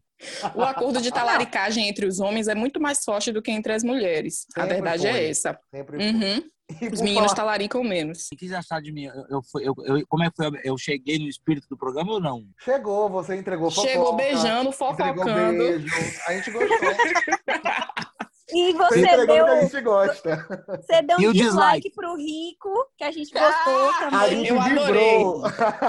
O 0.56 0.62
acordo 0.62 1.02
de 1.02 1.12
talaricagem 1.12 1.88
entre 1.88 2.06
os 2.06 2.20
homens 2.20 2.48
é 2.48 2.56
muito 2.56 2.80
mais 2.80 3.04
forte 3.04 3.32
do 3.32 3.42
que 3.42 3.52
entre 3.52 3.74
as 3.74 3.84
mulheres. 3.84 4.46
Sempre 4.54 4.62
a 4.62 4.66
verdade 4.66 5.08
é 5.08 5.12
foi. 5.12 5.20
é 5.20 5.30
essa. 5.30 5.60
Sempre 5.74 5.98
uhum. 5.98 6.44
Os 6.92 7.02
meninos 7.02 7.34
talaricam 7.34 7.84
menos. 7.84 8.30
O 8.32 8.36
que 8.36 8.48
você 8.48 8.56
achar 8.56 8.82
de 8.82 8.92
mim? 8.92 9.06
Eu, 9.06 9.42
eu, 9.60 9.76
eu, 9.86 10.08
como 10.08 10.24
é 10.24 10.30
que 10.30 10.36
foi? 10.36 10.62
Eu 10.64 10.78
cheguei 10.78 11.20
no 11.20 11.28
espírito 11.28 11.68
do 11.70 11.78
programa 11.78 12.14
ou 12.14 12.20
não? 12.20 12.46
Chegou, 12.60 13.10
você 13.10 13.36
entregou 13.36 13.70
fofoca. 13.70 13.90
Chegou 13.90 14.16
beijando, 14.16 14.72
fofocando. 14.72 15.56
Beijo. 15.56 15.88
A 16.28 16.34
gente 16.34 16.52
gostou. 16.52 16.78
E 18.54 18.74
você, 18.74 19.02
deu. 19.02 19.26
Que 19.26 19.32
a 19.32 19.62
gente 19.62 19.82
gosta. 19.82 20.48
Você 20.82 21.02
deu 21.02 21.18
um 21.18 21.20
dislike, 21.20 21.40
dislike 21.40 21.92
pro 21.92 22.16
Rico, 22.16 22.88
que 22.98 23.04
a 23.04 23.12
gente 23.12 23.32
gostou 23.32 23.90
ah, 23.90 24.00
também. 24.00 24.20
A 24.20 24.28
gente 24.30 24.50
Eu 24.50 24.62
adorei. 24.62 25.24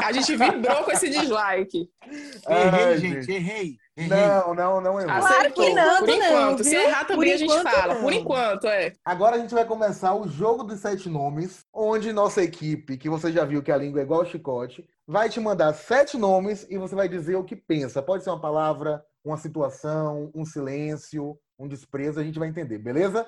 A 0.04 0.12
gente 0.12 0.36
vibrou 0.36 0.84
com 0.84 0.90
esse 0.92 1.10
dislike. 1.10 1.88
Errei, 2.48 2.98
gente, 2.98 3.32
errei. 3.32 3.76
Não, 3.96 4.54
não, 4.54 4.80
não 4.80 5.00
errou. 5.00 5.20
Claro 5.20 5.52
que 5.52 5.74
não, 5.74 5.98
Por 5.98 6.08
enquanto. 6.08 6.58
Não, 6.58 6.64
Se 6.64 6.74
errar 6.74 7.04
também 7.04 7.32
a 7.32 7.36
gente 7.36 7.62
fala. 7.62 7.94
Não. 7.94 8.02
Por 8.02 8.12
enquanto, 8.12 8.66
é. 8.66 8.92
Agora 9.04 9.36
a 9.36 9.38
gente 9.38 9.52
vai 9.52 9.64
começar 9.64 10.14
o 10.14 10.26
jogo 10.26 10.64
dos 10.64 10.80
sete 10.80 11.08
nomes, 11.08 11.64
onde 11.72 12.12
nossa 12.12 12.42
equipe, 12.42 12.96
que 12.96 13.10
você 13.10 13.30
já 13.30 13.44
viu 13.44 13.62
que 13.62 13.70
a 13.70 13.76
língua 13.76 14.00
é 14.00 14.04
igual 14.04 14.20
ao 14.20 14.26
chicote, 14.26 14.86
vai 15.06 15.28
te 15.28 15.40
mandar 15.40 15.74
sete 15.74 16.16
nomes 16.16 16.66
e 16.70 16.78
você 16.78 16.94
vai 16.94 17.08
dizer 17.08 17.36
o 17.36 17.44
que 17.44 17.54
pensa. 17.54 18.02
Pode 18.02 18.24
ser 18.24 18.30
uma 18.30 18.40
palavra, 18.40 19.04
uma 19.24 19.36
situação, 19.36 20.30
um 20.34 20.44
silêncio, 20.44 21.36
um 21.62 21.68
desprezo, 21.68 22.18
a 22.18 22.24
gente 22.24 22.38
vai 22.38 22.48
entender, 22.48 22.78
beleza? 22.78 23.24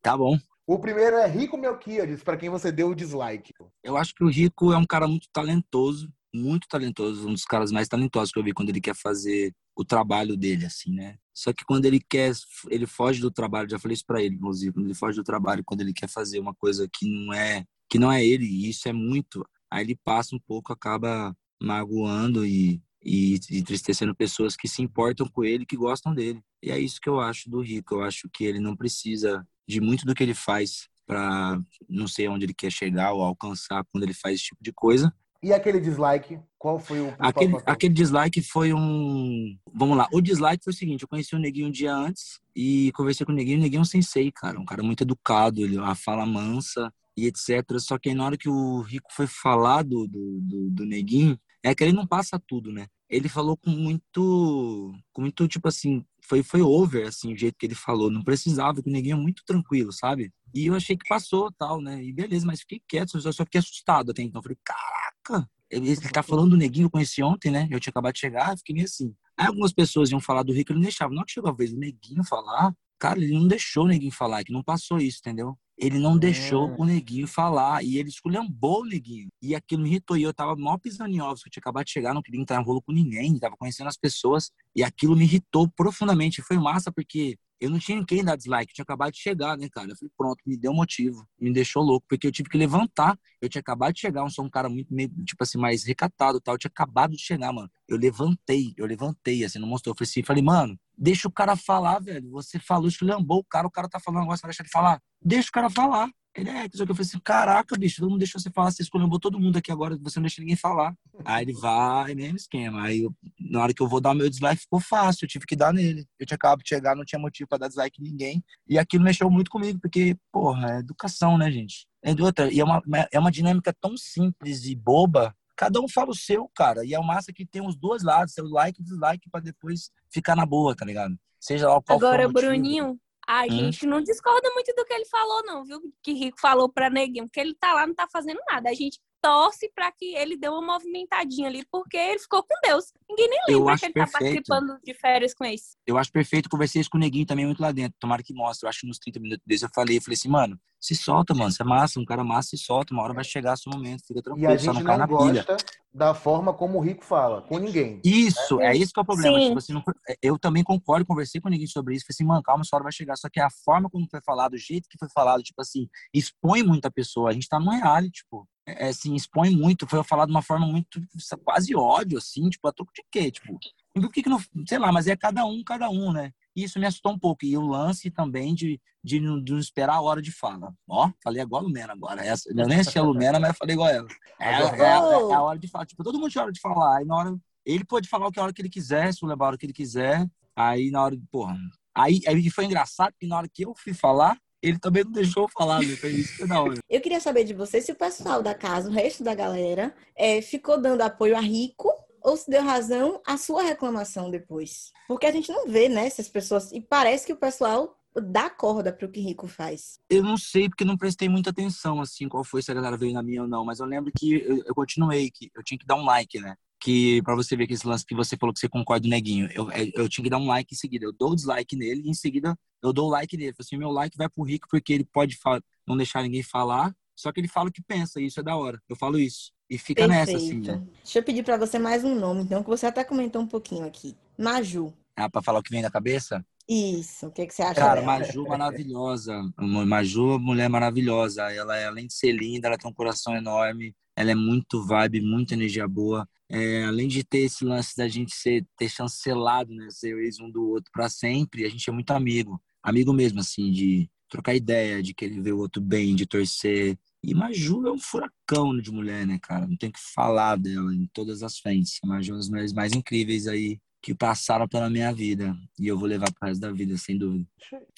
Tá 0.00 0.16
bom. 0.16 0.38
O 0.66 0.78
primeiro 0.78 1.16
é 1.16 1.26
Rico 1.26 1.58
Melquiades, 1.58 2.22
para 2.22 2.38
quem 2.38 2.48
você 2.48 2.72
deu 2.72 2.88
o 2.88 2.94
dislike. 2.94 3.52
Eu 3.82 3.98
acho 3.98 4.14
que 4.14 4.24
o 4.24 4.30
Rico 4.30 4.72
é 4.72 4.78
um 4.78 4.86
cara 4.86 5.06
muito 5.06 5.28
talentoso, 5.30 6.10
muito 6.34 6.66
talentoso, 6.66 7.28
um 7.28 7.32
dos 7.34 7.44
caras 7.44 7.70
mais 7.70 7.86
talentosos 7.86 8.32
que 8.32 8.38
eu 8.38 8.42
vi 8.42 8.54
quando 8.54 8.70
ele 8.70 8.80
quer 8.80 8.94
fazer 8.96 9.52
o 9.76 9.84
trabalho 9.84 10.36
dele, 10.36 10.64
assim, 10.64 10.94
né? 10.94 11.16
Só 11.36 11.52
que 11.52 11.64
quando 11.64 11.84
ele 11.84 12.00
quer, 12.00 12.32
ele 12.70 12.86
foge 12.86 13.20
do 13.20 13.30
trabalho, 13.30 13.68
já 13.68 13.78
falei 13.78 13.94
isso 13.94 14.06
para 14.06 14.22
ele, 14.22 14.36
inclusive, 14.36 14.72
quando 14.72 14.86
ele 14.86 14.94
foge 14.94 15.18
do 15.18 15.24
trabalho, 15.24 15.62
quando 15.64 15.82
ele 15.82 15.92
quer 15.92 16.08
fazer 16.08 16.38
uma 16.38 16.54
coisa 16.54 16.88
que 16.90 17.06
não 17.06 17.34
é, 17.34 17.64
que 17.90 17.98
não 17.98 18.10
é 18.10 18.24
ele, 18.24 18.46
e 18.46 18.70
isso 18.70 18.88
é 18.88 18.92
muito, 18.92 19.46
aí 19.70 19.84
ele 19.84 19.98
passa 20.02 20.34
um 20.34 20.40
pouco, 20.46 20.72
acaba 20.72 21.36
magoando 21.62 22.46
e, 22.46 22.80
e, 23.04 23.38
entristecendo 23.50 24.14
pessoas 24.14 24.56
que 24.56 24.66
se 24.66 24.82
importam 24.82 25.28
com 25.28 25.44
ele, 25.44 25.66
que 25.66 25.76
gostam 25.76 26.14
dele. 26.14 26.40
E 26.62 26.70
é 26.70 26.78
isso 26.78 27.00
que 27.00 27.08
eu 27.08 27.20
acho 27.20 27.50
do 27.50 27.60
Rico, 27.60 27.96
eu 27.96 28.02
acho 28.02 28.28
que 28.32 28.44
ele 28.44 28.60
não 28.60 28.76
precisa 28.76 29.46
de 29.68 29.80
muito 29.80 30.06
do 30.06 30.14
que 30.14 30.22
ele 30.22 30.34
faz 30.34 30.88
para 31.06 31.60
não 31.88 32.08
sei 32.08 32.28
onde 32.28 32.46
ele 32.46 32.54
quer 32.54 32.72
chegar 32.72 33.12
ou 33.12 33.22
alcançar 33.22 33.84
quando 33.92 34.04
ele 34.04 34.14
faz 34.14 34.36
esse 34.36 34.44
tipo 34.44 34.62
de 34.62 34.72
coisa, 34.72 35.12
e 35.44 35.52
aquele 35.52 35.78
dislike, 35.78 36.40
qual 36.58 36.78
foi 36.78 37.02
o 37.02 37.14
aquele, 37.18 37.54
aquele 37.66 37.92
dislike 37.92 38.40
foi 38.40 38.72
um. 38.72 39.54
Vamos 39.74 39.94
lá. 39.94 40.08
O 40.10 40.22
dislike 40.22 40.64
foi 40.64 40.72
o 40.72 40.76
seguinte: 40.76 41.02
eu 41.02 41.08
conheci 41.08 41.36
o 41.36 41.38
Neguinho 41.38 41.68
um 41.68 41.70
dia 41.70 41.94
antes 41.94 42.40
e 42.56 42.90
conversei 42.92 43.26
com 43.26 43.32
o 43.32 43.34
Neguinho. 43.34 43.58
O 43.58 43.60
Neguinho 43.60 43.80
é 43.80 43.82
um 43.82 43.84
sensei, 43.84 44.32
cara. 44.32 44.58
Um 44.58 44.64
cara 44.64 44.82
muito 44.82 45.02
educado, 45.02 45.60
ele 45.60 45.76
a 45.76 45.94
fala 45.94 46.24
mansa 46.24 46.90
e 47.14 47.26
etc. 47.26 47.78
Só 47.78 47.98
que 47.98 48.08
aí, 48.08 48.14
na 48.14 48.24
hora 48.24 48.38
que 48.38 48.48
o 48.48 48.80
Rico 48.80 49.12
foi 49.12 49.26
falar 49.26 49.82
do, 49.82 50.08
do, 50.08 50.40
do, 50.40 50.70
do 50.70 50.86
Neguinho, 50.86 51.38
é 51.64 51.74
que 51.74 51.82
ele 51.82 51.92
não 51.92 52.06
passa 52.06 52.38
tudo, 52.38 52.70
né? 52.70 52.86
Ele 53.08 53.28
falou 53.28 53.56
com 53.56 53.70
muito. 53.70 54.94
Com 55.12 55.22
muito, 55.22 55.48
tipo 55.48 55.66
assim. 55.66 56.04
Foi, 56.22 56.42
foi 56.42 56.60
over, 56.60 57.06
assim, 57.06 57.32
o 57.32 57.36
jeito 57.36 57.56
que 57.58 57.66
ele 57.66 57.74
falou. 57.74 58.10
Não 58.10 58.22
precisava, 58.22 58.82
que 58.82 58.88
o 58.88 58.92
Neguinho 58.92 59.16
é 59.16 59.20
muito 59.20 59.42
tranquilo, 59.46 59.92
sabe? 59.92 60.30
E 60.54 60.66
eu 60.66 60.74
achei 60.74 60.96
que 60.96 61.08
passou 61.08 61.50
tal, 61.52 61.80
né? 61.80 62.02
E 62.04 62.12
beleza, 62.12 62.46
mas 62.46 62.60
fiquei 62.60 62.82
quieto, 62.86 63.16
eu 63.16 63.32
só 63.32 63.44
fiquei 63.44 63.58
assustado 63.58 64.10
até 64.10 64.22
então. 64.22 64.42
Falei, 64.42 64.58
caraca, 64.62 65.48
ele 65.70 65.96
tá 65.96 66.22
falando 66.22 66.50
do 66.50 66.56
neguinho 66.56 66.86
eu 66.86 66.90
conheci 66.90 67.22
ontem, 67.22 67.50
né? 67.50 67.66
Eu 67.70 67.80
tinha 67.80 67.90
acabado 67.90 68.14
de 68.14 68.20
chegar, 68.20 68.56
fiquei 68.58 68.74
meio 68.74 68.84
assim. 68.84 69.14
Aí 69.36 69.46
algumas 69.46 69.72
pessoas 69.72 70.10
iam 70.10 70.20
falar 70.20 70.42
do 70.42 70.52
Rico, 70.52 70.72
ele 70.72 70.78
não 70.78 70.84
deixava. 70.84 71.14
Não 71.14 71.24
chegou 71.26 71.50
a 71.50 71.54
vez 71.54 71.72
do 71.72 71.78
neguinho 71.78 72.22
falar, 72.24 72.74
cara, 73.04 73.20
ele 73.20 73.34
não 73.34 73.46
deixou 73.46 73.84
o 73.84 73.88
neguinho 73.88 74.10
falar, 74.10 74.42
que 74.42 74.52
não 74.52 74.62
passou 74.62 74.98
isso, 74.98 75.18
entendeu? 75.20 75.58
Ele 75.76 75.98
não 75.98 76.16
deixou 76.16 76.70
é. 76.70 76.76
o 76.78 76.84
neguinho 76.86 77.26
falar 77.26 77.84
e 77.84 77.98
ele 77.98 78.08
esculhambou 78.08 78.80
o 78.80 78.86
neguinho. 78.86 79.28
E 79.42 79.54
aquilo 79.54 79.82
me 79.82 79.90
irritou. 79.90 80.16
E 80.16 80.22
eu 80.22 80.32
tava 80.32 80.56
mó 80.56 80.78
pisando 80.78 81.14
em 81.14 81.20
ovos, 81.20 81.42
que 81.42 81.48
eu 81.48 81.52
tinha 81.52 81.60
acabado 81.60 81.84
de 81.84 81.92
chegar, 81.92 82.14
não 82.14 82.22
queria 82.22 82.40
entrar 82.40 82.62
em 82.62 82.64
rolo 82.64 82.80
com 82.80 82.92
ninguém, 82.92 83.38
tava 83.38 83.56
conhecendo 83.58 83.88
as 83.88 83.96
pessoas. 83.98 84.50
E 84.74 84.82
aquilo 84.82 85.14
me 85.14 85.24
irritou 85.24 85.68
profundamente. 85.76 86.40
Foi 86.40 86.56
massa 86.56 86.90
porque 86.90 87.36
eu 87.60 87.68
não 87.68 87.78
tinha 87.78 88.02
quem 88.06 88.24
dar 88.24 88.36
dislike, 88.36 88.70
eu 88.70 88.74
tinha 88.74 88.84
acabado 88.84 89.12
de 89.12 89.18
chegar, 89.18 89.58
né, 89.58 89.68
cara? 89.70 89.90
Eu 89.90 89.96
falei, 89.96 90.12
pronto, 90.16 90.38
me 90.46 90.56
deu 90.56 90.72
motivo, 90.72 91.26
me 91.38 91.52
deixou 91.52 91.82
louco, 91.82 92.06
porque 92.08 92.26
eu 92.26 92.32
tive 92.32 92.48
que 92.48 92.56
levantar. 92.56 93.18
Eu 93.40 93.48
tinha 93.48 93.60
acabado 93.60 93.92
de 93.92 94.00
chegar, 94.00 94.22
eu 94.22 94.30
sou 94.30 94.44
um 94.44 94.50
cara 94.50 94.68
muito, 94.68 94.94
meio, 94.94 95.10
tipo 95.24 95.42
assim, 95.42 95.58
mais 95.58 95.84
recatado 95.84 96.40
tal. 96.40 96.54
Eu 96.54 96.58
tinha 96.58 96.70
acabado 96.70 97.10
de 97.12 97.22
chegar, 97.22 97.52
mano. 97.52 97.70
Eu 97.88 97.98
levantei, 97.98 98.72
eu 98.78 98.86
levantei, 98.86 99.44
assim, 99.44 99.58
não 99.58 99.68
mostrou. 99.68 99.92
Eu 99.92 99.98
falei 99.98 100.08
assim, 100.08 100.22
falei, 100.22 100.42
mano, 100.42 100.78
Deixa 100.96 101.28
o 101.28 101.32
cara 101.32 101.56
falar, 101.56 101.98
velho. 102.00 102.30
Você 102.30 102.58
falou, 102.58 102.88
esculhambou 102.88 103.38
o 103.38 103.44
cara, 103.44 103.66
o 103.66 103.70
cara 103.70 103.88
tá 103.88 103.98
falando 104.00 104.22
agora, 104.22 104.36
você 104.36 104.42
vai 104.42 104.50
deixar 104.50 104.62
ele 104.62 104.70
falar? 104.70 105.00
Deixa 105.20 105.48
o 105.48 105.52
cara 105.52 105.70
falar. 105.70 106.08
Ele 106.36 106.50
é, 106.50 106.68
que 106.68 106.80
eu 106.80 106.86
falei 106.86 107.02
assim, 107.02 107.20
caraca, 107.20 107.76
bicho, 107.78 108.00
todo 108.00 108.10
mundo 108.10 108.18
deixou 108.18 108.40
você 108.40 108.50
falar, 108.50 108.72
você 108.72 108.82
esculhambou 108.82 109.20
todo 109.20 109.38
mundo 109.38 109.56
aqui 109.56 109.70
agora, 109.70 109.96
você 109.96 110.18
não 110.18 110.24
deixa 110.24 110.40
ninguém 110.40 110.56
falar. 110.56 110.92
Aí 111.24 111.44
ele 111.44 111.52
vai, 111.52 112.12
mesmo 112.14 112.36
esquema. 112.36 112.82
Aí 112.82 113.02
eu, 113.02 113.14
na 113.38 113.62
hora 113.62 113.72
que 113.72 113.80
eu 113.80 113.86
vou 113.86 114.00
dar 114.00 114.14
meu 114.14 114.28
dislike, 114.28 114.62
ficou 114.62 114.80
fácil, 114.80 115.24
eu 115.24 115.28
tive 115.28 115.46
que 115.46 115.54
dar 115.54 115.72
nele. 115.72 116.04
Eu 116.18 116.26
tinha 116.26 116.34
acabado 116.34 116.62
de 116.64 116.68
chegar, 116.68 116.96
não 116.96 117.04
tinha 117.04 117.20
motivo 117.20 117.48
para 117.48 117.58
dar 117.58 117.68
dislike 117.68 118.00
em 118.00 118.04
ninguém. 118.10 118.44
E 118.68 118.76
aquilo 118.76 119.04
mexeu 119.04 119.30
muito 119.30 119.48
comigo, 119.48 119.78
porque, 119.80 120.16
porra, 120.32 120.72
é 120.72 120.78
educação, 120.80 121.38
né, 121.38 121.52
gente? 121.52 121.86
É 122.02 122.12
de 122.12 122.22
outra, 122.22 122.52
e 122.52 122.58
é 122.58 122.64
uma, 122.64 122.82
é 123.12 123.18
uma 123.18 123.30
dinâmica 123.30 123.72
tão 123.80 123.96
simples 123.96 124.64
e 124.66 124.74
boba, 124.74 125.34
cada 125.56 125.80
um 125.80 125.88
fala 125.88 126.10
o 126.10 126.14
seu, 126.14 126.50
cara. 126.54 126.84
E 126.84 126.94
é 126.94 126.98
o 126.98 127.04
massa 127.04 127.32
que 127.32 127.46
tem 127.46 127.66
os 127.66 127.76
dois 127.76 128.02
lados, 128.02 128.34
seu 128.34 128.46
like 128.46 128.80
e 128.80 128.84
dislike, 128.84 129.30
para 129.30 129.40
depois 129.40 129.90
ficar 130.10 130.36
na 130.36 130.46
boa, 130.46 130.74
tá 130.74 130.84
ligado? 130.84 131.16
Seja 131.40 131.68
lá 131.68 131.80
qual 131.82 131.98
Agora, 131.98 132.22
for 132.24 132.30
o 132.30 132.32
Bruninho, 132.32 132.98
a 133.26 133.44
hum? 133.44 133.50
gente 133.50 133.86
não 133.86 134.02
discorda 134.02 134.50
muito 134.50 134.74
do 134.74 134.84
que 134.84 134.92
ele 134.92 135.06
falou, 135.06 135.42
não, 135.44 135.64
viu? 135.64 135.80
Que 136.02 136.12
Rico 136.12 136.40
falou 136.40 136.68
pra 136.68 136.90
Neguinho, 136.90 137.26
porque 137.26 137.40
ele 137.40 137.54
tá 137.54 137.72
lá, 137.72 137.86
não 137.86 137.94
tá 137.94 138.06
fazendo 138.10 138.40
nada. 138.48 138.68
A 138.70 138.74
gente 138.74 139.00
torce 139.24 139.70
para 139.74 139.90
que 139.90 140.14
ele 140.14 140.36
dê 140.36 140.48
uma 140.50 140.60
movimentadinha 140.60 141.48
ali, 141.48 141.64
porque 141.72 141.96
ele 141.96 142.18
ficou 142.18 142.42
com 142.42 142.54
Deus. 142.62 142.92
Ninguém 143.08 143.30
nem 143.30 143.56
lembra 143.56 143.78
que 143.78 143.86
ele 143.86 143.94
tá 143.94 144.00
perfeito. 144.00 144.12
tá 144.12 144.18
participando 144.18 144.78
de 144.84 144.94
férias 144.94 145.32
com 145.32 145.46
isso. 145.46 145.76
Eu 145.86 145.96
acho 145.96 146.12
perfeito, 146.12 146.50
conversei 146.50 146.82
isso 146.82 146.90
com 146.90 146.98
o 146.98 147.00
Neguinho 147.00 147.24
também 147.24 147.46
muito 147.46 147.62
lá 147.62 147.72
dentro. 147.72 147.96
Tomara 147.98 148.22
que 148.22 148.34
mostre. 148.34 148.66
Eu 148.66 148.68
acho 148.68 148.80
que 148.80 148.86
nos 148.86 148.98
30 148.98 149.20
minutos 149.20 149.42
desse 149.46 149.64
eu 149.64 149.70
falei, 149.74 149.96
eu 149.96 150.02
falei 150.02 150.14
assim, 150.14 150.28
mano, 150.28 150.60
se 150.78 150.94
solta, 150.94 151.32
mano. 151.32 151.50
Você 151.50 151.62
é 151.62 151.64
massa, 151.64 151.98
um 151.98 152.04
cara 152.04 152.22
massa, 152.22 152.50
se 152.50 152.58
solta. 152.58 152.92
Uma 152.92 153.02
hora 153.02 153.14
vai 153.14 153.24
chegar 153.24 153.56
seu 153.56 153.72
momento, 153.72 154.06
fica 154.06 154.20
tranquilo. 154.20 154.46
E 154.46 154.52
a 154.52 154.56
gente 154.58 154.74
não, 154.74 154.98
não 154.98 155.06
gosta 155.06 155.56
da 155.90 156.12
forma 156.12 156.52
como 156.52 156.76
o 156.76 156.82
Rico 156.82 157.02
fala, 157.02 157.40
com 157.40 157.56
ninguém. 157.56 158.02
Isso, 158.04 158.60
é, 158.60 158.72
é 158.72 158.76
isso 158.76 158.92
que 158.92 159.00
é 159.00 159.02
o 159.02 159.06
problema. 159.06 159.40
Tipo 159.40 159.58
assim, 159.58 159.72
não, 159.72 159.82
eu 160.20 160.38
também 160.38 160.62
concordo, 160.62 161.06
conversei 161.06 161.40
com 161.40 161.48
ninguém 161.48 161.66
sobre 161.66 161.94
isso. 161.94 162.04
Falei 162.04 162.14
assim, 162.14 162.24
mano, 162.24 162.42
calma, 162.42 162.64
sua 162.64 162.76
hora 162.76 162.82
vai 162.82 162.92
chegar. 162.92 163.16
Só 163.16 163.30
que 163.32 163.40
a 163.40 163.48
forma 163.64 163.88
como 163.88 164.06
foi 164.10 164.20
falado, 164.20 164.52
o 164.52 164.58
jeito 164.58 164.86
que 164.90 164.98
foi 164.98 165.08
falado, 165.14 165.42
tipo 165.42 165.62
assim, 165.62 165.88
expõe 166.12 166.62
muita 166.62 166.90
pessoa. 166.90 167.30
A 167.30 167.32
gente 167.32 167.48
tá 167.48 167.58
num 167.58 167.70
reality, 167.70 168.22
tipo 168.22 168.46
é, 168.66 168.88
assim, 168.88 169.14
expõe 169.14 169.50
muito, 169.50 169.86
foi 169.86 170.02
falado 170.04 170.28
de 170.28 170.34
uma 170.34 170.42
forma 170.42 170.66
muito, 170.66 171.00
quase 171.44 171.74
ódio, 171.74 172.18
assim, 172.18 172.48
tipo, 172.48 172.66
a 172.66 172.72
troco 172.72 172.92
de 172.94 173.04
quê? 173.10 173.30
Tipo, 173.30 173.58
por 173.94 174.10
que 174.10 174.22
que 174.22 174.28
não, 174.28 174.40
sei 174.66 174.78
lá, 174.78 174.90
mas 174.90 175.06
é 175.06 175.16
cada 175.16 175.44
um, 175.44 175.62
cada 175.62 175.88
um, 175.90 176.12
né? 176.12 176.32
E 176.56 176.64
isso 176.64 176.78
me 176.78 176.86
assustou 176.86 177.12
um 177.12 177.18
pouco. 177.18 177.44
E 177.44 177.56
o 177.56 177.66
lance 177.66 178.10
também 178.10 178.54
de, 178.54 178.80
de, 179.02 179.18
de 179.18 179.52
não 179.52 179.58
esperar 179.58 179.94
a 179.94 180.00
hora 180.00 180.22
de 180.22 180.30
fala. 180.30 180.72
Ó, 180.88 181.10
falei 181.22 181.42
igual 181.42 181.62
a 181.62 181.64
Lumena 181.64 181.92
agora. 181.92 182.24
Essa, 182.24 182.48
eu 182.48 182.66
nem 182.66 182.80
assisti 182.80 182.98
a 182.98 183.02
Lumena, 183.02 183.40
mas 183.40 183.50
eu 183.50 183.54
falei 183.54 183.74
igual 183.74 183.88
ela. 183.88 184.08
É, 184.38 184.50
é, 184.50 184.62
é, 184.62 184.84
é, 184.84 185.34
a 185.34 185.42
hora 185.42 185.58
de 185.58 185.68
falar. 185.68 185.86
Tipo, 185.86 186.04
todo 186.04 186.18
mundo 186.18 186.30
tinha 186.30 186.42
hora 186.42 186.52
de 186.52 186.60
falar. 186.60 186.98
Aí 186.98 187.04
na 187.04 187.16
hora, 187.16 187.36
ele 187.66 187.84
pode 187.84 188.08
falar 188.08 188.28
o 188.28 188.32
que 188.32 188.38
a 188.38 188.44
hora 188.44 188.52
que 188.52 188.62
ele 188.62 188.70
quiser, 188.70 189.12
se 189.12 189.24
levar 189.26 189.46
a 189.46 189.48
hora 189.48 189.58
que 189.58 189.66
ele 189.66 189.72
quiser. 189.72 190.28
Aí 190.54 190.90
na 190.90 191.02
hora, 191.02 191.16
porra. 191.30 191.56
Aí, 191.94 192.20
aí 192.26 192.50
foi 192.50 192.64
engraçado 192.64 193.14
que 193.18 193.26
na 193.26 193.36
hora 193.36 193.48
que 193.48 193.64
eu 193.64 193.74
fui 193.76 193.92
falar, 193.92 194.38
ele 194.64 194.78
também 194.78 195.04
não 195.04 195.12
deixou 195.12 195.46
falar, 195.48 195.80
né? 195.80 195.86
Isso 195.86 196.36
que 196.38 196.46
não. 196.46 196.72
Eu 196.88 197.00
queria 197.00 197.20
saber 197.20 197.44
de 197.44 197.52
você 197.52 197.80
se 197.80 197.92
o 197.92 197.96
pessoal 197.96 198.42
da 198.42 198.54
casa, 198.54 198.88
o 198.88 198.92
resto 198.92 199.22
da 199.22 199.34
galera, 199.34 199.94
é, 200.16 200.40
ficou 200.40 200.80
dando 200.80 201.02
apoio 201.02 201.36
a 201.36 201.40
Rico 201.40 201.92
ou 202.22 202.36
se 202.36 202.50
deu 202.50 202.62
razão 202.62 203.20
à 203.26 203.36
sua 203.36 203.62
reclamação 203.62 204.30
depois. 204.30 204.90
Porque 205.06 205.26
a 205.26 205.32
gente 205.32 205.52
não 205.52 205.68
vê, 205.68 205.88
né, 205.88 206.06
essas 206.06 206.28
pessoas. 206.28 206.72
E 206.72 206.80
parece 206.80 207.26
que 207.26 207.32
o 207.34 207.36
pessoal 207.36 207.94
dá 208.22 208.48
corda 208.50 208.92
para 208.92 209.06
o 209.06 209.10
que 209.10 209.20
Rico 209.20 209.46
faz. 209.46 209.98
Eu 210.08 210.22
não 210.22 210.36
sei, 210.36 210.68
porque 210.68 210.84
não 210.84 210.96
prestei 210.96 211.28
muita 211.28 211.50
atenção, 211.50 212.00
assim, 212.00 212.28
qual 212.28 212.44
foi, 212.44 212.62
se 212.62 212.70
a 212.70 212.74
galera 212.74 212.96
veio 212.96 213.12
na 213.12 213.22
minha 213.22 213.42
ou 213.42 213.48
não. 213.48 213.64
Mas 213.64 213.80
eu 213.80 213.86
lembro 213.86 214.12
que 214.16 214.34
eu, 214.34 214.62
eu 214.66 214.74
continuei, 214.74 215.30
que 215.30 215.50
eu 215.54 215.62
tinha 215.62 215.78
que 215.78 215.86
dar 215.86 215.96
um 215.96 216.04
like, 216.04 216.38
né? 216.40 216.56
que 216.84 217.22
para 217.22 217.34
você 217.34 217.56
ver 217.56 217.66
que 217.66 217.72
esse 217.72 217.86
lance 217.86 218.04
que 218.04 218.14
você 218.14 218.36
falou 218.36 218.52
que 218.52 218.60
você 218.60 218.68
concorda 218.68 219.08
neguinho, 219.08 219.48
eu, 219.54 219.70
é, 219.70 219.90
eu 219.94 220.06
tinha 220.06 220.22
que 220.22 220.28
dar 220.28 220.36
um 220.36 220.46
like 220.46 220.74
em 220.74 220.76
seguida. 220.76 221.06
Eu 221.06 221.12
dou 221.12 221.30
o 221.30 221.34
dislike 221.34 221.74
nele 221.74 222.02
e 222.04 222.10
em 222.10 222.14
seguida 222.14 222.54
eu 222.82 222.92
dou 222.92 223.06
o 223.06 223.10
like 223.10 223.34
nele. 223.38 223.54
Assim, 223.58 223.78
meu 223.78 223.90
like 223.90 224.14
vai 224.18 224.28
pro 224.28 224.44
Rico 224.44 224.68
porque 224.70 224.92
ele 224.92 225.04
pode 225.04 225.38
não 225.86 225.96
deixar 225.96 226.22
ninguém 226.22 226.42
falar, 226.42 226.94
só 227.16 227.32
que 227.32 227.40
ele 227.40 227.48
fala 227.48 227.70
o 227.70 227.72
que 227.72 227.82
pensa, 227.82 228.20
e 228.20 228.26
isso 228.26 228.40
é 228.40 228.42
da 228.42 228.54
hora. 228.54 228.78
Eu 228.86 228.96
falo 228.96 229.18
isso. 229.18 229.50
E 229.70 229.78
fica 229.78 230.06
Perfeito. 230.06 230.32
nessa, 230.32 230.36
assim. 230.36 230.60
Né? 230.60 230.86
Deixa 231.02 231.18
eu 231.20 231.22
pedir 231.22 231.42
para 231.42 231.56
você 231.56 231.78
mais 231.78 232.04
um 232.04 232.14
nome, 232.14 232.42
então, 232.42 232.62
que 232.62 232.68
você 232.68 232.86
até 232.86 233.02
comentou 233.02 233.40
um 233.40 233.46
pouquinho 233.46 233.86
aqui. 233.86 234.14
Maju. 234.36 234.92
Ah, 235.16 235.30
para 235.30 235.40
falar 235.40 235.60
o 235.60 235.62
que 235.62 235.70
vem 235.70 235.80
na 235.80 235.90
cabeça? 235.90 236.44
Isso, 236.68 237.26
o 237.26 237.30
que, 237.30 237.46
que 237.46 237.54
você 237.54 237.62
acha 237.62 237.74
Cara, 237.74 238.00
dela? 238.00 238.06
Maju 238.06 238.46
maravilhosa. 238.46 239.52
Maju, 239.58 240.38
mulher 240.38 240.68
maravilhosa. 240.68 241.42
Ela, 241.52 241.86
além 241.86 242.06
de 242.06 242.14
ser 242.14 242.32
linda, 242.32 242.68
ela 242.68 242.78
tem 242.78 242.90
um 242.90 242.94
coração 242.94 243.36
enorme. 243.36 243.94
Ela 244.16 244.30
é 244.30 244.34
muito 244.34 244.82
vibe, 244.82 245.20
muita 245.20 245.54
energia 245.54 245.86
boa. 245.86 246.26
É, 246.48 246.84
além 246.84 247.08
de 247.08 247.22
ter 247.22 247.40
esse 247.40 247.64
lance 247.64 247.96
da 247.96 248.08
gente 248.08 248.34
ser, 248.34 248.66
ter 248.78 248.88
chancelado, 248.88 249.74
né? 249.74 249.88
Ser 249.90 250.16
ex 250.18 250.40
um 250.40 250.50
do 250.50 250.66
outro 250.70 250.90
para 250.92 251.08
sempre, 251.08 251.64
a 251.64 251.68
gente 251.68 251.88
é 251.88 251.92
muito 251.92 252.10
amigo. 252.12 252.60
Amigo 252.82 253.12
mesmo, 253.12 253.40
assim, 253.40 253.70
de 253.70 254.08
trocar 254.28 254.54
ideia, 254.54 255.02
de 255.02 255.14
querer 255.14 255.40
ver 255.42 255.52
o 255.52 255.58
outro 255.58 255.82
bem, 255.82 256.14
de 256.14 256.26
torcer. 256.26 256.98
E 257.22 257.34
Maju 257.34 257.86
é 257.86 257.92
um 257.92 257.98
furacão 257.98 258.76
de 258.78 258.90
mulher, 258.90 259.26
né, 259.26 259.38
cara? 259.42 259.66
Não 259.66 259.76
tem 259.76 259.90
que 259.90 260.00
falar 260.14 260.56
dela 260.56 260.94
em 260.94 261.08
todas 261.12 261.42
as 261.42 261.58
frentes. 261.58 261.98
Maju 262.04 262.30
é 262.30 262.34
uma 262.34 262.38
das 262.38 262.48
mulheres 262.48 262.72
mais 262.72 262.92
incríveis 262.92 263.46
aí 263.46 263.78
que 264.04 264.14
passaram 264.14 264.68
pela 264.68 264.90
minha 264.90 265.10
vida. 265.14 265.56
E 265.80 265.88
eu 265.88 265.98
vou 265.98 266.06
levar 266.06 266.30
pro 266.30 266.46
resto 266.46 266.60
da 266.60 266.70
vida, 266.70 266.94
sem 266.98 267.16
dúvida. 267.16 267.46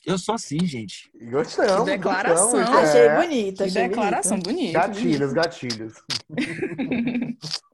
Eu 0.05 0.17
sou 0.17 0.37
assim, 0.37 0.65
gente. 0.65 1.11
Gostamos. 1.33 1.81
Que 1.81 1.97
declaração. 1.97 2.53
Gostamos, 2.53 2.95
é. 2.95 3.09
Achei 3.09 3.27
bonita. 3.27 3.65
Que 3.65 3.71
declaração 3.73 4.39
bonita. 4.39 4.79
Gatilhos, 4.87 5.33
gatilhos. 5.33 5.95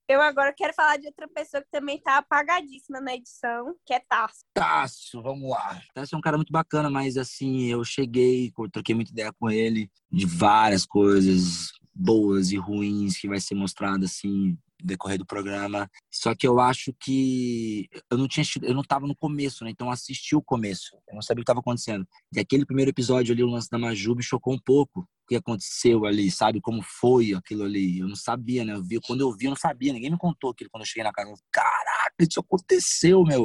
Eu 0.08 0.22
agora 0.22 0.52
quero 0.56 0.72
falar 0.72 0.96
de 0.96 1.06
outra 1.06 1.28
pessoa 1.28 1.62
que 1.62 1.70
também 1.70 2.00
tá 2.00 2.16
apagadíssima 2.18 3.02
na 3.02 3.14
edição, 3.14 3.74
que 3.84 3.92
é 3.92 4.00
Tasso. 4.00 4.44
Tasso, 4.54 5.22
vamos 5.22 5.50
lá. 5.50 5.80
Tasso 5.94 6.14
é 6.14 6.18
um 6.18 6.22
cara 6.22 6.36
muito 6.38 6.52
bacana, 6.52 6.88
mas 6.88 7.18
assim, 7.18 7.66
eu 7.66 7.84
cheguei, 7.84 8.50
troquei 8.72 8.94
muita 8.94 9.12
ideia 9.12 9.32
com 9.38 9.50
ele 9.50 9.90
de 10.10 10.24
várias 10.24 10.86
coisas 10.86 11.70
boas 11.94 12.50
e 12.50 12.56
ruins 12.56 13.18
que 13.18 13.28
vai 13.28 13.40
ser 13.40 13.54
mostrado 13.54 14.06
assim 14.06 14.56
decorrer 14.82 15.18
do 15.18 15.26
programa. 15.26 15.90
Só 16.10 16.34
que 16.34 16.46
eu 16.46 16.60
acho 16.60 16.92
que 17.00 17.88
eu 18.10 18.18
não 18.18 18.28
tinha 18.28 18.44
eu 18.62 18.74
não 18.74 18.82
tava 18.82 19.06
no 19.06 19.16
começo, 19.16 19.64
né? 19.64 19.70
Então 19.70 19.88
eu 19.88 19.92
assisti 19.92 20.34
o 20.34 20.42
começo. 20.42 20.96
Eu 21.08 21.14
não 21.14 21.22
sabia 21.22 21.40
o 21.40 21.44
que 21.44 21.50
estava 21.50 21.60
acontecendo. 21.60 22.06
E 22.34 22.40
aquele 22.40 22.66
primeiro 22.66 22.90
episódio 22.90 23.32
ali, 23.32 23.42
o 23.42 23.48
lance 23.48 23.70
da 23.70 23.78
Maju, 23.78 24.14
me 24.14 24.22
chocou 24.22 24.54
um 24.54 24.58
pouco 24.58 25.00
o 25.00 25.28
que 25.28 25.36
aconteceu 25.36 26.04
ali, 26.04 26.30
sabe? 26.30 26.60
Como 26.60 26.82
foi 26.82 27.34
aquilo 27.34 27.64
ali. 27.64 28.00
Eu 28.00 28.08
não 28.08 28.16
sabia, 28.16 28.64
né? 28.64 28.74
Eu 28.74 28.82
vi, 28.82 29.00
quando 29.00 29.20
eu 29.20 29.32
vi, 29.32 29.46
eu 29.46 29.50
não 29.50 29.56
sabia. 29.56 29.92
Ninguém 29.92 30.10
me 30.10 30.18
contou 30.18 30.50
aquilo 30.50 30.70
quando 30.70 30.82
eu 30.82 30.86
cheguei 30.86 31.04
na 31.04 31.12
casa. 31.12 31.30
Eu, 31.30 31.36
Caraca, 31.50 32.14
isso 32.20 32.40
aconteceu, 32.40 33.22
meu. 33.24 33.44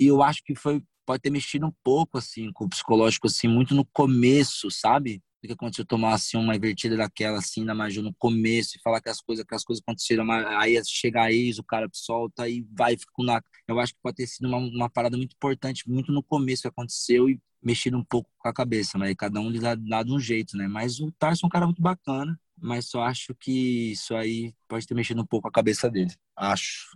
E 0.00 0.06
eu 0.06 0.22
acho 0.22 0.42
que 0.44 0.54
foi 0.54 0.82
pode 1.04 1.22
ter 1.22 1.30
mexido 1.30 1.66
um 1.66 1.72
pouco 1.82 2.18
assim 2.18 2.52
com 2.52 2.66
o 2.66 2.68
psicológico 2.68 3.28
assim 3.28 3.48
muito 3.48 3.74
no 3.74 3.82
começo, 3.82 4.70
sabe? 4.70 5.22
Do 5.42 5.46
que 5.46 5.52
aconteceu 5.52 5.84
tomar 5.84 6.14
assim, 6.14 6.36
uma 6.36 6.56
invertida 6.56 6.96
daquela 6.96 7.38
assim 7.38 7.64
da 7.64 7.74
Maju 7.74 8.02
no 8.02 8.14
começo 8.14 8.76
e 8.76 8.80
falar 8.80 9.00
que 9.00 9.08
as 9.08 9.20
coisas 9.20 9.44
que 9.44 9.54
as 9.54 9.64
coisas 9.64 9.82
aconteceram 9.82 10.30
aí 10.30 10.80
chega 10.86 11.22
a 11.22 11.32
ex 11.32 11.58
o 11.58 11.64
cara 11.64 11.88
solta 11.92 12.48
e 12.48 12.66
vai 12.76 12.96
fica 12.96 13.12
na 13.18 13.42
eu 13.66 13.78
acho 13.78 13.94
que 13.94 14.00
pode 14.02 14.16
ter 14.16 14.26
sido 14.26 14.48
uma, 14.48 14.58
uma 14.58 14.90
parada 14.90 15.16
muito 15.16 15.34
importante 15.34 15.88
muito 15.88 16.12
no 16.12 16.22
começo 16.22 16.62
que 16.62 16.68
aconteceu 16.68 17.28
e 17.28 17.40
mexido 17.62 17.96
um 17.96 18.04
pouco 18.04 18.28
com 18.38 18.48
a 18.48 18.52
cabeça 18.52 18.98
mas 18.98 19.14
cada 19.16 19.40
um 19.40 19.50
lhe 19.50 19.60
dá, 19.60 19.74
dá 19.74 20.02
de 20.02 20.12
um 20.12 20.18
jeito 20.18 20.56
né? 20.56 20.66
Mas 20.66 21.00
o 21.00 21.12
Tarso 21.12 21.44
é 21.44 21.46
um 21.46 21.50
cara 21.50 21.66
muito 21.66 21.82
bacana 21.82 22.38
mas 22.60 22.86
só 22.86 23.02
acho 23.02 23.34
que 23.34 23.92
isso 23.92 24.14
aí 24.14 24.52
pode 24.66 24.86
ter 24.86 24.94
mexido 24.94 25.22
um 25.22 25.26
pouco 25.26 25.48
a 25.48 25.52
cabeça 25.52 25.88
dele. 25.88 26.12
Acho 26.36 26.88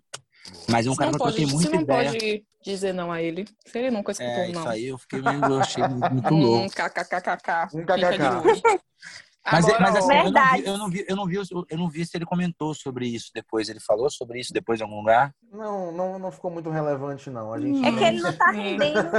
mas 0.69 0.87
é 0.87 0.91
um 0.91 0.95
você 0.95 0.99
cara 0.99 1.11
que 1.11 1.17
eu 1.17 1.27
troquei 1.27 1.47
muita 1.47 1.71
você 1.71 1.77
não 1.77 1.83
ideia. 1.83 2.11
pode 2.11 2.45
dizer 2.65 2.93
não 2.93 3.13
a 3.13 3.23
ele. 3.23 3.45
Se 3.67 3.79
ele 3.79 3.91
nunca 3.91 4.13
escutou 4.13 4.33
é, 4.33 4.53
não. 4.53 4.61
Isso 4.61 4.69
aí 4.69 4.87
eu 4.87 4.99
fiquei 4.99 5.23
meio, 5.23 5.45
eu 5.45 5.61
achei 5.61 5.85
muito 5.87 6.35
louco. 6.35 6.65
Um 6.65 6.69
kkkk. 6.69 7.77
Um 7.77 7.85
kkk. 7.85 8.83
Mas, 9.45 9.65
Agora, 9.65 9.81
mas 9.81 9.97
assim, 9.97 10.65
eu 10.65 10.79
não, 10.79 10.89
vi, 10.89 11.05
eu, 11.09 11.17
não 11.17 11.27
vi, 11.27 11.37
eu, 11.37 11.45
não 11.47 11.61
vi, 11.61 11.67
eu 11.71 11.79
não 11.79 11.89
vi 11.89 12.07
se 12.07 12.17
ele 12.17 12.25
comentou 12.25 12.73
sobre 12.75 13.07
isso 13.09 13.33
depois. 13.35 13.69
Ele 13.69 13.81
falou 13.81 14.09
sobre 14.09 14.39
isso 14.39 14.53
depois 14.53 14.79
em 14.79 14.85
algum 14.85 14.99
lugar? 14.99 15.35
Não, 15.51 15.91
não, 15.91 16.17
não 16.17 16.31
ficou 16.31 16.49
muito 16.49 16.71
relevante, 16.71 17.29
não. 17.29 17.53
A 17.53 17.61
gente 17.61 17.85
é 17.85 17.91
não... 17.91 17.99
que 17.99 18.05
ele 18.05 18.21
não 18.21 18.33
tá 18.33 18.51
rendendo. 18.53 19.11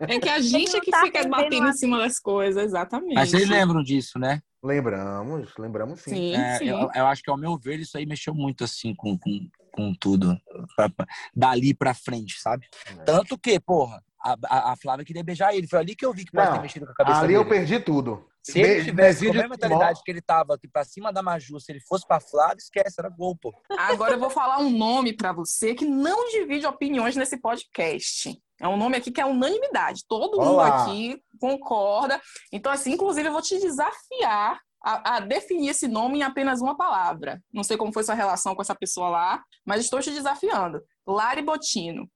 É 0.00 0.18
que 0.18 0.28
a 0.28 0.40
gente 0.40 0.76
é 0.76 0.80
que 0.80 0.90
tá 0.90 1.02
fica 1.02 1.28
batendo 1.28 1.68
em 1.68 1.72
cima 1.72 1.98
das 1.98 2.18
coisas, 2.18 2.64
exatamente. 2.64 3.14
Mas 3.14 3.30
vocês 3.30 3.48
lembram 3.48 3.80
disso, 3.80 4.18
né? 4.18 4.42
Lembramos, 4.62 5.52
lembramos 5.56 6.00
sim. 6.00 6.10
sim, 6.10 6.34
é, 6.34 6.58
sim. 6.58 6.68
Eu, 6.68 6.90
eu, 6.94 7.06
acho 7.06 7.22
que 7.22 7.30
ao 7.30 7.38
meu 7.38 7.56
ver 7.56 7.78
isso 7.78 7.96
aí 7.96 8.04
mexeu 8.04 8.34
muito 8.34 8.64
assim 8.64 8.92
com, 8.94 9.16
com, 9.16 9.48
com 9.72 9.94
tudo. 9.94 10.38
Pra, 10.76 10.88
pra, 10.88 11.06
dali 11.34 11.74
pra 11.74 11.94
frente, 11.94 12.40
sabe? 12.40 12.66
É. 12.86 13.04
Tanto 13.04 13.38
que, 13.38 13.58
porra, 13.58 14.02
a, 14.22 14.36
a, 14.46 14.72
a, 14.72 14.76
Flávia 14.76 15.04
queria 15.04 15.24
beijar 15.24 15.54
ele. 15.54 15.66
Foi 15.66 15.78
ali 15.78 15.94
que 15.94 16.04
eu 16.04 16.12
vi 16.12 16.24
que 16.24 16.32
pode 16.32 16.46
não, 16.46 16.54
ter 16.54 16.62
mexido 16.62 16.86
com 16.86 16.92
a 16.92 16.94
cabeça 16.94 17.18
ali 17.18 17.28
dele. 17.28 17.38
eu 17.38 17.48
perdi 17.48 17.80
tudo. 17.80 18.28
Se 18.42 18.58
ele 18.58 18.84
tivesse 18.84 19.24
com 19.26 19.32
a 19.32 19.34
mesma 19.34 19.48
mentalidade 19.50 20.00
que 20.02 20.10
ele 20.10 20.22
tava 20.22 20.54
aqui 20.54 20.66
pra 20.66 20.82
cima 20.82 21.12
da 21.12 21.22
Maju, 21.22 21.60
se 21.60 21.72
ele 21.72 21.80
fosse 21.80 22.06
pra 22.06 22.20
Flávia, 22.20 22.56
esquece, 22.56 22.96
era 22.98 23.08
gol, 23.08 23.36
pô. 23.36 23.52
Agora 23.78 24.14
eu 24.14 24.18
vou 24.18 24.30
falar 24.30 24.58
um 24.58 24.70
nome 24.70 25.12
pra 25.12 25.32
você 25.32 25.74
que 25.74 25.84
não 25.84 26.30
divide 26.30 26.66
opiniões 26.66 27.16
nesse 27.16 27.38
podcast. 27.38 28.40
É 28.58 28.66
um 28.66 28.76
nome 28.76 28.96
aqui 28.96 29.10
que 29.10 29.20
é 29.20 29.26
unanimidade. 29.26 30.04
Todo 30.08 30.38
Olá. 30.38 30.46
mundo 30.46 30.90
aqui 30.90 31.22
concorda. 31.38 32.20
Então, 32.52 32.72
assim, 32.72 32.92
inclusive, 32.92 33.28
eu 33.28 33.32
vou 33.32 33.42
te 33.42 33.58
desafiar 33.58 34.58
a, 34.82 35.16
a, 35.16 35.20
definir 35.20 35.70
esse 35.70 35.86
nome 35.86 36.18
em 36.18 36.22
apenas 36.22 36.60
uma 36.60 36.76
palavra. 36.76 37.42
Não 37.52 37.62
sei 37.62 37.76
como 37.76 37.92
foi 37.92 38.02
sua 38.02 38.14
relação 38.14 38.54
com 38.54 38.62
essa 38.62 38.74
pessoa 38.74 39.08
lá, 39.08 39.44
mas 39.64 39.84
estou 39.84 40.00
te 40.00 40.10
desafiando. 40.10 40.82
Lari 41.06 41.42
Botino. 41.42 42.10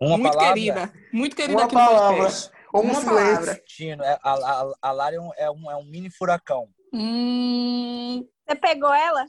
Uma 0.00 0.16
muito 0.18 0.32
palavra? 0.32 0.54
querida. 0.54 0.92
Muito 1.12 1.36
querida 1.36 1.58
uma 1.58 1.66
aqui 1.66 1.74
palavra. 1.74 2.00
no 2.00 2.16
podcast. 2.16 2.50
Ou 2.72 2.82
uma 2.82 3.04
palavra. 3.04 3.62
É, 3.80 4.18
a, 4.22 4.32
a, 4.32 4.72
a 4.82 4.92
Lari 4.92 5.16
é 5.16 5.20
um, 5.20 5.30
é, 5.36 5.50
um, 5.50 5.70
é 5.70 5.76
um 5.76 5.84
mini 5.84 6.10
furacão. 6.10 6.68
Hum... 6.92 8.26
Você 8.48 8.56
pegou 8.56 8.92
ela? 8.92 9.24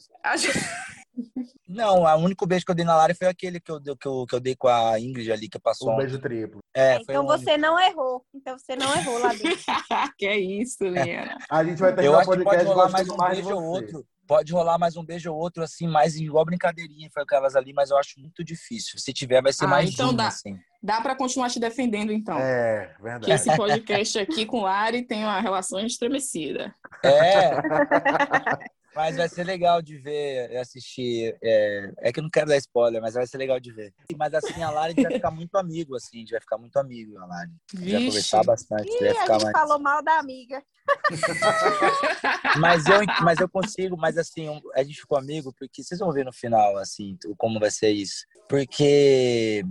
Não, 1.67 2.03
o 2.03 2.15
único 2.17 2.45
beijo 2.45 2.65
que 2.65 2.71
eu 2.71 2.75
dei 2.75 2.85
na 2.85 2.95
Lari 2.95 3.13
foi 3.13 3.27
aquele 3.27 3.59
que 3.59 3.71
eu, 3.71 3.81
que 3.81 4.07
eu, 4.07 4.25
que 4.25 4.35
eu 4.35 4.39
dei 4.39 4.55
com 4.55 4.67
a 4.67 4.99
Ingrid 4.99 5.31
ali, 5.31 5.49
que 5.49 5.59
passou. 5.59 5.93
Um 5.93 5.97
beijo 5.97 6.19
triplo. 6.19 6.59
É, 6.73 6.95
é 6.95 7.01
então 7.01 7.25
você 7.25 7.51
único. 7.51 7.61
não 7.61 7.79
errou. 7.79 8.25
Então 8.33 8.57
você 8.57 8.75
não 8.75 8.93
errou 8.95 9.19
lá 9.19 9.29
dentro. 9.33 9.57
que 10.17 10.25
é 10.25 10.37
isso, 10.37 10.83
Liana. 10.83 11.37
A 11.49 11.63
gente 11.63 11.79
vai 11.79 11.95
ter 11.95 12.05
eu 12.05 12.17
acho 12.17 12.29
que 12.29 12.43
pode 12.43 12.63
rolar 12.63 12.89
mais 12.89 13.09
um 13.09 13.15
mais 13.15 13.37
beijo 13.37 13.55
ou 13.55 13.63
outro. 13.63 14.05
Pode 14.27 14.53
rolar 14.53 14.77
mais 14.77 14.95
um 14.95 15.03
beijo 15.03 15.29
ou 15.33 15.37
outro, 15.37 15.61
assim, 15.61 15.87
mais 15.87 16.15
igual 16.15 16.45
brincadeirinha, 16.45 17.09
foi 17.13 17.23
aquelas 17.23 17.53
ali, 17.53 17.73
mas 17.73 17.89
eu 17.89 17.97
acho 17.97 18.17
muito 18.17 18.45
difícil. 18.45 18.97
Se 18.97 19.11
tiver, 19.11 19.41
vai 19.41 19.51
ser 19.51 19.65
ah, 19.65 19.67
mais 19.67 19.91
então 19.91 20.13
dá, 20.13 20.27
assim. 20.27 20.57
Dá 20.81 21.01
para 21.01 21.17
continuar 21.17 21.49
te 21.49 21.59
defendendo, 21.59 22.13
então. 22.13 22.39
É, 22.39 22.95
verdade. 23.01 23.25
Que 23.25 23.31
esse 23.31 23.53
podcast 23.57 24.19
aqui 24.19 24.45
com 24.45 24.61
Lari 24.61 25.03
tem 25.03 25.23
uma 25.23 25.41
relação 25.41 25.79
estremecida. 25.81 26.73
É. 27.03 27.51
Mas 28.95 29.15
vai 29.15 29.29
ser 29.29 29.43
legal 29.45 29.81
de 29.81 29.97
ver, 29.97 30.55
assistir. 30.57 31.37
É, 31.41 31.91
é, 31.99 32.11
que 32.11 32.19
eu 32.19 32.23
não 32.23 32.29
quero 32.29 32.47
dar 32.47 32.57
spoiler, 32.57 33.01
mas 33.01 33.13
vai 33.13 33.25
ser 33.25 33.37
legal 33.37 33.59
de 33.59 33.71
ver. 33.71 33.93
Mas 34.17 34.33
assim, 34.33 34.61
a 34.61 34.69
Lari 34.69 35.01
vai 35.01 35.13
ficar 35.13 35.31
muito 35.31 35.55
amigo, 35.55 35.95
assim, 35.95 36.17
a 36.17 36.19
gente 36.19 36.31
vai 36.31 36.41
ficar 36.41 36.57
muito 36.57 36.75
amigo, 36.77 37.17
a 37.17 37.25
Lari. 37.25 37.51
A 37.73 37.79
gente 37.79 37.91
vai 37.91 38.05
conversar 38.05 38.43
bastante. 38.43 38.89
Ih, 38.89 38.99
vai 38.99 39.13
ficar 39.13 39.23
a 39.23 39.39
gente 39.39 39.43
mais... 39.43 39.59
falou 39.59 39.79
mal 39.79 40.03
da 40.03 40.19
amiga. 40.19 40.63
mas, 42.59 42.85
eu, 42.87 42.99
mas 43.23 43.39
eu 43.39 43.47
consigo, 43.47 43.95
mas 43.95 44.17
assim, 44.17 44.47
a 44.75 44.83
gente 44.83 44.99
ficou 44.99 45.17
amigo 45.17 45.53
porque 45.57 45.83
vocês 45.83 45.99
vão 45.99 46.11
ver 46.11 46.25
no 46.25 46.33
final, 46.33 46.77
assim, 46.77 47.17
como 47.37 47.59
vai 47.59 47.71
ser 47.71 47.91
isso. 47.91 48.25
Porque 48.49 49.63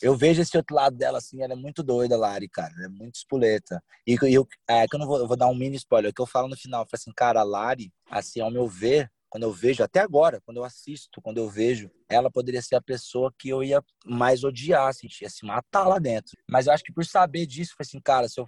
eu 0.00 0.16
vejo 0.16 0.42
esse 0.42 0.56
outro 0.56 0.74
lado 0.74 0.96
dela, 0.96 1.18
assim, 1.18 1.42
ela 1.42 1.52
é 1.52 1.56
muito 1.56 1.82
doida, 1.82 2.16
Lari, 2.16 2.48
cara. 2.48 2.72
Ela 2.76 2.86
é 2.86 2.88
muito 2.88 3.16
espoleta. 3.16 3.82
E 4.06 4.16
eu, 4.22 4.46
é 4.68 4.86
que 4.86 4.94
eu 4.94 4.98
não 4.98 5.06
vou, 5.06 5.18
eu 5.18 5.26
vou 5.26 5.36
dar 5.36 5.48
um 5.48 5.54
mini 5.54 5.76
spoiler. 5.76 6.10
O 6.10 6.14
que 6.14 6.22
eu 6.22 6.26
falo 6.26 6.48
no 6.48 6.56
final, 6.56 6.82
eu 6.82 6.86
falo 6.86 7.00
assim, 7.00 7.12
cara, 7.12 7.40
a 7.40 7.44
Lari, 7.44 7.92
assim, 8.10 8.40
ao 8.40 8.50
meu 8.50 8.68
ver, 8.68 9.10
quando 9.28 9.42
eu 9.42 9.52
vejo, 9.52 9.82
até 9.82 10.00
agora, 10.00 10.40
quando 10.40 10.58
eu 10.58 10.64
assisto, 10.64 11.20
quando 11.20 11.38
eu 11.38 11.48
vejo, 11.50 11.90
ela 12.08 12.30
poderia 12.30 12.62
ser 12.62 12.76
a 12.76 12.80
pessoa 12.80 13.32
que 13.38 13.48
eu 13.48 13.62
ia 13.62 13.82
mais 14.06 14.42
odiar, 14.44 14.88
assim, 14.88 15.06
ia 15.20 15.28
se 15.28 15.44
matar 15.44 15.86
lá 15.86 15.98
dentro. 15.98 16.36
Mas 16.48 16.66
eu 16.66 16.72
acho 16.72 16.82
que 16.82 16.92
por 16.92 17.04
saber 17.04 17.46
disso, 17.46 17.74
foi 17.76 17.84
assim, 17.84 18.00
cara, 18.00 18.28
se 18.28 18.40
eu 18.40 18.46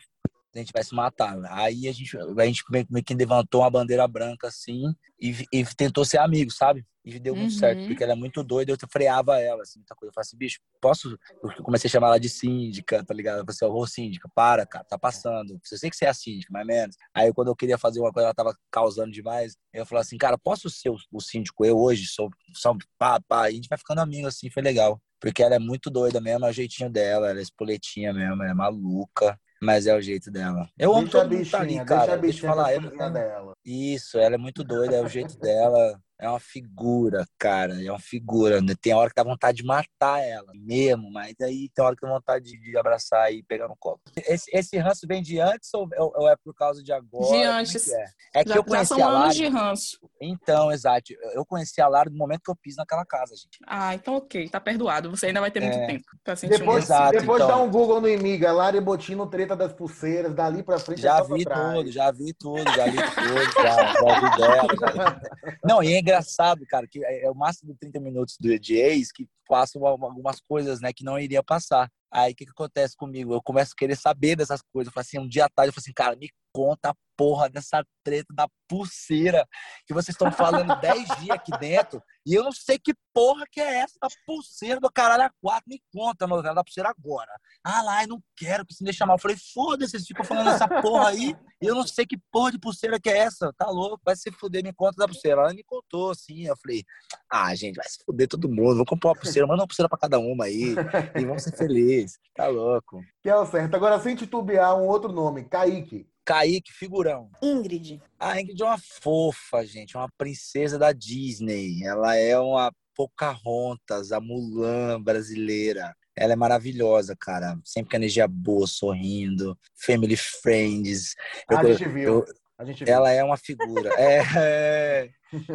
a 0.55 0.59
gente 0.59 0.73
vai 0.73 0.83
se 0.83 0.95
matar. 0.95 1.39
Aí 1.51 1.89
a 1.89 1.93
gente, 1.93 2.17
a 2.17 2.47
gente 2.47 2.65
meio 2.91 3.05
que 3.05 3.15
levantou 3.15 3.63
uma 3.63 3.71
bandeira 3.71 4.07
branca 4.09 4.49
assim 4.49 4.95
e, 5.21 5.47
e 5.53 5.65
tentou 5.77 6.05
ser 6.05 6.19
amigo, 6.19 6.51
sabe? 6.51 6.85
E 7.03 7.19
deu 7.19 7.35
muito 7.35 7.53
uhum. 7.53 7.59
certo, 7.59 7.87
porque 7.87 8.05
ela 8.05 8.13
é 8.13 8.17
muito 8.17 8.43
doida, 8.45 8.73
eu 8.73 8.77
freava 8.93 9.39
ela, 9.41 9.63
assim, 9.63 9.79
muita 9.79 9.95
coisa. 9.95 10.11
Eu 10.11 10.15
falei 10.15 10.27
assim, 10.27 10.37
bicho, 10.37 10.61
posso? 10.81 11.19
Eu 11.43 11.63
comecei 11.63 11.89
a 11.89 11.91
chamar 11.91 12.09
ela 12.09 12.21
de 12.21 12.29
síndica, 12.29 13.03
tá 13.03 13.15
ligado? 13.15 13.39
Eu 13.39 13.45
falei 13.45 13.57
assim, 13.57 13.65
ô 13.65 13.87
síndica, 13.87 14.29
para, 14.35 14.67
cara, 14.67 14.85
tá 14.85 14.99
passando. 14.99 15.55
Eu 15.55 15.79
sei 15.79 15.89
que 15.89 15.97
você 15.97 16.05
é 16.05 16.09
a 16.09 16.15
síndica, 16.15 16.53
mais 16.53 16.69
ou 16.69 16.75
menos. 16.75 16.97
Aí 17.15 17.33
quando 17.33 17.49
eu 17.49 17.57
queria 17.57 17.79
fazer 17.79 18.01
uma 18.01 18.13
coisa, 18.13 18.27
ela 18.27 18.35
tava 18.35 18.55
causando 18.71 19.11
demais. 19.11 19.57
Eu 19.73 19.87
falei 19.87 20.03
assim, 20.03 20.19
cara, 20.19 20.37
posso 20.37 20.69
ser 20.69 20.91
o, 20.91 20.97
o 21.11 21.21
síndico? 21.21 21.65
Eu 21.65 21.79
hoje 21.79 22.07
sou, 22.07 22.29
sou 22.55 22.77
pá, 22.99 23.19
pá. 23.27 23.49
E 23.49 23.53
a 23.53 23.57
gente 23.57 23.69
vai 23.69 23.79
ficando 23.79 24.01
amigo, 24.01 24.27
assim, 24.29 24.51
foi 24.51 24.63
legal. 24.63 25.01
Porque 25.19 25.43
ela 25.43 25.55
é 25.55 25.59
muito 25.59 25.91
doida 25.91 26.21
mesmo, 26.21 26.47
é 26.47 26.51
o 26.51 26.53
jeitinho 26.53 26.91
dela, 26.91 27.31
ela 27.31 27.39
é 27.39 27.43
espoletinha 27.43 28.13
mesmo, 28.13 28.43
ela 28.43 28.51
é 28.51 28.55
maluca. 28.55 29.39
Mas 29.63 29.87
é 29.87 29.95
o 29.95 30.01
jeito 30.01 30.31
dela. 30.31 30.69
Eu 30.79 30.95
amo 30.95 31.09
todo 31.09 31.31
mundo 31.31 31.51
tá 31.51 31.61
ali, 31.61 31.85
cara. 31.85 32.17
Deixa, 32.17 32.17
deixa 32.17 32.47
eu 32.47 32.51
falar. 32.51 32.75
Eu, 32.75 33.13
dela. 33.13 33.53
Isso, 33.65 34.19
ela 34.19 34.37
é 34.37 34.39
muito 34.39 34.65
doida, 34.65 34.97
é 34.97 35.03
o 35.03 35.09
jeito 35.09 35.39
dela 35.39 36.01
é 36.21 36.29
uma 36.29 36.39
figura, 36.39 37.27
cara. 37.39 37.83
É 37.83 37.91
uma 37.91 37.99
figura. 37.99 38.61
Né? 38.61 38.75
Tem 38.81 38.95
hora 38.95 39.09
que 39.09 39.16
dá 39.16 39.25
vontade 39.25 39.59
de 39.59 39.64
matar 39.64 40.21
ela 40.21 40.53
mesmo, 40.55 41.11
mas 41.11 41.35
aí 41.41 41.71
tem 41.75 41.85
hora 41.85 41.97
que 41.97 42.03
dá 42.03 42.12
vontade 42.12 42.45
de, 42.45 42.61
de 42.61 42.77
abraçar 42.77 43.33
e 43.33 43.43
pegar 43.43 43.68
no 43.68 43.77
colo. 43.79 43.99
Esse, 44.29 44.51
esse 44.53 44.77
ranço 44.79 45.07
vem 45.07 45.23
de 45.23 45.41
antes 45.41 45.73
ou, 45.73 45.89
ou 45.97 46.29
é 46.29 46.37
por 46.45 46.55
causa 46.55 46.83
de 46.83 46.93
agora? 46.93 47.37
De 47.37 47.43
antes. 47.43 47.89
É, 47.89 48.05
é 48.35 48.45
que 48.45 48.51
já, 48.51 48.57
eu 48.57 48.64
conheci 48.64 48.91
já 48.91 48.97
são 48.97 49.09
a 49.09 49.11
Lara. 49.11 49.35
de 49.35 49.49
ranço. 49.49 49.99
Então, 50.21 50.71
exato. 50.71 51.12
Eu 51.33 51.45
conheci 51.47 51.81
a 51.81 51.89
Lara 51.89 52.11
no 52.11 52.16
momento 52.16 52.43
que 52.45 52.51
eu 52.51 52.57
piso 52.57 52.77
naquela 52.77 53.05
casa, 53.07 53.35
gente. 53.35 53.59
Ah, 53.66 53.95
então 53.95 54.16
ok. 54.16 54.49
Tá 54.49 54.61
perdoado. 54.61 55.11
Você 55.11 55.27
ainda 55.27 55.41
vai 55.41 55.51
ter 55.51 55.61
muito 55.61 55.79
é... 55.79 55.87
tempo 55.87 56.05
pra 56.23 56.37
sentir 56.37 56.59
Depois, 56.59 56.85
um 56.85 56.87
exato, 56.87 57.18
depois 57.18 57.43
então... 57.43 57.57
dá 57.57 57.62
um 57.62 57.71
Google 57.71 58.01
no 58.01 58.09
Imiga. 58.09 58.53
Lara 58.53 58.77
e 58.77 58.81
Botino, 58.81 59.27
treta 59.27 59.57
das 59.57 59.73
pulseiras. 59.73 60.35
Dali 60.35 60.62
pra 60.62 60.79
frente 60.79 61.01
já 61.01 61.18
é 61.18 61.23
vi 61.23 61.45
tudo, 61.45 61.91
já 61.91 62.11
vi 62.11 62.35
tudo, 62.35 62.71
já 62.73 62.85
vi 62.85 62.97
tudo. 62.97 63.62
já, 63.62 63.93
já 63.93 64.21
vi 64.21 64.37
dela. 64.37 64.66
Já... 64.81 65.21
Não, 65.64 65.83
e 65.83 65.95
é 65.95 66.03
engraçado, 66.11 66.67
cara 66.67 66.87
que 66.87 67.05
é, 67.05 67.25
é 67.25 67.31
o 67.31 67.35
máximo 67.35 67.73
de 67.73 67.79
30 67.79 68.01
minutos 68.01 68.37
do, 68.39 68.59
de 68.59 68.77
que 69.13 69.29
passam 69.51 69.85
algumas 69.85 70.41
coisas, 70.41 70.81
né, 70.81 70.93
que 70.93 71.03
não 71.03 71.19
iria 71.19 71.43
passar. 71.43 71.91
Aí 72.13 72.33
o 72.33 72.37
que, 72.37 72.45
que 72.45 72.53
acontece 72.53 72.97
comigo? 72.97 73.35
Eu 73.35 73.43
começo 73.43 73.73
a 73.73 73.77
querer 73.77 73.97
saber 73.97 74.37
dessas 74.37 74.63
coisas. 74.73 74.89
Eu 74.89 74.93
falo 74.93 75.03
assim, 75.03 75.19
um 75.19 75.29
dia 75.29 75.47
à 75.47 75.49
tarde, 75.49 75.71
eu 75.71 75.73
falo 75.73 75.83
assim, 75.83 75.93
cara, 75.93 76.17
me 76.17 76.29
conta 76.53 76.91
a 76.91 76.95
porra 77.17 77.49
dessa 77.49 77.85
treta 78.03 78.33
da 78.35 78.49
pulseira 78.69 79.47
que 79.87 79.93
vocês 79.93 80.15
estão 80.15 80.33
falando 80.33 80.75
10 80.81 81.09
dias 81.21 81.31
aqui 81.31 81.53
dentro 81.59 82.03
e 82.27 82.35
eu 82.35 82.43
não 82.43 82.53
sei 82.53 82.79
que 82.79 82.95
porra 83.13 83.45
que 83.51 83.61
é 83.61 83.79
essa 83.79 83.99
pulseira 84.27 84.81
do 84.81 84.91
caralho 84.91 85.25
a 85.25 85.31
quatro. 85.41 85.65
Me 85.69 85.81
conta 85.93 86.27
novela 86.27 86.55
da 86.55 86.65
pulseira 86.65 86.91
agora. 86.91 87.31
Ah 87.65 87.83
lá, 87.83 88.03
eu 88.05 88.09
não 88.09 88.23
quero 88.37 88.65
que 88.65 88.75
se 88.75 88.85
deixe 88.85 89.05
mal. 89.05 89.17
Eu 89.17 89.21
falei, 89.21 89.37
foda-se, 89.53 89.93
vocês 89.93 90.07
ficam 90.07 90.25
falando 90.25 90.51
essa 90.51 90.69
porra 90.81 91.09
aí 91.09 91.35
e 91.61 91.67
eu 91.67 91.75
não 91.75 91.87
sei 91.87 92.07
que 92.07 92.17
porra 92.31 92.53
de 92.53 92.59
pulseira 92.59 93.01
que 93.01 93.09
é 93.09 93.19
essa. 93.19 93.53
Tá 93.57 93.67
louco, 93.67 94.01
vai 94.05 94.17
se 94.17 94.31
fuder, 94.33 94.63
me 94.63 94.73
conta 94.73 94.97
da 94.99 95.09
pulseira. 95.09 95.43
Ela 95.43 95.55
me 95.55 95.65
contou, 95.65 96.11
assim. 96.11 96.47
Eu 96.47 96.57
falei, 96.57 96.85
ah, 97.31 97.55
gente, 97.55 97.77
vai 97.77 97.89
se 97.89 98.03
fuder 98.05 98.29
todo 98.29 98.49
mundo. 98.49 98.77
Vou 98.77 98.87
comprar 98.87 99.11
uma 99.11 99.17
pulseira, 99.17 99.39
manda 99.47 99.62
uma 99.62 99.66
pulseira 99.66 99.88
pra 99.88 99.99
cada 99.99 100.18
uma 100.18 100.45
aí 100.45 100.74
e 101.18 101.24
vamos 101.24 101.43
ser 101.43 101.57
felizes. 101.57 102.18
Tá 102.34 102.47
louco. 102.49 103.03
Que 103.22 103.28
é 103.28 103.36
o 103.36 103.47
certo. 103.47 103.74
Agora, 103.74 103.99
sem 103.99 104.16
titubear, 104.16 104.76
um 104.76 104.86
outro 104.86 105.12
nome, 105.12 105.45
Kaique. 105.45 106.07
Kaique, 106.24 106.72
figurão. 106.72 107.30
Ingrid. 107.43 108.01
A 108.18 108.41
Ingrid 108.41 108.62
é 108.62 108.64
uma 108.64 108.78
fofa, 108.78 109.64
gente, 109.66 109.97
uma 109.97 110.09
princesa 110.16 110.78
da 110.78 110.93
Disney. 110.93 111.82
Ela 111.84 112.16
é 112.16 112.38
uma 112.38 112.72
Pocahontas, 112.95 114.12
a 114.12 114.20
Mulan 114.20 115.01
brasileira. 115.03 115.97
Ela 116.14 116.34
é 116.34 116.36
maravilhosa, 116.36 117.16
cara. 117.18 117.59
Sempre 117.64 117.91
com 117.91 117.97
energia 117.97 118.28
boa, 118.28 118.66
sorrindo, 118.66 119.59
family 119.74 120.16
friends. 120.16 121.14
Eu, 121.51 121.59
a 121.59 121.64
gente 121.64 121.88
viu. 121.88 122.18
Eu, 122.18 122.24
a 122.61 122.65
gente 122.65 122.85
viu. 122.85 122.93
Ela 122.93 123.11
é 123.11 123.25
uma 123.25 123.39
figura. 123.39 123.91
é, 123.97 124.23
é, 124.37 125.11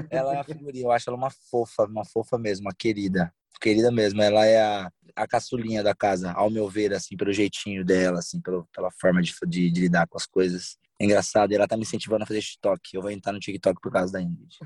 ela 0.09 0.33
é 0.33 0.35
uma 0.37 0.43
figurinha. 0.43 0.85
Eu 0.85 0.91
acho 0.91 1.09
ela 1.09 1.17
uma 1.17 1.29
fofa, 1.29 1.83
uma 1.85 2.03
fofa 2.03 2.37
mesmo, 2.37 2.65
uma 2.65 2.73
querida 2.73 3.31
querida 3.59 3.91
mesmo. 3.91 4.21
Ela 4.21 4.45
é 4.45 4.61
a, 4.61 4.91
a 5.15 5.27
caçulinha 5.27 5.83
da 5.83 5.93
casa, 5.95 6.31
ao 6.31 6.49
meu 6.49 6.67
ver, 6.67 6.93
assim, 6.93 7.15
pelo 7.15 7.31
jeitinho 7.31 7.85
dela, 7.85 8.19
assim, 8.19 8.41
pelo, 8.41 8.67
pela 8.73 8.91
forma 8.91 9.21
de, 9.21 9.33
de, 9.47 9.71
de 9.71 9.81
lidar 9.81 10.07
com 10.07 10.17
as 10.17 10.25
coisas. 10.25 10.77
É 10.99 11.03
engraçado, 11.03 11.51
e 11.51 11.55
ela 11.55 11.67
tá 11.67 11.75
me 11.75 11.83
incentivando 11.83 12.23
a 12.23 12.25
fazer 12.25 12.41
TikTok. 12.41 12.95
Eu 12.95 13.01
vou 13.01 13.11
entrar 13.11 13.33
no 13.33 13.39
TikTok 13.39 13.81
por 13.81 13.91
causa 13.91 14.13
da 14.13 14.21
Ingrid. 14.21 14.57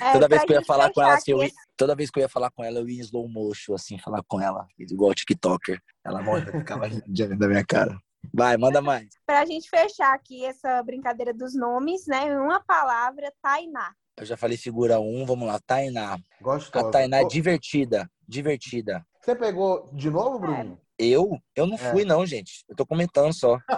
É, 0.00 0.12
toda 0.12 0.28
vez 0.28 0.42
que 0.44 0.52
eu 0.52 0.56
ia 0.56 0.64
falar 0.64 0.90
com 0.90 1.02
ela, 1.02 1.14
assim, 1.14 1.32
eu, 1.32 1.50
toda 1.76 1.94
vez 1.94 2.10
que 2.10 2.18
eu 2.18 2.22
ia 2.22 2.28
falar 2.28 2.50
com 2.50 2.64
ela, 2.64 2.78
eu 2.78 2.88
ia 2.88 2.98
em 2.98 3.04
slow 3.04 3.28
motion, 3.28 3.74
assim, 3.74 3.98
falar 3.98 4.22
com 4.26 4.40
ela, 4.40 4.66
igual 4.78 5.14
TikToker. 5.14 5.78
Ela 6.04 6.22
morre, 6.22 6.50
ficava 6.50 6.88
diante 7.06 7.36
da 7.36 7.46
minha 7.46 7.64
cara. 7.64 8.00
Vai, 8.32 8.56
manda 8.56 8.80
mais. 8.80 9.08
Pra 9.26 9.44
gente 9.44 9.68
fechar 9.68 10.14
aqui 10.14 10.44
essa 10.44 10.82
brincadeira 10.82 11.32
dos 11.32 11.54
nomes, 11.54 12.06
né? 12.06 12.38
Uma 12.38 12.60
palavra, 12.60 13.32
Tainá. 13.40 13.92
Eu 14.16 14.26
já 14.26 14.36
falei 14.36 14.56
figura 14.56 15.00
1, 15.00 15.22
um, 15.22 15.24
vamos 15.24 15.46
lá. 15.48 15.58
Tainá. 15.58 16.18
Gostosa. 16.40 16.88
A 16.88 16.90
Tainá 16.90 17.20
é 17.20 17.24
divertida. 17.24 18.10
Divertida. 18.28 19.04
Você 19.20 19.34
pegou 19.34 19.88
de 19.92 20.10
novo, 20.10 20.38
Bruno? 20.38 20.80
Eu? 20.98 21.38
Eu 21.54 21.66
não 21.66 21.76
fui, 21.76 22.02
é. 22.02 22.04
não, 22.04 22.24
gente. 22.24 22.64
Eu 22.68 22.76
tô 22.76 22.86
comentando 22.86 23.32
só. 23.32 23.58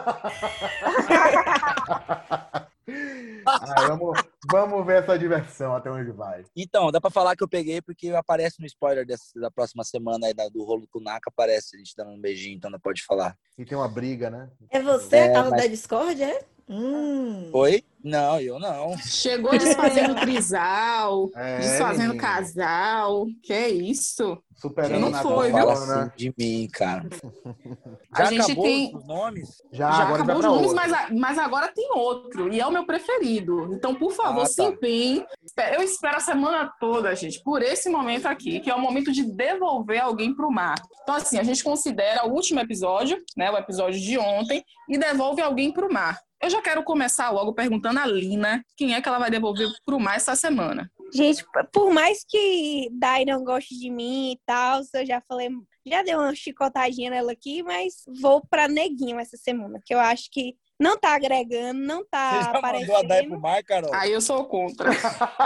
ah, 3.46 3.86
vamos, 3.88 4.20
vamos 4.50 4.86
ver 4.86 5.02
essa 5.02 5.18
diversão 5.18 5.74
até 5.74 5.90
onde 5.90 6.10
vai. 6.12 6.44
Então, 6.56 6.90
dá 6.90 7.00
pra 7.00 7.10
falar 7.10 7.36
que 7.36 7.42
eu 7.42 7.48
peguei 7.48 7.80
porque 7.80 8.10
aparece 8.10 8.60
no 8.60 8.66
spoiler 8.66 9.06
dessa, 9.06 9.38
da 9.40 9.50
próxima 9.50 9.84
semana 9.84 10.26
aí 10.26 10.34
da, 10.34 10.48
do 10.48 10.64
rolo 10.64 10.86
com 10.90 10.98
o 10.98 11.02
Naka, 11.02 11.30
aparece 11.30 11.76
a 11.76 11.78
gente 11.78 11.94
dando 11.96 12.10
um 12.10 12.20
beijinho, 12.20 12.56
então 12.56 12.70
não 12.70 12.80
pode 12.80 13.02
falar. 13.04 13.36
E 13.56 13.64
tem 13.64 13.76
uma 13.76 13.88
briga, 13.88 14.30
né? 14.30 14.50
É 14.70 14.80
você, 14.82 15.16
é, 15.16 15.30
a 15.30 15.32
causa 15.32 15.50
mas... 15.50 15.62
da 15.62 15.68
Discord, 15.68 16.22
é? 16.22 16.44
Hum. 16.68 17.50
Oi? 17.52 17.84
Não, 18.04 18.38
eu 18.38 18.58
não. 18.58 18.98
Chegou 18.98 19.50
desfazendo 19.52 20.14
trisal, 20.16 21.30
é, 21.36 21.58
desfazendo 21.58 22.16
casal. 22.18 23.26
Que 23.42 23.52
é 23.54 23.70
isso? 23.70 24.38
Superando 24.56 25.10
não 25.10 25.22
foi, 25.22 25.46
viu? 25.46 25.58
Fala 25.58 25.72
assim 25.72 26.10
de 26.14 26.34
mim, 26.38 26.68
cara. 26.70 27.08
Já 28.16 28.24
a 28.24 28.26
gente 28.26 28.54
tem 28.54 28.94
os 28.94 29.06
nomes? 29.06 29.62
Já, 29.72 29.90
Já 29.90 30.14
acabou 30.14 30.36
os 30.36 30.44
nomes, 30.44 30.72
mas, 30.74 30.92
mas, 31.12 31.38
agora 31.38 31.72
tem 31.74 31.90
outro. 31.92 32.52
E 32.52 32.60
é 32.60 32.66
o 32.66 32.70
meu 32.70 32.84
preferido. 32.84 33.74
Então, 33.74 33.94
por 33.94 34.12
favor, 34.12 34.42
ah, 34.42 34.44
tá. 34.44 34.50
se 34.50 34.62
empenhe. 34.62 35.24
Eu 35.74 35.82
espero 35.82 36.18
a 36.18 36.20
semana 36.20 36.70
toda, 36.78 37.14
gente, 37.16 37.42
por 37.42 37.62
esse 37.62 37.88
momento 37.88 38.26
aqui, 38.26 38.60
que 38.60 38.70
é 38.70 38.74
o 38.74 38.80
momento 38.80 39.12
de 39.12 39.24
devolver 39.24 40.00
alguém 40.00 40.34
pro 40.34 40.50
mar. 40.50 40.76
Então, 41.02 41.14
assim, 41.14 41.38
a 41.38 41.42
gente 41.42 41.64
considera 41.64 42.26
o 42.26 42.32
último 42.32 42.60
episódio, 42.60 43.18
né? 43.34 43.50
O 43.50 43.56
episódio 43.56 43.98
de 43.98 44.18
ontem, 44.18 44.62
e 44.88 44.98
devolve 44.98 45.40
alguém 45.40 45.72
pro 45.72 45.92
mar. 45.92 46.18
Eu 46.44 46.50
já 46.50 46.60
quero 46.60 46.82
começar 46.82 47.30
logo 47.30 47.54
perguntando 47.54 47.98
a 48.00 48.06
Lina 48.06 48.62
quem 48.76 48.94
é 48.94 49.00
que 49.00 49.08
ela 49.08 49.18
vai 49.18 49.30
devolver 49.30 49.66
pro 49.86 49.98
mar 49.98 50.16
essa 50.16 50.36
semana. 50.36 50.92
Gente, 51.10 51.42
por 51.72 51.90
mais 51.90 52.22
que 52.28 52.90
Dai 52.92 53.24
não 53.24 53.42
goste 53.42 53.74
de 53.78 53.88
mim 53.88 54.32
e 54.32 54.40
tal, 54.44 54.82
eu 54.92 55.06
já 55.06 55.22
falei, 55.22 55.48
Já 55.86 56.02
deu 56.02 56.18
uma 56.18 56.34
chicotadinha 56.34 57.08
nela 57.08 57.32
aqui, 57.32 57.62
mas 57.62 57.94
vou 58.20 58.46
pra 58.46 58.68
Neguinho 58.68 59.18
essa 59.18 59.38
semana, 59.38 59.80
que 59.82 59.94
eu 59.94 59.98
acho 59.98 60.30
que 60.30 60.54
não 60.78 60.98
tá 60.98 61.14
agregando, 61.14 61.80
não 61.80 62.04
tá 62.04 62.30
Você 62.30 62.44
já 62.44 62.50
aparecendo. 62.50 62.88
Mandou 62.88 63.04
a 63.04 63.08
Dai 63.08 63.26
pro 63.26 63.40
mar, 63.40 63.62
Carol? 63.62 63.94
Aí 63.94 64.12
eu 64.12 64.20
sou 64.20 64.44
contra. 64.46 64.90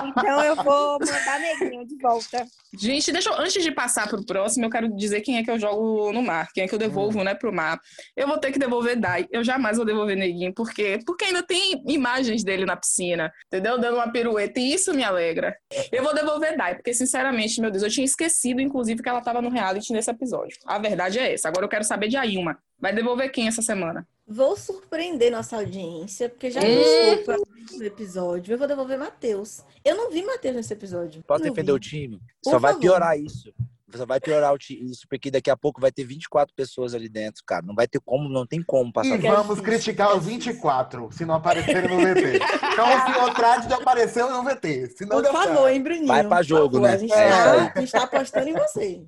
Então 0.09 0.43
eu 0.43 0.57
vou 0.57 0.99
mandar 0.99 1.41
neguinho 1.41 1.87
de 1.87 1.97
volta. 1.99 2.47
Gente, 2.79 3.13
deixa 3.13 3.31
eu, 3.31 3.39
antes 3.39 3.63
de 3.63 3.71
passar 3.71 4.09
pro 4.09 4.25
próximo, 4.25 4.67
eu 4.67 4.71
quero 4.71 4.89
dizer 4.95 5.21
quem 5.21 5.39
é 5.39 5.43
que 5.43 5.51
eu 5.51 5.59
jogo 5.59 6.13
no 6.13 6.23
mar, 6.23 6.49
quem 6.53 6.65
é 6.65 6.69
que 6.69 6.75
eu 6.75 6.79
devolvo, 6.79 7.21
hum. 7.21 7.25
né, 7.25 7.35
pro 7.35 7.53
mar. 7.53 7.79
Eu 8.17 8.27
vou 8.27 8.39
ter 8.39 8.53
que 8.53 8.59
devolver 8.59 8.99
Dai. 8.99 9.27
Eu 9.31 9.45
jamais 9.45 9.77
vou 9.77 9.85
devolver 9.85 10.17
neguinho, 10.17 10.53
por 10.55 10.71
quê? 10.71 10.99
Porque 11.05 11.27
ainda 11.27 11.43
tem 11.43 11.83
imagens 11.87 12.43
dele 12.43 12.65
na 12.65 12.77
piscina, 12.77 13.33
entendeu? 13.47 13.79
Dando 13.79 13.97
uma 13.97 14.11
pirueta, 14.11 14.61
e 14.61 14.73
isso 14.73 14.95
me 14.95 15.05
alegra. 15.05 15.57
Eu 15.93 16.03
vou 16.03 16.15
devolver 16.15 16.57
Dai, 16.57 16.75
porque 16.75 16.95
sinceramente, 16.95 17.61
meu 17.61 17.71
Deus, 17.71 17.83
eu 17.83 17.91
tinha 17.91 18.05
esquecido, 18.05 18.61
inclusive, 18.61 19.03
que 19.03 19.09
ela 19.09 19.21
tava 19.21 19.43
no 19.43 19.51
reality 19.51 19.93
nesse 19.93 20.11
episódio. 20.11 20.57
A 20.67 20.79
verdade 20.79 21.19
é 21.19 21.33
essa. 21.33 21.49
Agora 21.49 21.65
eu 21.65 21.71
quero 21.71 21.85
saber 21.85 22.09
de 22.09 22.17
Ailma. 22.17 22.59
Vai 22.79 22.93
devolver 22.93 23.31
quem 23.31 23.49
essa 23.49 23.61
semana? 23.63 24.07
Vou 24.29 24.57
surpreender 24.57 25.33
nossa 25.33 25.57
audiência, 25.57 26.29
porque 26.29 26.51
já 26.51 26.61
gostou 26.61 27.47
do 27.79 27.85
episódio. 27.85 28.53
Eu 28.53 28.59
vou 28.59 28.69
devolver 28.69 28.99
Matheus. 28.99 29.63
Eu 29.83 29.97
não 29.97 30.11
vi 30.11 30.23
Matheus 30.23 30.55
nesse 30.57 30.73
episódio. 30.73 31.23
Posso 31.27 31.43
defender 31.43 31.73
vi. 31.73 31.73
o 31.73 31.79
time? 31.79 32.19
Por 32.43 32.51
Só 32.51 32.61
favor. 32.61 32.61
vai 32.73 32.77
piorar 32.79 33.19
isso. 33.19 33.55
Só 33.95 34.05
vai 34.05 34.21
piorar 34.21 34.55
isso, 34.71 35.07
porque 35.09 35.31
daqui 35.31 35.51
a 35.51 35.57
pouco 35.57 35.81
vai 35.81 35.91
ter 35.91 36.05
24 36.05 36.55
pessoas 36.55 36.95
ali 36.95 37.09
dentro, 37.09 37.43
cara. 37.47 37.65
Não 37.65 37.75
vai 37.75 37.89
ter 37.89 37.99
como, 38.01 38.29
não 38.29 38.47
tem 38.47 38.63
como 38.63 38.93
passar. 38.93 39.19
E 39.19 39.27
vamos 39.27 39.63
criticar 39.63 40.15
os 40.15 40.27
24, 40.27 41.09
se 41.11 41.25
não 41.25 41.37
aparecerem 41.37 41.89
no 41.89 41.97
VT. 41.97 42.37
então 42.71 42.87
o 42.87 43.13
senhor 43.13 43.35
trate 43.35 43.67
de 43.67 43.73
aparecer 43.73 44.25
no 44.27 44.43
VT. 44.45 44.91
Senão 44.95 45.23
Por 45.23 45.33
favor, 45.33 45.55
certo. 45.55 45.69
hein, 45.69 45.83
Bruninho? 45.83 46.07
Vai 46.07 46.29
pra 46.29 46.43
jogo, 46.43 46.81
né? 46.81 46.93
A 46.93 46.97
gente, 46.99 47.13
é. 47.15 47.31
tá, 47.31 47.73
a 47.75 47.81
gente 47.81 47.93
tá 47.93 48.03
apostando 48.03 48.49
em 48.51 48.53
você. 48.53 49.03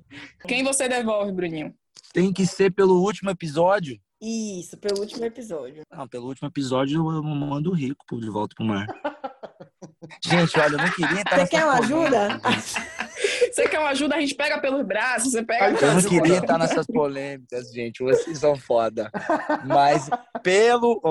Quem 0.47 0.63
você 0.63 0.89
devolve, 0.89 1.31
Bruninho? 1.31 1.75
Tem 2.11 2.33
que 2.33 2.47
ser 2.47 2.71
pelo 2.71 3.03
último 3.03 3.29
episódio. 3.29 3.99
Isso, 4.21 4.77
pelo 4.77 4.99
último 4.99 5.25
episódio. 5.25 5.83
Não, 5.91 6.07
pelo 6.07 6.27
último 6.27 6.47
episódio 6.47 7.11
eu 7.11 7.23
mando 7.23 7.71
o 7.71 7.73
rico 7.73 8.19
de 8.19 8.29
volta 8.29 8.55
pro 8.55 8.65
mar. 8.65 8.85
Gente, 10.23 10.59
olha, 10.59 10.73
eu 10.73 10.77
não 10.77 10.91
queria 10.91 11.21
estar 11.21 11.39
Você 11.39 11.47
quer 11.47 11.65
uma 11.65 11.79
ajuda? 11.79 12.41
Você 13.51 13.67
quer 13.67 13.79
uma 13.79 13.89
ajuda? 13.89 14.15
A 14.15 14.19
gente 14.19 14.35
pega 14.35 14.59
pelos 14.59 14.85
braços, 14.85 15.31
você 15.31 15.43
pega. 15.43 15.77
Eu 15.79 15.93
não 15.95 16.01
queria 16.01 16.37
estar 16.37 16.57
nessas 16.57 16.85
polêmicas, 16.87 17.71
gente. 17.71 18.03
Vocês 18.03 18.39
são 18.39 18.55
foda. 18.55 19.11
Mas 19.65 20.09
pelo. 20.43 21.01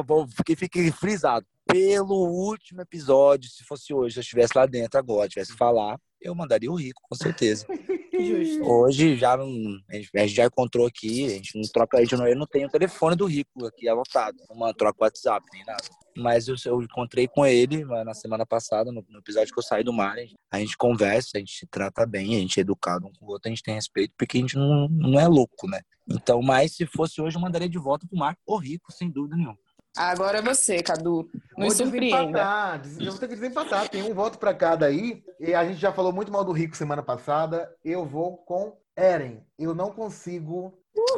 Que 0.44 0.56
fique 0.56 0.90
frisado. 0.90 1.46
Pelo 1.66 2.26
último 2.26 2.80
episódio, 2.80 3.48
se 3.48 3.62
fosse 3.64 3.92
hoje, 3.94 4.14
se 4.14 4.18
eu 4.20 4.22
estivesse 4.22 4.52
lá 4.56 4.66
dentro 4.66 4.98
agora, 4.98 5.28
tivesse 5.28 5.52
que 5.52 5.58
falar, 5.58 5.98
eu 6.20 6.34
mandaria 6.34 6.70
o 6.70 6.74
rico, 6.74 7.00
com 7.08 7.14
certeza. 7.14 7.66
Justo. 8.20 8.64
Hoje 8.64 9.16
já 9.16 9.36
não, 9.36 9.46
a, 9.88 9.94
gente, 9.94 10.10
a 10.14 10.20
gente 10.20 10.34
já 10.34 10.44
encontrou 10.44 10.86
aqui, 10.86 11.26
a 11.26 11.30
gente 11.30 11.56
não 11.56 11.62
troca, 11.72 11.96
a 11.96 12.00
gente 12.00 12.16
não, 12.16 12.26
eu 12.26 12.36
não 12.36 12.46
tenho 12.46 12.68
o 12.68 12.70
telefone 12.70 13.16
do 13.16 13.24
rico 13.24 13.64
aqui 13.66 13.88
anotado, 13.88 14.36
não 14.50 14.72
troca 14.74 14.98
o 15.00 15.04
WhatsApp 15.04 15.46
nem 15.52 15.64
nada. 15.64 15.84
Mas 16.16 16.48
eu, 16.48 16.56
eu 16.66 16.82
encontrei 16.82 17.28
com 17.28 17.46
ele 17.46 17.84
na 17.84 18.12
semana 18.12 18.44
passada, 18.44 18.92
no, 18.92 19.04
no, 19.08 19.20
episódio 19.20 19.52
que 19.52 19.58
eu 19.58 19.62
saí 19.62 19.82
do 19.82 19.92
mar. 19.92 20.16
A 20.50 20.58
gente 20.58 20.76
conversa, 20.76 21.30
a 21.36 21.38
gente 21.38 21.52
se 21.52 21.66
trata 21.66 22.04
bem, 22.04 22.36
a 22.36 22.40
gente 22.40 22.58
é 22.58 22.62
educado 22.62 23.06
um 23.06 23.12
com 23.12 23.26
o 23.26 23.30
outro, 23.30 23.48
a 23.48 23.50
gente 23.50 23.62
tem 23.62 23.74
respeito, 23.74 24.12
porque 24.18 24.36
a 24.36 24.40
gente 24.40 24.56
não, 24.56 24.88
não 24.88 25.18
é 25.18 25.26
louco, 25.26 25.68
né? 25.68 25.80
Então, 26.08 26.42
mas 26.42 26.74
se 26.74 26.84
fosse 26.86 27.20
hoje, 27.22 27.36
eu 27.36 27.40
mandaria 27.40 27.68
de 27.68 27.78
volta 27.78 28.06
pro 28.06 28.18
mar 28.18 28.36
o 28.44 28.56
rico, 28.56 28.92
sem 28.92 29.08
dúvida 29.08 29.36
nenhuma. 29.36 29.58
Agora 29.96 30.38
é 30.38 30.42
você, 30.42 30.82
Cadu. 30.82 31.28
Nos 31.56 31.76
vou 31.76 31.86
surpreenda. 31.86 32.80
Eu 32.98 33.10
vou 33.10 33.20
ter 33.20 33.28
que 33.28 33.34
desempatar. 33.34 33.88
Tem 33.88 34.02
um 34.02 34.14
voto 34.14 34.38
para 34.38 34.54
cada 34.54 34.86
aí. 34.86 35.22
E 35.38 35.54
a 35.54 35.64
gente 35.64 35.80
já 35.80 35.92
falou 35.92 36.12
muito 36.12 36.30
mal 36.30 36.44
do 36.44 36.52
Rico 36.52 36.76
semana 36.76 37.02
passada. 37.02 37.70
Eu 37.84 38.06
vou 38.06 38.36
com 38.38 38.76
Eren. 38.96 39.44
Eu 39.58 39.74
não 39.74 39.90
consigo 39.90 40.72
que 40.94 41.12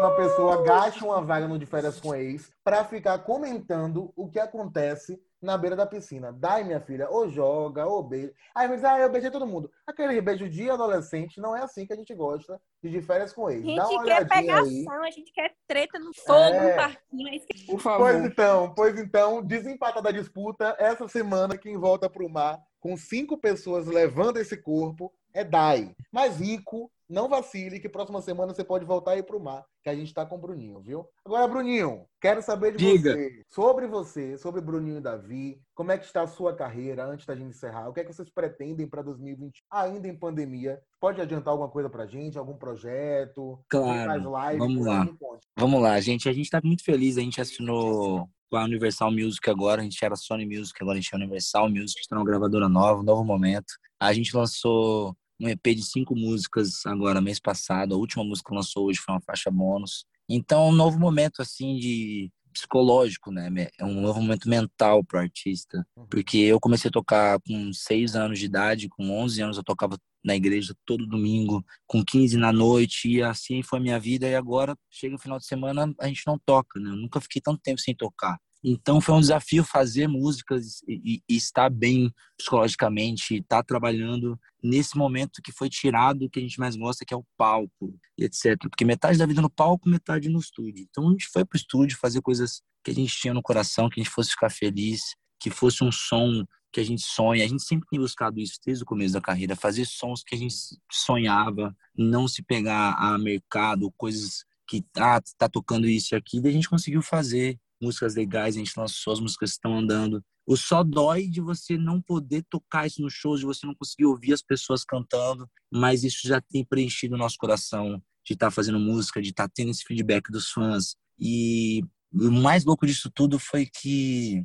uma 0.00 0.16
pessoa 0.16 0.62
gaste 0.62 1.04
uma 1.04 1.20
vaga 1.20 1.46
no 1.46 1.58
de 1.58 1.66
férias 1.66 2.00
com 2.00 2.14
ex 2.14 2.50
para 2.64 2.82
ficar 2.84 3.18
comentando 3.18 4.10
o 4.16 4.30
que 4.30 4.38
acontece 4.38 5.20
na 5.42 5.58
beira 5.58 5.76
da 5.76 5.86
piscina. 5.86 6.32
Dai, 6.32 6.64
minha 6.64 6.80
filha, 6.80 7.08
ou 7.10 7.28
joga, 7.28 7.86
ou 7.86 8.02
beija. 8.02 8.32
Aí 8.54 8.66
mas 8.66 8.82
ah, 8.82 8.98
eu 8.98 9.10
beijei 9.10 9.30
todo 9.30 9.46
mundo. 9.46 9.70
Aquele 9.86 10.18
beijo 10.20 10.48
de 10.48 10.70
adolescente 10.70 11.38
não 11.38 11.54
é 11.54 11.62
assim 11.62 11.86
que 11.86 11.92
a 11.92 11.96
gente 11.96 12.14
gosta 12.14 12.58
de, 12.82 12.90
de 12.90 13.02
férias 13.02 13.32
com 13.32 13.50
ex. 13.50 13.62
A 13.62 13.84
gente 13.84 14.04
quer 14.04 14.28
pegação, 14.28 15.02
aí. 15.02 15.08
a 15.08 15.10
gente 15.10 15.32
quer 15.32 15.54
treta 15.66 15.98
no 15.98 16.14
fogo, 16.14 16.38
é... 16.38 16.70
no 16.70 16.76
parquinho. 16.76 17.28
É 17.28 17.66
Por 17.66 17.80
favor. 17.80 18.10
Pois 18.10 18.24
então, 18.24 18.74
pois 18.74 18.98
então, 18.98 19.42
desempata 19.42 20.00
da 20.00 20.10
disputa. 20.10 20.74
Essa 20.78 21.06
semana, 21.08 21.58
quem 21.58 21.76
volta 21.76 22.08
pro 22.08 22.28
mar 22.28 22.58
com 22.78 22.96
cinco 22.96 23.36
pessoas 23.36 23.86
levando 23.86 24.38
esse 24.38 24.56
corpo 24.56 25.12
é 25.34 25.44
Dai. 25.44 25.94
Mas 26.10 26.40
Rico 26.40 26.90
não 27.10 27.28
vacile, 27.28 27.80
que 27.80 27.88
próxima 27.88 28.22
semana 28.22 28.54
você 28.54 28.62
pode 28.62 28.84
voltar 28.84 29.12
aí 29.12 29.22
pro 29.22 29.40
mar, 29.40 29.64
que 29.82 29.90
a 29.90 29.94
gente 29.94 30.14
tá 30.14 30.24
com 30.24 30.36
o 30.36 30.38
Bruninho, 30.38 30.80
viu? 30.80 31.06
Agora, 31.24 31.48
Bruninho, 31.48 32.06
quero 32.20 32.40
saber 32.40 32.76
de 32.76 32.78
Diga. 32.78 33.12
você, 33.12 33.42
sobre 33.48 33.86
você, 33.88 34.38
sobre 34.38 34.60
Bruninho 34.60 34.98
e 34.98 35.02
Davi, 35.02 35.60
como 35.74 35.90
é 35.90 35.98
que 35.98 36.04
está 36.04 36.22
a 36.22 36.28
sua 36.28 36.54
carreira 36.54 37.04
antes 37.04 37.26
da 37.26 37.34
gente 37.34 37.50
encerrar? 37.50 37.88
O 37.88 37.92
que 37.92 38.00
é 38.00 38.04
que 38.04 38.12
vocês 38.12 38.30
pretendem 38.30 38.86
para 38.86 39.02
2020, 39.02 39.64
ainda 39.70 40.06
em 40.06 40.16
pandemia? 40.16 40.80
Pode 41.00 41.20
adiantar 41.20 41.50
alguma 41.50 41.68
coisa 41.68 41.90
pra 41.90 42.06
gente, 42.06 42.38
algum 42.38 42.56
projeto? 42.56 43.58
Claro, 43.68 44.30
live, 44.30 44.58
vamos 44.58 44.86
lá. 44.86 45.08
Vamos 45.56 45.82
lá, 45.82 46.00
gente, 46.00 46.28
a 46.28 46.32
gente 46.32 46.48
tá 46.48 46.60
muito 46.62 46.84
feliz, 46.84 47.18
a 47.18 47.22
gente 47.22 47.40
assinou 47.40 48.28
com 48.48 48.56
a 48.56 48.64
Universal 48.64 49.10
Music 49.10 49.48
agora, 49.48 49.80
a 49.80 49.84
gente 49.84 50.04
era 50.04 50.16
Sony 50.16 50.44
Music, 50.44 50.76
agora 50.80 50.98
a 50.98 51.00
gente 51.00 51.12
é 51.12 51.16
Universal 51.16 51.68
Music, 51.70 52.00
está 52.00 52.14
numa 52.14 52.24
gravadora 52.24 52.68
nova, 52.68 53.00
um 53.00 53.04
novo 53.04 53.24
momento. 53.24 53.74
A 53.98 54.12
gente 54.12 54.36
lançou 54.36 55.16
um 55.40 55.48
EP 55.48 55.74
de 55.74 55.82
cinco 55.82 56.14
músicas 56.14 56.84
agora, 56.86 57.20
mês 57.20 57.40
passado. 57.40 57.94
A 57.94 57.98
última 57.98 58.22
música 58.22 58.50
que 58.50 58.54
lançou 58.54 58.86
hoje 58.86 59.00
foi 59.00 59.14
uma 59.14 59.20
faixa 59.22 59.50
bônus. 59.50 60.04
Então, 60.28 60.68
um 60.68 60.72
novo 60.72 60.98
momento, 60.98 61.40
assim, 61.40 61.76
de 61.76 62.30
psicológico, 62.52 63.30
né? 63.30 63.68
É 63.78 63.84
um 63.84 64.00
novo 64.00 64.20
momento 64.20 64.48
mental 64.48 65.02
pro 65.04 65.18
artista. 65.18 65.86
Uhum. 65.96 66.06
Porque 66.06 66.38
eu 66.38 66.60
comecei 66.60 66.88
a 66.88 66.92
tocar 66.92 67.40
com 67.40 67.72
seis 67.72 68.14
anos 68.14 68.38
de 68.38 68.46
idade, 68.46 68.88
com 68.88 69.10
11 69.10 69.42
anos 69.42 69.56
eu 69.56 69.64
tocava 69.64 69.96
na 70.22 70.36
igreja 70.36 70.74
todo 70.84 71.06
domingo, 71.06 71.64
com 71.86 72.04
15 72.04 72.36
na 72.36 72.52
noite, 72.52 73.08
e 73.08 73.22
assim 73.22 73.62
foi 73.62 73.78
a 73.78 73.82
minha 73.82 73.98
vida. 73.98 74.28
E 74.28 74.34
agora, 74.34 74.76
chega 74.90 75.14
o 75.14 75.18
final 75.18 75.38
de 75.38 75.46
semana, 75.46 75.92
a 75.98 76.06
gente 76.06 76.22
não 76.26 76.38
toca, 76.44 76.78
né? 76.78 76.90
Eu 76.90 76.96
nunca 76.96 77.20
fiquei 77.20 77.40
tanto 77.40 77.60
tempo 77.62 77.80
sem 77.80 77.94
tocar. 77.94 78.38
Então 78.62 79.00
foi 79.00 79.14
um 79.14 79.20
desafio 79.20 79.64
fazer 79.64 80.06
músicas 80.06 80.82
e, 80.86 81.22
e 81.28 81.36
estar 81.36 81.70
bem 81.70 82.12
psicologicamente, 82.36 83.36
estar 83.36 83.62
trabalhando 83.62 84.38
nesse 84.62 84.96
momento 84.96 85.40
que 85.42 85.50
foi 85.50 85.68
tirado 85.68 86.24
o 86.24 86.30
que 86.30 86.38
a 86.38 86.42
gente 86.42 86.60
mais 86.60 86.76
gosta, 86.76 87.04
que 87.04 87.14
é 87.14 87.16
o 87.16 87.24
palco, 87.36 87.98
etc. 88.18 88.58
Porque 88.60 88.84
metade 88.84 89.18
da 89.18 89.26
vida 89.26 89.40
no 89.40 89.50
palco, 89.50 89.88
metade 89.88 90.28
no 90.28 90.38
estúdio. 90.38 90.86
Então 90.88 91.08
a 91.08 91.10
gente 91.12 91.26
foi 91.28 91.44
pro 91.44 91.56
estúdio 91.56 91.98
fazer 91.98 92.20
coisas 92.20 92.62
que 92.84 92.90
a 92.90 92.94
gente 92.94 93.16
tinha 93.16 93.34
no 93.34 93.42
coração, 93.42 93.88
que 93.88 94.00
a 94.00 94.02
gente 94.02 94.12
fosse 94.12 94.30
ficar 94.30 94.50
feliz, 94.50 95.00
que 95.38 95.50
fosse 95.50 95.82
um 95.82 95.90
som 95.90 96.44
que 96.72 96.80
a 96.80 96.84
gente 96.84 97.02
sonha. 97.02 97.44
A 97.44 97.48
gente 97.48 97.62
sempre 97.62 97.88
tem 97.88 97.98
buscado 97.98 98.38
isso 98.38 98.58
desde 98.64 98.84
o 98.84 98.86
começo 98.86 99.14
da 99.14 99.20
carreira, 99.20 99.56
fazer 99.56 99.86
sons 99.86 100.22
que 100.22 100.34
a 100.34 100.38
gente 100.38 100.54
sonhava, 100.90 101.74
não 101.96 102.28
se 102.28 102.42
pegar 102.42 102.94
a 102.98 103.18
mercado, 103.18 103.92
coisas 103.96 104.44
que 104.68 104.84
ah, 104.96 105.20
tá 105.36 105.48
tocando 105.48 105.88
isso 105.88 106.14
e 106.14 106.16
aquilo, 106.16 106.46
e 106.46 106.50
a 106.50 106.52
gente 106.52 106.68
conseguiu 106.68 107.02
fazer 107.02 107.58
músicas 107.80 108.14
legais, 108.14 108.56
a 108.56 108.58
gente 108.58 108.72
lançou 108.76 109.12
as 109.12 109.20
músicas 109.20 109.50
estão 109.50 109.78
andando. 109.78 110.22
O 110.46 110.56
só 110.56 110.82
dói 110.82 111.28
de 111.28 111.40
você 111.40 111.76
não 111.78 112.00
poder 112.00 112.44
tocar 112.50 112.86
isso 112.86 113.00
no 113.00 113.10
show, 113.10 113.36
de 113.36 113.44
você 113.44 113.66
não 113.66 113.74
conseguir 113.74 114.06
ouvir 114.06 114.32
as 114.32 114.42
pessoas 114.42 114.84
cantando, 114.84 115.48
mas 115.72 116.02
isso 116.02 116.26
já 116.26 116.40
tem 116.40 116.64
preenchido 116.64 117.14
o 117.14 117.18
nosso 117.18 117.36
coração 117.38 118.02
de 118.24 118.34
estar 118.34 118.46
tá 118.46 118.50
fazendo 118.50 118.78
música, 118.78 119.22
de 119.22 119.30
estar 119.30 119.48
tá 119.48 119.52
tendo 119.54 119.70
esse 119.70 119.84
feedback 119.84 120.30
dos 120.30 120.50
fãs. 120.50 120.96
E 121.18 121.82
o 122.12 122.30
mais 122.30 122.64
louco 122.64 122.86
disso 122.86 123.10
tudo 123.14 123.38
foi 123.38 123.66
que 123.66 124.44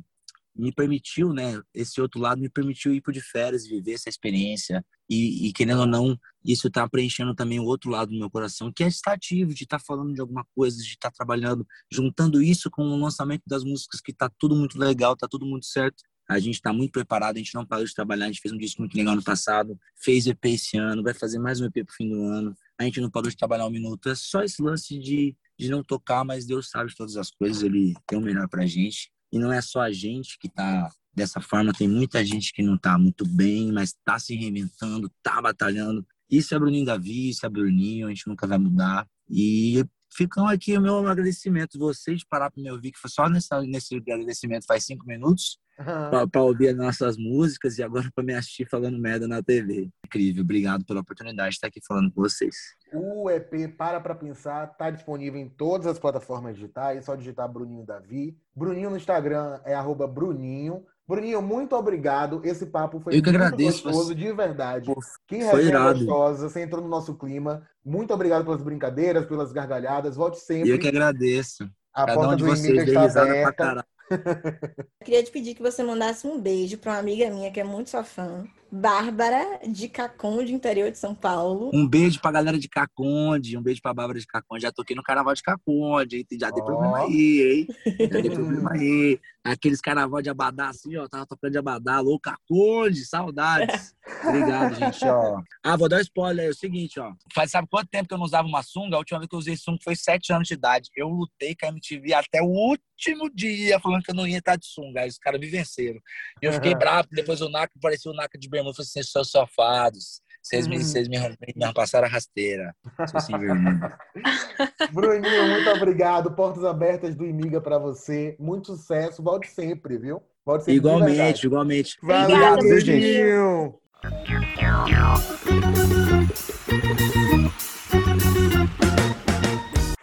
me 0.58 0.72
permitiu, 0.72 1.32
né? 1.32 1.60
Esse 1.74 2.00
outro 2.00 2.20
lado 2.20 2.40
me 2.40 2.48
permitiu 2.48 2.94
ir 2.94 3.02
de 3.12 3.20
férias, 3.20 3.66
viver 3.66 3.92
essa 3.92 4.08
experiência. 4.08 4.84
E, 5.08 5.46
e 5.48 5.52
querendo 5.52 5.80
ou 5.80 5.86
não, 5.86 6.18
isso 6.44 6.68
está 6.68 6.88
preenchendo 6.88 7.34
também 7.34 7.60
o 7.60 7.64
outro 7.64 7.90
lado 7.90 8.10
do 8.10 8.18
meu 8.18 8.30
coração, 8.30 8.72
que 8.72 8.82
é 8.82 8.88
estar 8.88 9.12
ativo, 9.12 9.54
de 9.54 9.64
estar 9.64 9.78
tá 9.78 9.84
falando 9.86 10.12
de 10.12 10.20
alguma 10.20 10.44
coisa, 10.54 10.76
de 10.76 10.90
estar 10.90 11.10
tá 11.10 11.14
trabalhando, 11.16 11.66
juntando 11.92 12.42
isso 12.42 12.70
com 12.70 12.82
o 12.82 12.98
lançamento 12.98 13.42
das 13.46 13.62
músicas, 13.62 14.00
que 14.00 14.10
está 14.10 14.30
tudo 14.38 14.56
muito 14.56 14.78
legal, 14.78 15.12
está 15.12 15.28
tudo 15.28 15.46
muito 15.46 15.66
certo. 15.66 16.02
A 16.28 16.40
gente 16.40 16.56
está 16.56 16.72
muito 16.72 16.90
preparado, 16.90 17.36
a 17.36 17.38
gente 17.38 17.54
não 17.54 17.64
parou 17.64 17.84
de 17.84 17.94
trabalhar, 17.94 18.24
a 18.24 18.28
gente 18.28 18.40
fez 18.40 18.52
um 18.52 18.58
disco 18.58 18.82
muito 18.82 18.96
legal 18.96 19.14
no 19.14 19.22
passado, 19.22 19.78
fez 20.02 20.26
EP 20.26 20.44
esse 20.46 20.76
ano, 20.76 21.02
vai 21.02 21.14
fazer 21.14 21.38
mais 21.38 21.60
um 21.60 21.66
EP 21.66 21.84
pro 21.86 21.94
fim 21.94 22.08
do 22.08 22.20
ano. 22.24 22.56
A 22.78 22.82
gente 22.82 23.00
não 23.00 23.08
parou 23.08 23.30
de 23.30 23.36
trabalhar 23.36 23.66
um 23.66 23.70
minuto. 23.70 24.08
É 24.08 24.14
só 24.14 24.42
esse 24.42 24.60
lance 24.60 24.98
de, 24.98 25.36
de 25.56 25.68
não 25.68 25.84
tocar, 25.84 26.24
mas 26.24 26.44
Deus 26.44 26.68
sabe 26.68 26.90
de 26.90 26.96
todas 26.96 27.16
as 27.16 27.30
coisas, 27.30 27.62
Ele 27.62 27.94
tem 28.08 28.18
o 28.18 28.22
melhor 28.22 28.48
pra 28.48 28.66
gente. 28.66 29.12
E 29.36 29.38
não 29.38 29.52
é 29.52 29.60
só 29.60 29.82
a 29.82 29.92
gente 29.92 30.38
que 30.38 30.46
está 30.46 30.90
dessa 31.14 31.40
forma, 31.40 31.72
tem 31.72 31.86
muita 31.86 32.24
gente 32.24 32.52
que 32.52 32.62
não 32.62 32.74
está 32.76 32.98
muito 32.98 33.26
bem, 33.26 33.70
mas 33.70 33.90
está 33.90 34.18
se 34.18 34.34
reinventando, 34.34 35.10
está 35.18 35.40
batalhando. 35.42 36.06
Isso 36.30 36.54
é 36.54 36.58
Bruninho 36.58 36.86
Davi, 36.86 37.30
isso 37.30 37.44
é 37.44 37.48
Bruninho, 37.48 38.06
a 38.06 38.10
gente 38.10 38.26
nunca 38.26 38.46
vai 38.46 38.58
mudar. 38.58 39.06
E 39.28 39.84
ficam 40.16 40.46
aqui 40.48 40.76
o 40.76 40.80
meu 40.80 41.06
agradecimento. 41.06 41.78
Vocês 41.78 42.24
parar 42.24 42.50
para 42.50 42.62
me 42.62 42.70
ouvir, 42.70 42.92
que 42.92 42.98
foi 42.98 43.10
só 43.10 43.28
nessa, 43.28 43.60
nesse 43.62 43.96
agradecimento 43.96 44.66
faz 44.66 44.84
cinco 44.84 45.06
minutos. 45.06 45.58
uhum. 45.78 46.28
para 46.28 46.42
ouvir 46.42 46.68
as 46.68 46.76
nossas 46.76 47.18
músicas 47.18 47.76
e 47.76 47.82
agora 47.82 48.10
para 48.14 48.24
me 48.24 48.32
assistir 48.32 48.66
falando 48.66 48.98
merda 48.98 49.28
na 49.28 49.42
TV. 49.42 49.90
Incrível, 50.06 50.42
obrigado 50.42 50.84
pela 50.86 51.00
oportunidade 51.00 51.50
de 51.50 51.54
estar 51.56 51.66
aqui 51.66 51.80
falando 51.86 52.10
com 52.12 52.22
vocês. 52.22 52.56
O 52.92 53.28
EP 53.30 53.76
Para 53.76 54.00
Pra 54.00 54.14
Pensar 54.14 54.70
está 54.72 54.90
disponível 54.90 55.38
em 55.38 55.48
todas 55.48 55.86
as 55.86 55.98
plataformas 55.98 56.54
digitais, 56.54 56.98
é 56.98 57.02
só 57.02 57.14
digitar 57.14 57.46
Bruninho 57.46 57.84
Davi. 57.84 58.38
Bruninho 58.54 58.88
no 58.88 58.96
Instagram 58.96 59.60
é 59.64 59.74
arroba 59.74 60.06
Bruninho. 60.06 60.86
Bruninho, 61.06 61.40
muito 61.40 61.76
obrigado. 61.76 62.40
Esse 62.44 62.66
papo 62.66 62.98
foi 62.98 63.16
Eu 63.16 63.22
que 63.22 63.30
muito 63.30 63.42
agradeço, 63.42 63.84
gostoso, 63.84 64.08
mas... 64.08 64.16
de 64.16 64.32
verdade. 64.32 64.86
Pô, 64.86 65.00
que 65.28 65.36
resenha 65.36 65.92
gostosa, 65.92 66.48
você 66.48 66.62
entrou 66.62 66.82
no 66.82 66.88
nosso 66.88 67.14
clima. 67.14 67.62
Muito 67.84 68.12
obrigado 68.12 68.44
pelas 68.44 68.62
brincadeiras, 68.62 69.24
pelas 69.24 69.52
gargalhadas. 69.52 70.16
Volte 70.16 70.38
sempre. 70.38 70.70
Eu 70.70 70.78
que 70.78 70.88
agradeço. 70.88 71.64
A 71.94 72.06
Cada 72.06 72.14
porta 72.14 72.32
um 72.32 72.36
de 72.36 72.44
do 72.44 72.50
vocês 72.50 72.88
está 72.88 73.22
aberta. 73.22 73.86
Queria 75.04 75.22
te 75.22 75.30
pedir 75.30 75.54
que 75.54 75.62
você 75.62 75.82
mandasse 75.82 76.26
um 76.26 76.40
beijo 76.40 76.78
para 76.78 76.92
uma 76.92 76.98
amiga 76.98 77.30
minha 77.30 77.50
que 77.50 77.60
é 77.60 77.64
muito 77.64 77.90
sua 77.90 78.04
fã, 78.04 78.44
Bárbara 78.80 79.60
de 79.66 79.88
Caconde, 79.88 80.52
interior 80.52 80.90
de 80.90 80.98
São 80.98 81.14
Paulo. 81.14 81.70
Um 81.72 81.88
beijo 81.88 82.20
pra 82.20 82.30
galera 82.30 82.58
de 82.58 82.68
Caconde, 82.68 83.56
um 83.56 83.62
beijo 83.62 83.80
pra 83.80 83.94
Bárbara 83.94 84.18
de 84.18 84.26
Caconde. 84.26 84.62
Já 84.62 84.70
toquei 84.70 84.94
no 84.94 85.02
carnaval 85.02 85.34
de 85.34 85.42
Caconde, 85.42 86.26
já 86.38 86.52
tem 86.52 86.62
oh. 86.62 86.66
problema 86.66 86.98
aí, 86.98 87.42
hein? 87.42 87.66
Já 87.98 88.22
tem 88.22 88.30
problema 88.30 88.72
aí. 88.72 89.18
Aqueles 89.42 89.80
carnaval 89.80 90.20
de 90.20 90.28
Abadá, 90.28 90.68
assim, 90.70 90.96
ó, 90.96 91.08
tava 91.08 91.24
tocando 91.24 91.52
de 91.52 91.58
Abadá, 91.58 92.00
louco, 92.00 92.22
Caconde, 92.22 93.06
saudades. 93.06 93.94
Obrigado, 94.24 94.74
gente, 94.76 95.04
ó. 95.04 95.40
Ah, 95.62 95.76
vou 95.76 95.88
dar 95.88 95.98
um 95.98 96.00
spoiler, 96.00 96.46
é 96.46 96.50
o 96.50 96.54
seguinte, 96.54 96.98
ó. 96.98 97.12
Faz, 97.32 97.52
sabe 97.52 97.68
quanto 97.70 97.88
tempo 97.88 98.08
que 98.08 98.14
eu 98.14 98.18
não 98.18 98.24
usava 98.24 98.46
uma 98.46 98.62
sunga? 98.62 98.96
A 98.96 98.98
última 98.98 99.20
vez 99.20 99.28
que 99.28 99.34
eu 99.34 99.38
usei 99.38 99.56
sunga 99.56 99.78
foi 99.82 99.94
sete 99.94 100.32
anos 100.32 100.48
de 100.48 100.54
idade. 100.54 100.90
Eu 100.96 101.08
lutei 101.08 101.54
com 101.54 101.66
a 101.66 101.68
MTV 101.68 102.12
até 102.12 102.42
o 102.42 102.46
último 102.46 103.30
dia, 103.32 103.78
falando 103.78 104.02
que 104.02 104.10
eu 104.10 104.14
não 104.14 104.26
ia 104.26 104.38
estar 104.38 104.56
de 104.56 104.66
sunga. 104.66 105.02
Aí 105.02 105.08
os 105.08 105.18
caras 105.18 105.40
me 105.40 105.46
venceram. 105.46 106.00
E 106.42 106.46
eu 106.46 106.52
fiquei 106.52 106.74
bravo, 106.74 107.08
depois 107.12 107.40
o 107.40 107.48
Naka 107.48 107.72
parecia 107.80 108.10
o 108.10 108.14
Naka 108.14 108.36
de 108.36 108.48
bermuda, 108.48 108.65
falei 108.74 108.86
assim, 108.88 109.02
seus 109.02 109.30
sofados. 109.30 110.20
Vocês 110.46 110.68
me, 110.68 110.76
uhum. 110.76 110.82
vocês 110.82 111.08
me, 111.08 111.18
me 111.18 111.74
passaram 111.74 112.06
a 112.06 112.10
rasteira. 112.10 112.72
Bruninho, 114.92 115.48
muito 115.48 115.70
obrigado. 115.70 116.30
Portas 116.36 116.64
abertas 116.64 117.16
do 117.16 117.26
Imiga 117.26 117.60
para 117.60 117.78
você. 117.78 118.36
Muito 118.38 118.76
sucesso. 118.76 119.24
Volte 119.24 119.50
sempre, 119.50 119.98
viu? 119.98 120.22
Volte 120.44 120.66
sempre. 120.66 120.76
Igualmente, 120.76 121.46
igualmente. 121.46 121.96
Valeu, 122.00 122.36
Obrigada, 122.36 122.62
Bruninho. 122.62 123.80